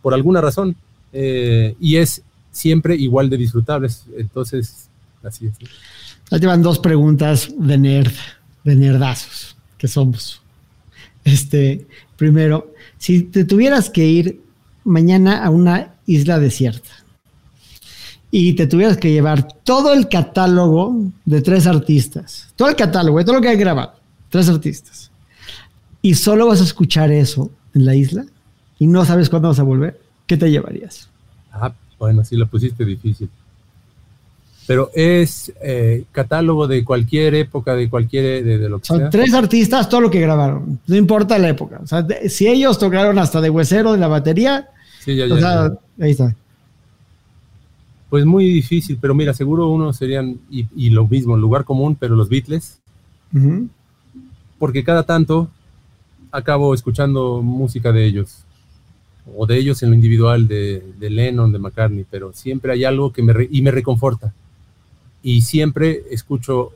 por 0.05 0.13
alguna 0.13 0.39
razón. 0.39 0.75
Eh, 1.13 1.75
y 1.79 1.95
es 1.95 2.21
siempre 2.51 2.95
igual 2.95 3.27
de 3.27 3.37
disfrutables. 3.37 4.05
Entonces, 4.15 4.87
así 5.23 5.47
es. 5.47 5.55
Ahí 6.29 6.39
te 6.39 6.45
van 6.45 6.61
dos 6.61 6.77
preguntas 6.77 7.49
de 7.57 7.75
nerd, 7.75 8.11
de 8.63 8.75
nerdazos, 8.75 9.57
que 9.79 9.87
somos. 9.87 10.43
Este, 11.23 11.87
primero, 12.17 12.71
si 12.99 13.23
te 13.23 13.45
tuvieras 13.45 13.89
que 13.89 14.05
ir 14.05 14.41
mañana 14.83 15.43
a 15.43 15.49
una 15.49 15.95
isla 16.05 16.37
desierta, 16.37 16.91
y 18.29 18.53
te 18.53 18.67
tuvieras 18.67 18.97
que 18.97 19.11
llevar 19.11 19.47
todo 19.63 19.91
el 19.91 20.07
catálogo 20.07 21.01
de 21.25 21.41
tres 21.41 21.65
artistas, 21.65 22.53
todo 22.55 22.69
el 22.69 22.75
catálogo, 22.75 23.25
todo 23.25 23.37
lo 23.37 23.41
que 23.41 23.49
hay 23.49 23.57
grabado, 23.57 23.95
tres 24.29 24.49
artistas, 24.49 25.09
y 26.03 26.13
solo 26.13 26.45
vas 26.45 26.61
a 26.61 26.65
escuchar 26.65 27.11
eso 27.11 27.49
en 27.73 27.85
la 27.85 27.95
isla 27.95 28.23
y 28.79 28.87
no 28.87 29.05
sabes 29.05 29.29
cuándo 29.29 29.49
vas 29.49 29.59
a 29.59 29.63
volver, 29.63 29.99
¿qué 30.27 30.37
te 30.37 30.49
llevarías? 30.49 31.09
Ah, 31.51 31.73
bueno, 31.97 32.23
sí 32.23 32.35
lo 32.35 32.47
pusiste 32.47 32.83
difícil. 32.83 33.29
Pero 34.67 34.89
es 34.95 35.53
eh, 35.61 36.05
catálogo 36.11 36.67
de 36.67 36.83
cualquier 36.83 37.35
época, 37.35 37.75
de 37.75 37.87
cualquier, 37.87 38.43
de, 38.43 38.69
lo 38.69 38.79
que 38.79 38.85
Son 38.85 39.09
Tres 39.11 39.33
artistas, 39.33 39.87
todo 39.87 40.01
lo 40.01 40.09
que 40.09 40.19
grabaron, 40.19 40.79
no 40.87 40.95
importa 40.95 41.37
la 41.37 41.49
época. 41.49 41.79
O 41.83 41.87
sea, 41.87 42.05
si 42.27 42.47
ellos 42.47 42.79
tocaron 42.79 43.19
hasta 43.19 43.41
de 43.41 43.49
huesero 43.49 43.93
de 43.93 43.99
la 43.99 44.07
batería, 44.07 44.69
sí, 44.99 45.15
ya, 45.15 45.27
ya, 45.27 45.65
ahí 45.99 46.11
está. 46.11 46.35
Pues 48.09 48.25
muy 48.25 48.45
difícil, 48.45 48.97
pero 48.99 49.13
mira, 49.13 49.33
seguro 49.33 49.67
uno 49.67 49.93
serían, 49.93 50.39
y, 50.49 50.89
lo 50.89 51.07
mismo, 51.07 51.37
lugar 51.37 51.63
común, 51.63 51.95
pero 51.99 52.15
los 52.15 52.29
Beatles. 52.29 52.79
Porque 54.57 54.83
cada 54.83 55.03
tanto 55.03 55.49
acabo 56.31 56.73
escuchando 56.73 57.41
música 57.41 57.91
de 57.91 58.05
ellos, 58.05 58.45
o 59.35 59.45
de 59.45 59.57
ellos 59.57 59.81
en 59.81 59.89
lo 59.89 59.95
individual, 59.95 60.47
de, 60.47 60.83
Lennon, 60.99 61.51
de 61.51 61.59
McCartney, 61.59 62.05
pero 62.09 62.33
siempre 62.33 62.73
hay 62.73 62.83
algo 62.83 63.11
que 63.11 63.23
me, 63.23 63.33
y 63.49 63.61
me 63.61 63.71
reconforta. 63.71 64.33
Y 65.23 65.41
siempre 65.41 66.03
escucho 66.11 66.71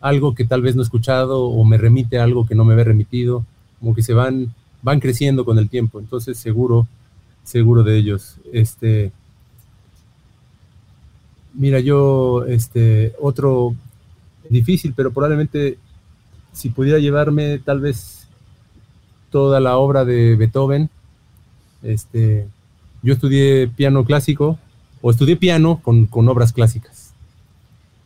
algo 0.00 0.34
que 0.34 0.44
tal 0.44 0.62
vez 0.62 0.76
no 0.76 0.82
he 0.82 0.84
escuchado 0.84 1.44
o 1.44 1.64
me 1.64 1.78
remite 1.78 2.18
a 2.18 2.24
algo 2.24 2.46
que 2.46 2.54
no 2.54 2.64
me 2.64 2.74
había 2.74 2.84
remitido, 2.84 3.44
como 3.80 3.94
que 3.94 4.02
se 4.02 4.12
van, 4.12 4.54
van 4.82 5.00
creciendo 5.00 5.44
con 5.44 5.58
el 5.58 5.68
tiempo. 5.68 5.98
Entonces 5.98 6.38
seguro, 6.38 6.86
seguro 7.44 7.82
de 7.82 7.96
ellos. 7.96 8.36
Este, 8.52 9.12
Mira, 11.58 11.80
yo, 11.80 12.44
este, 12.44 13.14
otro, 13.18 13.74
difícil, 14.50 14.92
pero 14.94 15.10
probablemente 15.10 15.78
si 16.52 16.68
pudiera 16.68 16.98
llevarme 16.98 17.58
tal 17.58 17.80
vez 17.80 18.28
toda 19.30 19.58
la 19.58 19.78
obra 19.78 20.04
de 20.04 20.36
Beethoven, 20.36 20.90
este, 21.86 22.48
yo 23.02 23.14
estudié 23.14 23.68
piano 23.68 24.04
clásico 24.04 24.58
o 25.00 25.10
estudié 25.10 25.36
piano 25.36 25.80
con, 25.82 26.08
obras 26.28 26.52
clásicas. 26.52 27.12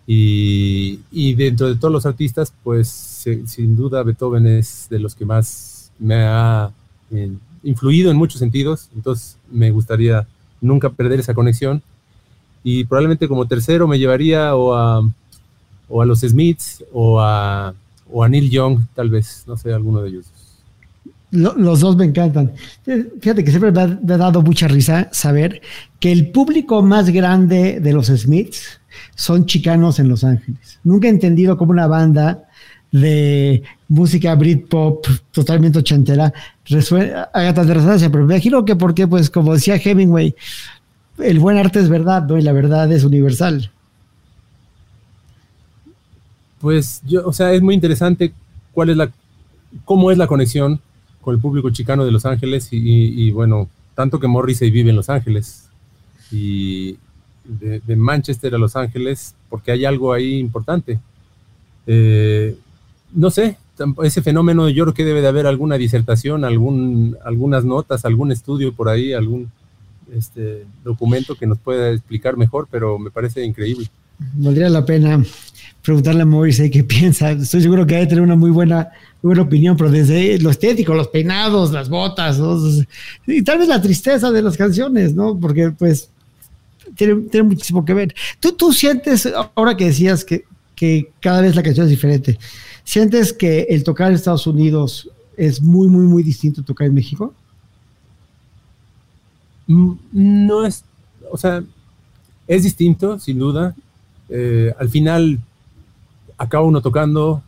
Y, 0.06 1.34
dentro 1.34 1.68
de 1.68 1.76
todos 1.76 1.92
los 1.92 2.06
artistas, 2.06 2.52
pues 2.64 2.88
sin 3.46 3.76
duda 3.76 4.02
Beethoven 4.02 4.46
es 4.46 4.88
de 4.90 4.98
los 4.98 5.14
que 5.14 5.24
más 5.24 5.92
me 5.98 6.16
ha 6.16 6.70
eh, 7.12 7.32
influido 7.62 8.10
en 8.10 8.16
muchos 8.16 8.40
sentidos, 8.40 8.88
entonces 8.94 9.36
me 9.50 9.70
gustaría 9.70 10.26
nunca 10.60 10.90
perder 10.90 11.20
esa 11.20 11.34
conexión. 11.34 11.82
Y 12.62 12.84
probablemente 12.84 13.28
como 13.28 13.46
tercero 13.46 13.88
me 13.88 13.98
llevaría 13.98 14.54
o 14.54 14.74
a, 14.74 15.08
o 15.88 16.02
a 16.02 16.06
los 16.06 16.20
Smiths 16.20 16.84
o 16.92 17.20
a, 17.20 17.74
o 18.10 18.22
a 18.22 18.28
Neil 18.28 18.50
Young, 18.50 18.80
tal 18.94 19.10
vez, 19.10 19.44
no 19.46 19.56
sé, 19.56 19.72
alguno 19.72 20.02
de 20.02 20.10
ellos. 20.10 20.26
Los 21.30 21.80
dos 21.80 21.96
me 21.96 22.04
encantan. 22.04 22.52
Fíjate 22.84 23.44
que 23.44 23.50
siempre 23.50 23.70
me 23.72 23.80
ha, 23.80 23.86
dado 23.86 24.42
mucha 24.42 24.66
risa 24.68 25.08
saber 25.12 25.60
que 26.00 26.10
el 26.10 26.30
público 26.30 26.82
más 26.82 27.10
grande 27.10 27.80
de 27.80 27.92
los 27.92 28.06
Smiths 28.06 28.80
son 29.14 29.46
chicanos 29.46 29.98
en 29.98 30.08
Los 30.08 30.24
Ángeles. 30.24 30.80
Nunca 30.82 31.06
he 31.06 31.10
entendido 31.10 31.56
cómo 31.56 31.72
una 31.72 31.86
banda 31.86 32.44
de 32.90 33.62
música 33.88 34.34
Britpop 34.34 35.06
totalmente 35.30 35.78
ochentera 35.78 36.32
haga 37.32 37.54
tanta 37.54 37.74
resonancia, 37.74 38.10
pero 38.10 38.26
me 38.26 38.34
imagino 38.34 38.64
que 38.64 38.74
porque, 38.74 39.06
pues, 39.06 39.30
como 39.30 39.54
decía 39.54 39.76
Hemingway, 39.76 40.34
el 41.18 41.38
buen 41.38 41.56
arte 41.56 41.78
es 41.78 41.88
verdad, 41.88 42.24
¿no? 42.26 42.38
Y 42.38 42.42
la 42.42 42.52
verdad 42.52 42.90
es 42.90 43.04
universal. 43.04 43.70
Pues 46.60 47.02
yo, 47.06 47.26
o 47.26 47.32
sea, 47.32 47.52
es 47.52 47.62
muy 47.62 47.74
interesante 47.74 48.32
cuál 48.72 48.90
es 48.90 48.96
la, 48.96 49.10
cómo 49.84 50.10
es 50.10 50.18
la 50.18 50.26
conexión 50.26 50.80
con 51.20 51.34
el 51.34 51.40
público 51.40 51.70
chicano 51.70 52.04
de 52.04 52.12
Los 52.12 52.26
Ángeles 52.26 52.68
y, 52.70 53.30
bueno, 53.30 53.68
tanto 53.94 54.18
que 54.18 54.26
Morrissey 54.26 54.70
vive 54.70 54.90
en 54.90 54.96
Los 54.96 55.10
Ángeles 55.10 55.68
y 56.30 56.96
de, 57.44 57.96
Manchester 57.96 58.54
a 58.54 58.58
Los 58.58 58.76
Ángeles, 58.76 59.34
porque 59.48 59.72
hay 59.72 59.84
algo 59.84 60.12
ahí 60.12 60.38
importante. 60.38 60.98
Eh, 61.86 62.56
no 63.12 63.30
sé, 63.30 63.56
ese 64.02 64.22
fenómeno 64.22 64.68
yo 64.68 64.84
creo 64.84 64.94
que 64.94 65.04
debe 65.04 65.20
de 65.20 65.28
haber 65.28 65.46
alguna 65.46 65.76
disertación, 65.76 66.44
algún, 66.44 67.16
algunas 67.24 67.64
notas, 67.64 68.04
algún 68.04 68.32
estudio 68.32 68.72
por 68.72 68.88
ahí, 68.88 69.12
algún 69.12 69.50
este, 70.12 70.66
documento 70.84 71.34
que 71.34 71.46
nos 71.46 71.58
pueda 71.58 71.90
explicar 71.90 72.36
mejor, 72.36 72.68
pero 72.70 72.98
me 72.98 73.10
parece 73.10 73.44
increíble. 73.44 73.88
Valdría 74.34 74.68
la 74.68 74.84
pena 74.84 75.22
preguntarle 75.82 76.22
a 76.22 76.26
Morrissey 76.26 76.70
qué 76.70 76.84
piensa. 76.84 77.32
Estoy 77.32 77.62
seguro 77.62 77.86
que 77.86 77.94
debe 77.94 78.06
tener 78.06 78.22
una 78.22 78.36
muy 78.36 78.50
buena, 78.50 78.90
buena 79.22 79.42
opinión, 79.42 79.76
pero 79.76 79.90
desde 79.90 80.38
lo 80.38 80.50
estético, 80.50 80.94
los 80.94 81.08
peinados, 81.08 81.72
las 81.72 81.88
botas, 81.88 82.38
y 83.26 83.42
tal 83.42 83.58
vez 83.58 83.68
la 83.68 83.80
tristeza 83.80 84.30
de 84.30 84.42
las 84.42 84.56
canciones, 84.56 85.14
¿no? 85.14 85.38
Porque 85.38 85.70
pues 85.70 86.10
tiene, 86.96 87.22
tiene 87.22 87.48
muchísimo 87.48 87.84
que 87.84 87.94
ver. 87.94 88.14
¿Tú, 88.38 88.52
tú 88.52 88.72
sientes, 88.72 89.28
ahora 89.54 89.76
que 89.76 89.86
decías 89.86 90.24
que, 90.24 90.44
que 90.74 91.12
cada 91.20 91.40
vez 91.40 91.54
la 91.56 91.62
canción 91.62 91.84
es 91.86 91.90
diferente, 91.90 92.38
¿sientes 92.84 93.32
que 93.32 93.66
el 93.70 93.84
tocar 93.84 94.08
en 94.08 94.14
Estados 94.14 94.46
Unidos 94.46 95.10
es 95.36 95.60
muy, 95.60 95.88
muy, 95.88 96.04
muy 96.04 96.22
distinto 96.22 96.60
a 96.60 96.64
tocar 96.64 96.86
en 96.86 96.94
México? 96.94 97.34
Mm, 99.66 99.92
no 100.12 100.66
es, 100.66 100.84
o 101.30 101.38
sea, 101.38 101.62
es 102.48 102.64
distinto, 102.64 103.18
sin 103.18 103.38
duda. 103.38 103.74
Eh, 104.28 104.72
al 104.78 104.88
final 104.88 105.40
acaba 106.40 106.64
uno 106.64 106.80
tocando, 106.80 107.42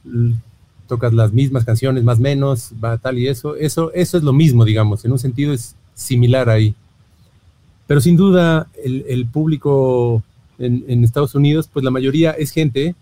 tocas 0.87 1.15
las 1.15 1.33
mismas 1.33 1.65
canciones, 1.65 2.05
más 2.05 2.21
menos, 2.21 2.73
va 2.85 2.99
tal 2.99 3.19
y 3.19 3.27
eso, 3.27 3.57
eso, 3.57 3.91
eso 3.95 4.19
es 4.19 4.23
lo 4.23 4.35
mismo, 4.35 4.67
digamos, 4.67 5.03
en 5.07 5.13
un 5.13 5.19
sentido 5.19 5.55
es 5.55 5.75
similar 5.95 6.51
ahí. 6.51 6.75
Pero 7.87 8.03
sin 8.03 8.19
duda, 8.19 8.69
el, 8.85 9.27
público 9.27 10.23
en, 10.59 11.05
Estados 11.05 11.35
Unidos, 11.35 11.71
pues 11.73 11.83
la 11.83 11.91
mayoría 11.91 12.33
es 12.33 12.51
gente, 12.51 12.95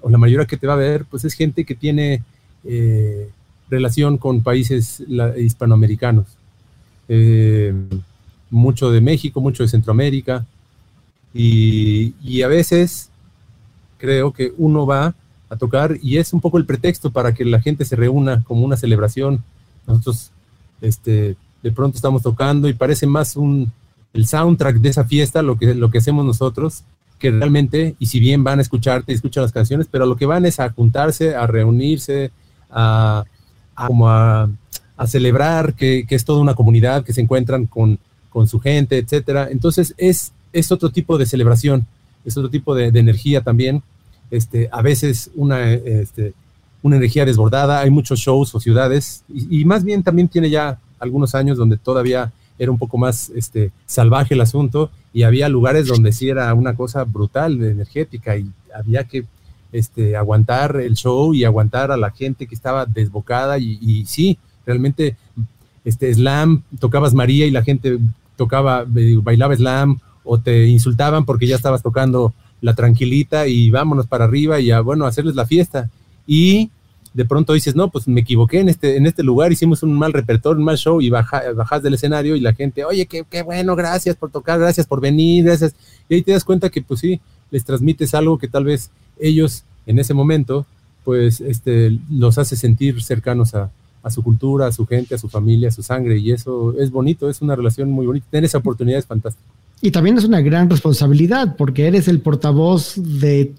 o 0.00 0.10
la 0.10 0.16
mayoría 0.16 0.46
que 0.46 0.56
te 0.56 0.68
va 0.68 0.74
a 0.74 0.76
ver, 0.76 1.06
pues 1.10 1.24
es 1.24 1.34
gente 1.34 1.64
que 1.64 1.74
tiene 1.74 2.22
eh, 2.62 3.28
relación 3.68 4.18
con 4.18 4.44
países 4.44 5.02
hispanoamericanos. 5.36 6.26
Eh, 7.08 7.74
mucho 8.48 8.92
de 8.92 9.00
México, 9.00 9.40
mucho 9.40 9.64
de 9.64 9.68
Centroamérica, 9.68 10.46
y, 11.34 12.14
y 12.22 12.42
a 12.42 12.46
veces 12.46 13.10
creo 13.98 14.32
que 14.32 14.52
uno 14.56 14.86
va 14.86 15.16
a 15.52 15.56
tocar 15.56 15.98
y 16.02 16.16
es 16.16 16.32
un 16.32 16.40
poco 16.40 16.56
el 16.56 16.64
pretexto 16.64 17.10
para 17.10 17.34
que 17.34 17.44
la 17.44 17.60
gente 17.60 17.84
se 17.84 17.94
reúna 17.94 18.42
como 18.44 18.64
una 18.64 18.76
celebración. 18.76 19.44
Nosotros 19.86 20.30
este, 20.80 21.36
de 21.62 21.72
pronto 21.72 21.96
estamos 21.96 22.22
tocando 22.22 22.68
y 22.68 22.72
parece 22.72 23.06
más 23.06 23.36
un, 23.36 23.70
el 24.14 24.26
soundtrack 24.26 24.76
de 24.76 24.88
esa 24.88 25.04
fiesta, 25.04 25.42
lo 25.42 25.58
que, 25.58 25.74
lo 25.74 25.90
que 25.90 25.98
hacemos 25.98 26.24
nosotros, 26.24 26.84
que 27.18 27.30
realmente, 27.30 27.94
y 27.98 28.06
si 28.06 28.18
bien 28.18 28.42
van 28.42 28.60
a 28.60 28.62
escucharte 28.62 29.12
y 29.12 29.14
escuchan 29.14 29.42
las 29.42 29.52
canciones, 29.52 29.88
pero 29.90 30.06
lo 30.06 30.16
que 30.16 30.24
van 30.24 30.46
es 30.46 30.58
a 30.58 30.70
juntarse, 30.70 31.36
a 31.36 31.46
reunirse, 31.46 32.30
a, 32.70 33.24
como 33.74 34.08
a, 34.08 34.48
celebrar 35.06 35.74
que, 35.74 36.06
es 36.08 36.24
toda 36.24 36.40
una 36.40 36.54
comunidad, 36.54 37.04
que 37.04 37.12
se 37.12 37.20
encuentran 37.20 37.66
con, 37.66 37.98
con 38.30 38.46
su 38.46 38.58
gente, 38.58 38.98
etcétera. 38.98 39.48
Entonces 39.50 39.94
es, 39.98 40.32
es 40.52 40.72
otro 40.72 40.90
tipo 40.90 41.18
de 41.18 41.26
celebración, 41.26 41.86
es 42.24 42.36
otro 42.36 42.48
tipo 42.48 42.74
de 42.74 42.86
energía 42.86 43.42
también 43.42 43.82
este, 44.32 44.70
a 44.72 44.80
veces 44.80 45.30
una, 45.36 45.70
este, 45.70 46.32
una 46.80 46.96
energía 46.96 47.26
desbordada, 47.26 47.80
hay 47.80 47.90
muchos 47.90 48.18
shows 48.18 48.54
o 48.54 48.60
ciudades, 48.60 49.24
y, 49.28 49.64
más 49.66 49.84
bien 49.84 50.02
también 50.02 50.26
tiene 50.26 50.48
ya 50.48 50.78
algunos 50.98 51.34
años 51.34 51.58
donde 51.58 51.76
todavía 51.76 52.32
era 52.58 52.70
un 52.70 52.78
poco 52.78 52.96
más 52.96 53.30
este, 53.36 53.72
salvaje 53.84 54.34
el 54.34 54.40
asunto 54.40 54.90
y 55.12 55.24
había 55.24 55.48
lugares 55.50 55.86
donde 55.86 56.12
sí 56.12 56.30
era 56.30 56.52
una 56.54 56.74
cosa 56.74 57.04
brutal, 57.04 57.62
energética, 57.62 58.34
y 58.36 58.50
había 58.74 59.04
que 59.04 59.26
este, 59.70 60.16
aguantar 60.16 60.76
el 60.76 60.94
show 60.94 61.34
y 61.34 61.44
aguantar 61.44 61.92
a 61.92 61.98
la 61.98 62.10
gente 62.10 62.46
que 62.46 62.54
estaba 62.54 62.86
desbocada 62.86 63.58
y, 63.58 63.78
y 63.82 64.06
sí, 64.06 64.38
realmente 64.64 65.16
este 65.84 66.12
slam, 66.14 66.62
tocabas 66.78 67.12
María 67.12 67.46
y 67.46 67.50
la 67.50 67.62
gente 67.62 67.98
tocaba, 68.36 68.86
eh, 68.96 69.18
bailaba 69.22 69.54
slam 69.54 69.98
o 70.24 70.38
te 70.38 70.68
insultaban 70.68 71.26
porque 71.26 71.46
ya 71.46 71.56
estabas 71.56 71.82
tocando 71.82 72.32
la 72.62 72.74
tranquilita 72.74 73.46
y 73.46 73.70
vámonos 73.70 74.06
para 74.06 74.24
arriba 74.24 74.58
y 74.60 74.70
a, 74.70 74.80
bueno, 74.80 75.04
hacerles 75.04 75.34
la 75.34 75.44
fiesta. 75.44 75.90
Y 76.26 76.70
de 77.12 77.24
pronto 77.26 77.52
dices, 77.52 77.76
no, 77.76 77.90
pues 77.90 78.08
me 78.08 78.22
equivoqué 78.22 78.60
en 78.60 78.70
este, 78.70 78.96
en 78.96 79.04
este 79.04 79.22
lugar, 79.22 79.52
hicimos 79.52 79.82
un 79.82 79.92
mal 79.92 80.14
repertorio, 80.14 80.58
un 80.58 80.64
mal 80.64 80.78
show 80.78 81.02
y 81.02 81.10
bajas 81.10 81.82
del 81.82 81.94
escenario 81.94 82.36
y 82.36 82.40
la 82.40 82.54
gente, 82.54 82.84
oye, 82.84 83.04
qué, 83.04 83.24
qué, 83.28 83.42
bueno, 83.42 83.76
gracias 83.76 84.16
por 84.16 84.30
tocar, 84.30 84.58
gracias 84.58 84.86
por 84.86 85.00
venir, 85.00 85.44
gracias. 85.44 85.74
Y 86.08 86.14
ahí 86.14 86.22
te 86.22 86.32
das 86.32 86.44
cuenta 86.44 86.70
que 86.70 86.80
pues 86.80 87.00
sí, 87.00 87.20
les 87.50 87.64
transmites 87.64 88.14
algo 88.14 88.38
que 88.38 88.48
tal 88.48 88.64
vez 88.64 88.90
ellos 89.18 89.64
en 89.84 89.98
ese 89.98 90.14
momento, 90.14 90.64
pues 91.04 91.40
este, 91.40 91.98
los 92.08 92.38
hace 92.38 92.56
sentir 92.56 93.02
cercanos 93.02 93.54
a, 93.54 93.70
a 94.02 94.10
su 94.10 94.22
cultura, 94.22 94.68
a 94.68 94.72
su 94.72 94.86
gente, 94.86 95.14
a 95.14 95.18
su 95.18 95.28
familia, 95.28 95.68
a 95.68 95.72
su 95.72 95.82
sangre 95.82 96.16
y 96.18 96.32
eso 96.32 96.74
es 96.78 96.90
bonito, 96.90 97.28
es 97.28 97.42
una 97.42 97.56
relación 97.56 97.90
muy 97.90 98.06
bonita. 98.06 98.26
Tener 98.30 98.44
esa 98.44 98.58
oportunidad 98.58 99.00
es 99.00 99.06
fantástico. 99.06 99.51
Y 99.84 99.90
también 99.90 100.16
es 100.16 100.24
una 100.24 100.40
gran 100.40 100.70
responsabilidad 100.70 101.56
porque 101.56 101.88
eres 101.88 102.06
el 102.06 102.20
portavoz 102.20 102.94
de, 102.96 103.52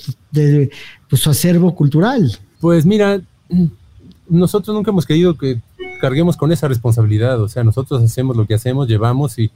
pues, 1.10 1.22
su 1.22 1.30
acervo 1.30 1.76
cultural. 1.76 2.40
Pues 2.62 2.86
mira, 2.86 3.22
nosotros 4.30 4.74
nunca 4.74 4.92
hemos 4.92 5.06
querido 5.06 5.38
que 5.38 5.60
carguemos 6.00 6.38
con 6.38 6.54
esa 6.54 6.70
responsabilidad. 6.70 7.42
O 7.42 7.50
sea, 7.50 7.66
nosotros 7.66 8.02
hacemos 8.02 8.38
lo 8.38 8.46
que 8.46 8.54
hacemos, 8.54 8.88
llevamos 8.88 9.38
y, 9.38 9.52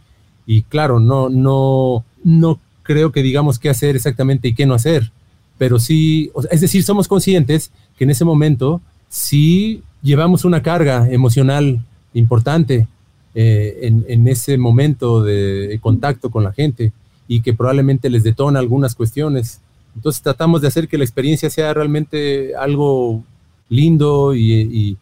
y 0.45 0.63
claro, 0.63 0.99
no, 0.99 1.29
no, 1.29 2.03
no 2.25 2.59
creo 2.83 3.13
que 3.13 3.23
digamos 3.23 3.59
qué 3.59 3.69
hacer 3.69 3.95
exactamente 3.95 4.49
y 4.49 4.53
qué 4.53 4.65
no 4.65 4.73
hacer. 4.73 5.11
Pero 5.57 5.79
sí, 5.79 6.31
es 6.51 6.59
decir, 6.59 6.83
somos 6.83 7.07
conscientes 7.07 7.71
que 7.97 8.03
en 8.03 8.09
ese 8.09 8.25
momento 8.25 8.81
sí 9.07 9.83
llevamos 10.01 10.43
una 10.43 10.61
carga 10.61 11.09
emocional 11.09 11.79
importante 12.13 12.87
eh, 13.39 13.93
en, 14.07 14.27
ese 14.27 14.57
momento 14.57 15.21
de 15.21 15.77
contacto 15.79 16.31
con 16.31 16.43
la 16.43 16.53
gente 16.53 16.91
y 17.27 17.41
que 17.41 17.53
probablemente 17.53 18.09
les 18.09 18.23
detona 18.23 18.57
algunas 18.57 18.95
cuestiones. 18.95 19.61
Entonces 19.95 20.23
tratamos 20.23 20.59
de 20.59 20.69
hacer 20.69 20.87
que 20.87 20.97
la 20.97 21.03
experiencia 21.03 21.47
sea 21.51 21.71
realmente 21.71 22.55
algo 22.55 23.23
lindo 23.69 24.33
y, 24.33 24.97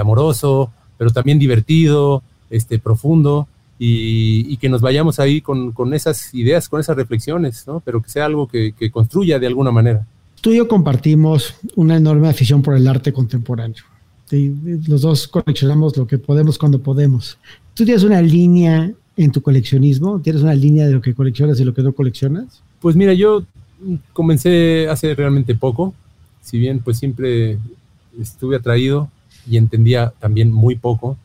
amoroso, 0.00 0.72
pero 0.96 1.10
también 1.10 1.38
divertido, 1.38 2.22
este, 2.48 2.78
profundo, 2.78 3.46
y, 3.78 4.56
que 4.56 4.70
nos 4.70 4.80
vayamos 4.80 5.20
ahí 5.20 5.42
con, 5.42 5.74
esas 5.92 6.32
ideas, 6.32 6.70
con 6.70 6.80
esas 6.80 6.96
reflexiones, 6.96 7.66
¿no? 7.66 7.80
pero 7.80 8.00
que 8.00 8.08
sea 8.08 8.24
algo 8.24 8.48
que, 8.48 8.72
que 8.72 8.90
construya 8.90 9.38
de 9.38 9.48
alguna 9.48 9.70
manera. 9.70 10.06
Tú 10.40 10.50
y 10.50 10.56
yo 10.56 10.66
compartimos 10.66 11.56
una 11.74 11.96
enorme 11.98 12.30
afición 12.30 12.62
por 12.62 12.74
el 12.74 12.88
arte 12.88 13.12
contemporáneo. 13.12 13.84
Los 14.30 15.02
dos 15.02 15.28
coleccionamos 15.28 15.96
lo 15.96 16.06
que 16.06 16.18
podemos 16.18 16.58
cuando 16.58 16.80
podemos. 16.80 17.38
¿Tú 17.74 17.84
tienes 17.84 18.02
una 18.02 18.20
línea 18.20 18.92
en 19.16 19.32
tu 19.32 19.40
coleccionismo? 19.40 20.20
¿Tienes 20.20 20.42
una 20.42 20.54
línea 20.54 20.86
de 20.86 20.92
lo 20.92 21.00
que 21.00 21.14
coleccionas 21.14 21.60
y 21.60 21.64
lo 21.64 21.72
que 21.72 21.82
no 21.82 21.92
coleccionas? 21.92 22.62
Pues 22.80 22.96
mira, 22.96 23.12
yo 23.12 23.44
comencé 24.12 24.88
hace 24.88 25.14
realmente 25.14 25.54
poco. 25.54 25.94
si 26.42 26.58
bien 26.58 26.80
pues 26.80 26.98
siempre 26.98 27.58
estuve 28.20 28.56
atraído 28.56 29.10
y 29.48 29.56
entendía 29.56 30.12
también 30.18 30.52
muy 30.52 30.76
poco, 30.76 31.16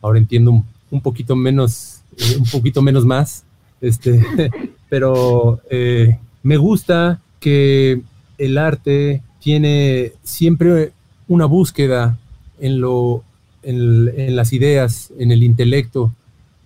ahora 0.00 0.18
entiendo 0.18 0.62
un, 0.90 1.00
poquito 1.00 1.34
menos, 1.34 2.00
eh, 2.16 2.36
un 2.38 2.44
poquito 2.44 2.82
menos 2.82 3.04
más, 3.04 3.44
este, 3.80 4.24
pero 4.88 5.60
eh, 5.70 6.18
me 6.42 6.56
gusta 6.56 7.20
que 7.40 8.02
el 8.38 8.58
arte 8.58 9.22
tiene 9.40 10.12
siempre 10.22 10.92
una 11.28 11.46
búsqueda 11.46 12.18
en, 12.60 12.80
lo, 12.80 13.24
en, 13.62 14.36
las 14.36 14.52
ideas, 14.52 15.12
en 15.18 15.32
el 15.32 15.42
intelecto, 15.42 16.12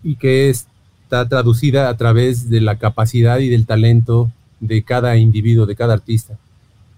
y 0.02 0.16
que 0.16 0.50
está 0.50 1.28
traducida 1.28 1.88
a 1.88 1.96
través 1.96 2.48
de 2.48 2.60
la 2.60 2.78
capacidad 2.78 3.38
y 3.38 3.48
del 3.48 3.66
talento 3.66 4.30
de 4.60 4.82
cada 4.82 5.16
individuo, 5.16 5.66
de 5.66 5.76
cada 5.76 5.94
artista, 5.94 6.38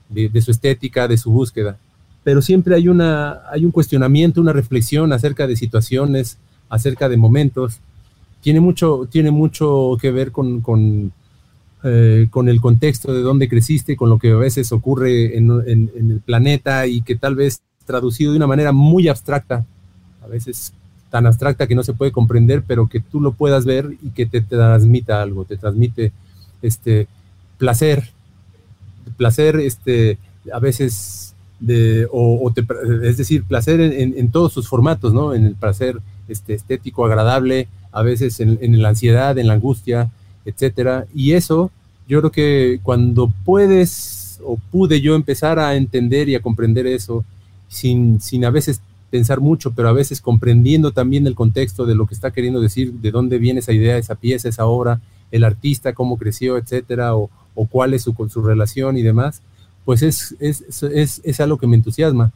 de, 0.09 0.43
su 0.43 0.51
estética, 0.51 1.09
de 1.09 1.18
su 1.18 1.30
búsqueda. 1.30 1.78
Pero 2.24 2.43
siempre 2.43 2.74
hay, 2.74 2.88
una, 2.88 3.40
hay 3.51 3.64
un 3.64 3.70
cuestionamiento, 3.70 4.40
una 4.40 4.53
reflexión 4.53 5.12
acerca 5.12 5.47
de 5.47 5.57
situaciones, 5.57 6.38
acerca 6.68 7.09
de 7.09 7.16
momentos. 7.16 7.78
Tiene 8.40 8.61
mucho, 8.61 9.09
tiene 9.11 9.30
mucho 9.30 9.97
que 10.01 10.11
ver 10.11 10.30
con, 10.30 10.61
con, 10.61 11.12
eh, 11.84 12.28
el 12.47 12.61
contexto 12.61 13.12
de 13.12 13.22
dónde 13.22 13.49
creciste, 13.49 13.97
con 13.97 14.09
lo 14.11 14.18
que 14.18 14.30
a 14.30 14.36
veces 14.36 14.72
ocurre 14.72 15.36
en, 15.36 15.51
el 15.51 16.20
planeta 16.24 16.86
y 16.86 17.03
que 17.03 17.16
tal 17.16 17.34
vez 17.34 17.62
traducido 17.85 18.33
de 18.33 18.37
una 18.37 18.47
manera 18.47 18.72
muy 18.72 19.09
abstracta, 19.09 19.64
a 20.22 20.26
veces 20.26 20.72
tan 21.11 21.26
abstracta 21.26 21.66
que 21.66 21.74
no 21.74 21.83
se 21.83 21.93
puede 21.93 22.11
comprender, 22.11 22.62
pero 22.66 22.89
que 22.89 23.01
tú 23.01 23.20
lo 23.20 23.33
puedas 23.33 23.66
ver 23.66 23.97
y 24.03 24.11
que 24.11 24.24
te, 24.24 24.41
transmita 24.41 25.20
algo, 25.20 25.45
te 25.45 25.59
transmite 25.59 26.12
este 26.62 27.07
placer, 27.59 28.09
placer 29.18 29.57
este, 29.57 30.18
a 30.53 30.59
veces 30.59 31.35
de, 31.61 32.09
o, 32.11 32.51
es 33.03 33.18
decir, 33.18 33.45
placer 33.45 33.80
en, 33.80 34.30
todos 34.30 34.53
sus 34.55 34.68
formatos, 34.68 35.12
¿no? 35.12 35.35
En 35.35 35.45
el 35.45 35.55
placer 35.55 36.01
este, 36.28 36.55
estético, 36.55 37.05
agradable, 37.05 37.68
a 37.93 38.03
veces 38.03 38.41
en, 38.41 38.59
en 38.62 38.80
la 38.80 38.89
ansiedad, 38.89 39.37
en 39.37 39.49
la 39.49 39.55
angustia, 39.55 40.11
etcétera. 40.45 41.07
Y 41.14 41.33
eso, 41.33 41.70
yo 42.09 42.20
creo 42.20 42.33
que 42.33 42.80
cuando 42.83 43.30
puedes 43.45 44.41
o 44.45 44.57
pude 44.70 45.01
yo 45.01 45.14
empezar 45.14 45.59
a 45.59 45.76
entender 45.76 46.28
y 46.28 46.35
a 46.35 46.43
comprender 46.43 46.87
eso, 46.87 47.24
sin, 47.73 48.20
sin 48.20 48.45
a 48.45 48.51
veces 48.51 48.81
pensar 49.11 49.41
mucho, 49.41 49.73
pero 49.73 49.89
a 49.89 49.93
veces 49.93 50.20
comprendiendo 50.20 50.93
también 50.93 51.27
el 51.27 51.35
contexto 51.35 51.87
de 51.87 51.95
lo 51.95 52.07
que 52.07 52.14
está 52.14 52.31
queriendo 52.31 52.61
decir, 52.61 52.93
de 52.93 53.11
dónde 53.11 53.39
viene 53.39 53.61
esa 53.61 53.73
idea, 53.73 53.97
esa 53.97 54.14
pieza, 54.14 54.49
esa 54.49 54.66
obra, 54.66 55.01
el 55.31 55.45
artista, 55.45 55.93
cómo 55.93 56.16
creció, 56.16 56.57
etcétera, 56.57 57.16
o, 57.16 57.31
o 57.55 57.66
cuál 57.66 57.95
es 57.95 58.03
su, 58.03 58.14
su 58.31 58.43
relación 58.43 58.97
y 58.97 59.03
demás, 59.03 59.43
pues 59.85 60.03
es, 60.03 60.37
es, 60.39 60.62
es, 60.83 61.20
es 61.25 61.41
algo 61.41 61.59
que 61.59 61.66
me 61.66 61.77
entusiasma. 61.77 62.33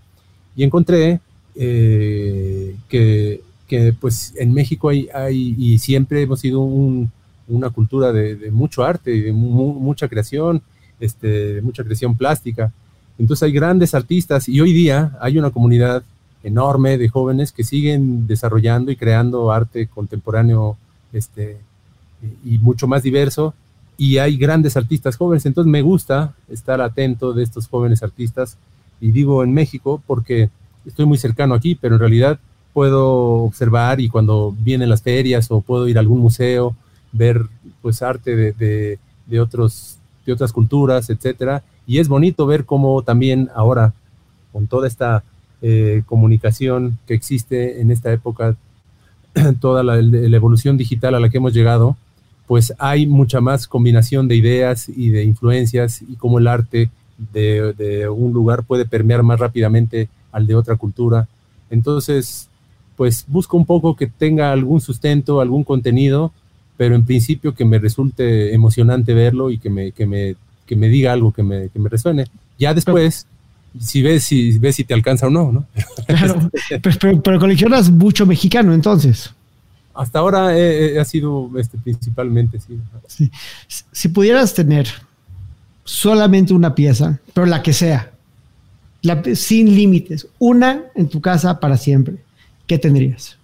Y 0.54 0.64
encontré 0.64 1.20
eh, 1.54 2.76
que, 2.88 3.42
que, 3.68 3.92
pues 3.92 4.34
en 4.36 4.52
México 4.52 4.88
hay, 4.88 5.08
hay, 5.14 5.54
y 5.58 5.78
siempre 5.78 6.22
hemos 6.22 6.40
sido 6.40 6.60
un, 6.60 7.10
una 7.48 7.70
cultura 7.70 8.12
de, 8.12 8.36
de, 8.36 8.50
mucho 8.50 8.84
arte, 8.84 9.10
de 9.10 9.32
mucha 9.32 10.08
creación, 10.08 10.62
este, 10.98 11.54
de 11.54 11.62
mucha 11.62 11.84
creación 11.84 12.16
plástica. 12.16 12.72
Entonces 13.18 13.44
hay 13.44 13.52
grandes 13.52 13.94
artistas 13.94 14.48
y 14.48 14.60
hoy 14.60 14.72
día 14.72 15.16
hay 15.20 15.38
una 15.38 15.50
comunidad 15.50 16.02
enorme 16.42 16.98
de 16.98 17.08
jóvenes 17.08 17.50
que 17.50 17.64
siguen 17.64 18.26
desarrollando 18.26 18.90
y 18.90 18.96
creando 18.96 19.50
arte 19.50 19.88
contemporáneo 19.88 20.76
este, 21.12 21.58
y 22.44 22.58
mucho 22.58 22.86
más 22.86 23.02
diverso 23.02 23.54
y 23.96 24.18
hay 24.18 24.36
grandes 24.36 24.76
artistas 24.76 25.16
jóvenes. 25.16 25.46
Entonces 25.46 25.70
me 25.70 25.82
gusta 25.82 26.34
estar 26.48 26.80
atento 26.80 27.32
de 27.32 27.42
estos 27.42 27.68
jóvenes 27.68 28.02
artistas 28.02 28.58
y 29.00 29.10
digo 29.10 29.42
en 29.42 29.52
México 29.54 30.02
porque 30.06 30.50
estoy 30.84 31.06
muy 31.06 31.18
cercano 31.18 31.54
aquí, 31.54 31.74
pero 31.74 31.94
en 31.94 32.00
realidad 32.00 32.38
puedo 32.74 33.44
observar 33.44 34.00
y 34.00 34.08
cuando 34.10 34.54
vienen 34.58 34.90
las 34.90 35.02
ferias 35.02 35.50
o 35.50 35.62
puedo 35.62 35.88
ir 35.88 35.96
a 35.96 36.00
algún 36.00 36.20
museo, 36.20 36.76
ver 37.12 37.46
pues 37.80 38.02
arte 38.02 38.36
de, 38.36 38.98
de 39.26 39.40
otros, 39.40 39.96
de 40.26 40.32
otras 40.34 40.52
culturas, 40.52 41.08
etcétera 41.08 41.62
y 41.86 41.98
es 41.98 42.08
bonito 42.08 42.46
ver 42.46 42.64
cómo 42.64 43.02
también 43.02 43.48
ahora, 43.54 43.94
con 44.52 44.66
toda 44.66 44.88
esta 44.88 45.22
eh, 45.62 46.02
comunicación 46.06 46.98
que 47.06 47.14
existe 47.14 47.80
en 47.80 47.90
esta 47.90 48.12
época, 48.12 48.56
toda 49.60 49.82
la, 49.82 49.98
evolución 49.98 50.76
digital 50.76 51.14
a 51.14 51.20
la 51.20 51.28
que 51.28 51.38
hemos 51.38 51.54
llegado, 51.54 51.96
pues 52.46 52.72
hay 52.78 53.06
mucha 53.06 53.40
más 53.40 53.66
combinación 53.66 54.28
de 54.28 54.36
ideas 54.36 54.88
y 54.88 55.10
de 55.10 55.24
influencias 55.24 56.02
y 56.02 56.16
cómo 56.16 56.38
el 56.38 56.46
arte 56.46 56.90
de, 57.32 58.08
un 58.08 58.32
lugar 58.32 58.64
puede 58.64 58.84
permear 58.84 59.22
más 59.22 59.40
rápidamente 59.40 60.08
al 60.32 60.46
de 60.46 60.54
otra 60.54 60.76
cultura. 60.76 61.28
Entonces, 61.70 62.48
pues 62.96 63.24
busco 63.26 63.56
un 63.56 63.66
poco 63.66 63.96
que 63.96 64.06
tenga 64.06 64.52
algún 64.52 64.80
sustento, 64.80 65.40
algún 65.40 65.64
contenido, 65.64 66.32
pero 66.76 66.94
en 66.94 67.04
principio 67.04 67.54
que 67.54 67.64
me 67.64 67.78
resulte 67.78 68.54
emocionante 68.54 69.14
verlo 69.14 69.50
y 69.50 69.58
que 69.58 69.70
me, 69.70 69.92
que 69.92 70.06
me 70.06 70.36
que 70.66 70.76
me 70.76 70.88
diga 70.88 71.12
algo 71.12 71.32
que 71.32 71.42
me, 71.42 71.68
que 71.68 71.78
me 71.78 71.88
resuene. 71.88 72.26
Ya 72.58 72.74
después, 72.74 73.26
si 73.80 74.02
ves 74.02 74.24
si 74.24 74.58
ves 74.58 74.76
si 74.76 74.84
te 74.84 74.94
alcanza 74.94 75.26
o 75.26 75.30
no, 75.30 75.52
¿no? 75.52 75.66
Claro, 76.06 76.50
pero, 76.82 77.22
pero, 77.22 77.40
coleccionas 77.40 77.90
mucho 77.90 78.26
mexicano 78.26 78.74
entonces. 78.74 79.32
Hasta 79.94 80.18
ahora 80.18 80.50
ha 80.50 81.04
sido 81.04 81.50
este, 81.58 81.78
principalmente, 81.78 82.58
sí. 83.08 83.30
Si 83.92 84.08
pudieras 84.08 84.52
tener 84.52 84.86
solamente 85.84 86.52
una 86.52 86.74
pieza, 86.74 87.18
pero 87.32 87.46
la 87.46 87.62
que 87.62 87.72
sea, 87.72 88.12
sin 89.34 89.74
límites, 89.74 90.28
una 90.38 90.82
en 90.94 91.08
tu 91.08 91.20
casa 91.20 91.60
para 91.60 91.76
siempre, 91.76 92.16
¿qué 92.66 92.78
tendrías? 92.78 93.38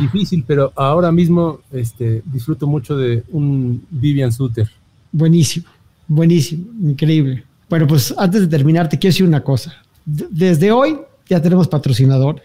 Difícil, 0.00 0.44
pero 0.46 0.72
ahora 0.74 1.12
mismo 1.12 1.60
este, 1.72 2.22
disfruto 2.24 2.66
mucho 2.66 2.96
de 2.96 3.22
un 3.30 3.86
Vivian 3.90 4.32
Suter. 4.32 4.68
Buenísimo. 5.12 5.66
Buenísimo, 6.08 6.66
increíble. 6.82 7.44
Bueno, 7.68 7.86
pues 7.86 8.14
antes 8.16 8.42
de 8.42 8.46
terminar, 8.46 8.88
te 8.88 8.98
quiero 8.98 9.12
decir 9.12 9.26
una 9.26 9.42
cosa. 9.42 9.74
Desde 10.04 10.70
hoy 10.70 10.98
ya 11.28 11.42
tenemos 11.42 11.66
patrocinador. 11.68 12.42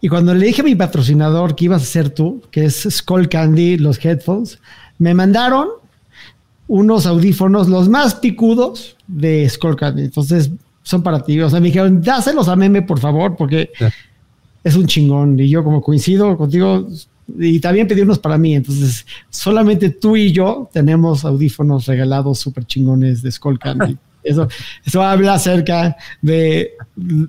Y 0.00 0.08
cuando 0.08 0.34
le 0.34 0.46
dije 0.46 0.62
a 0.62 0.64
mi 0.64 0.74
patrocinador 0.74 1.54
que 1.54 1.66
ibas 1.66 1.82
a 1.82 1.86
ser 1.86 2.10
tú, 2.10 2.42
que 2.50 2.66
es 2.66 2.86
Skull 2.90 3.28
Candy, 3.28 3.78
los 3.78 4.02
headphones, 4.04 4.58
me 4.98 5.14
mandaron 5.14 5.68
unos 6.68 7.06
audífonos, 7.06 7.68
los 7.68 7.88
más 7.88 8.14
picudos 8.14 8.96
de 9.06 9.48
Skull 9.48 9.76
Candy. 9.76 10.04
Entonces, 10.04 10.50
son 10.82 11.02
para 11.02 11.22
ti. 11.22 11.40
O 11.40 11.50
sea, 11.50 11.60
me 11.60 11.66
dijeron, 11.66 12.00
dáselos 12.00 12.48
a 12.48 12.56
Meme, 12.56 12.82
por 12.82 13.00
favor, 13.00 13.36
porque 13.36 13.70
es 14.62 14.76
un 14.76 14.86
chingón. 14.86 15.38
Y 15.38 15.48
yo, 15.48 15.62
como 15.64 15.82
coincido 15.82 16.36
contigo, 16.36 16.88
y 17.38 17.60
también 17.60 17.86
pedí 17.86 18.02
unos 18.02 18.18
para 18.18 18.38
mí. 18.38 18.54
Entonces, 18.54 19.06
solamente 19.30 19.90
tú 19.90 20.16
y 20.16 20.32
yo 20.32 20.68
tenemos 20.72 21.24
audífonos 21.24 21.86
regalados 21.86 22.38
súper 22.38 22.64
chingones 22.64 23.22
de 23.22 23.30
Skull 23.30 23.58
Candy. 23.58 23.96
Eso, 24.26 24.48
eso 24.84 25.02
habla 25.02 25.34
acerca 25.34 25.96
de, 26.20 26.72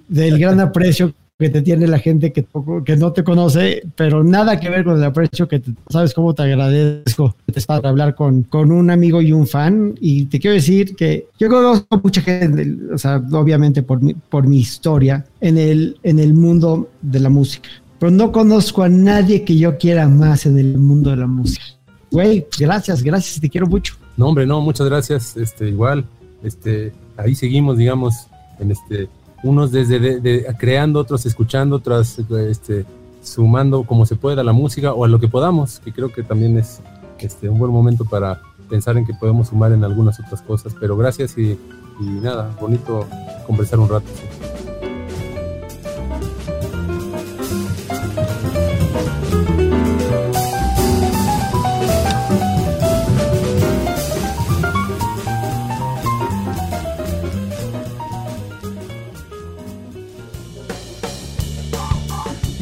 del 0.07 0.39
gran 0.39 0.59
aprecio 0.59 1.13
que 1.37 1.49
te 1.49 1.61
tiene 1.61 1.85
la 1.85 1.99
gente 1.99 2.33
que, 2.33 2.43
que 2.83 2.97
no 2.97 3.13
te 3.13 3.23
conoce, 3.23 3.83
pero 3.95 4.23
nada 4.23 4.59
que 4.59 4.69
ver 4.69 4.83
con 4.83 4.97
el 4.97 5.03
aprecio 5.03 5.47
que 5.47 5.61
sabes 5.89 6.15
cómo 6.15 6.33
te 6.33 6.41
agradezco 6.41 7.35
para 7.67 7.89
hablar 7.89 8.15
con, 8.15 8.41
con 8.41 8.71
un 8.71 8.89
amigo 8.89 9.21
y 9.21 9.31
un 9.31 9.45
fan. 9.45 9.93
Y 10.01 10.25
te 10.25 10.39
quiero 10.39 10.55
decir 10.55 10.95
que 10.95 11.27
yo 11.39 11.49
conozco 11.49 12.01
mucha 12.03 12.21
gente, 12.21 12.75
o 12.91 12.97
sea, 12.97 13.21
obviamente 13.31 13.83
por 13.83 14.01
mi, 14.01 14.15
por 14.15 14.47
mi 14.47 14.57
historia 14.57 15.23
en 15.39 15.59
el, 15.59 15.99
en 16.01 16.17
el 16.17 16.33
mundo 16.33 16.89
de 17.03 17.19
la 17.19 17.29
música 17.29 17.69
pero 17.99 18.11
no 18.11 18.31
conozco 18.31 18.83
a 18.83 18.89
nadie 18.89 19.43
que 19.43 19.57
yo 19.57 19.77
quiera 19.77 20.07
más 20.07 20.45
en 20.45 20.57
el 20.57 20.77
mundo 20.77 21.09
de 21.09 21.17
la 21.17 21.27
música. 21.27 21.63
Güey, 22.11 22.45
gracias, 22.57 23.03
gracias, 23.03 23.39
te 23.39 23.49
quiero 23.49 23.67
mucho. 23.67 23.95
No, 24.15 24.27
hombre, 24.27 24.45
no, 24.45 24.61
muchas 24.61 24.87
gracias. 24.87 25.35
Este, 25.37 25.69
igual, 25.69 26.05
este, 26.43 26.93
ahí 27.17 27.35
seguimos, 27.35 27.77
digamos, 27.77 28.27
en 28.59 28.71
este, 28.71 29.09
unos 29.43 29.71
desde 29.71 30.45
creando, 30.57 30.99
otros 30.99 31.25
escuchando, 31.25 31.77
otros 31.77 32.19
este, 32.19 32.85
sumando 33.21 33.83
como 33.83 34.05
se 34.05 34.15
pueda 34.15 34.41
a 34.41 34.43
la 34.43 34.53
música 34.53 34.93
o 34.93 35.05
a 35.05 35.07
lo 35.07 35.19
que 35.19 35.27
podamos, 35.27 35.79
que 35.79 35.91
creo 35.91 36.11
que 36.11 36.23
también 36.23 36.57
es 36.57 36.81
este, 37.19 37.49
un 37.49 37.59
buen 37.59 37.71
momento 37.71 38.05
para 38.05 38.41
pensar 38.69 38.97
en 38.97 39.05
que 39.05 39.13
podemos 39.13 39.49
sumar 39.49 39.71
en 39.71 39.83
algunas 39.83 40.19
otras 40.19 40.41
cosas. 40.41 40.73
Pero 40.79 40.95
gracias 40.97 41.37
y 41.37 41.57
nada, 41.99 42.55
bonito 42.59 43.07
conversar 43.45 43.79
un 43.79 43.89
rato. 43.89 44.07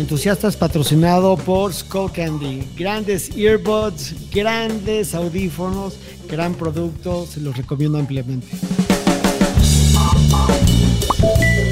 Entusiastas 0.05 0.55
patrocinado 0.55 1.35
por 1.35 1.73
Skull 1.73 2.11
Candy. 2.11 2.63
Grandes 2.77 3.35
earbuds, 3.35 4.13
grandes 4.31 5.15
audífonos, 5.15 5.95
gran 6.29 6.53
producto, 6.53 7.25
se 7.25 7.39
los 7.39 7.57
recomiendo 7.57 7.97
ampliamente. 7.97 8.45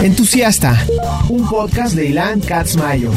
Entusiasta, 0.01 0.83
un 1.29 1.47
podcast 1.47 1.93
de 1.93 2.07
Ilan 2.07 2.39
Katzmayo. 2.39 3.11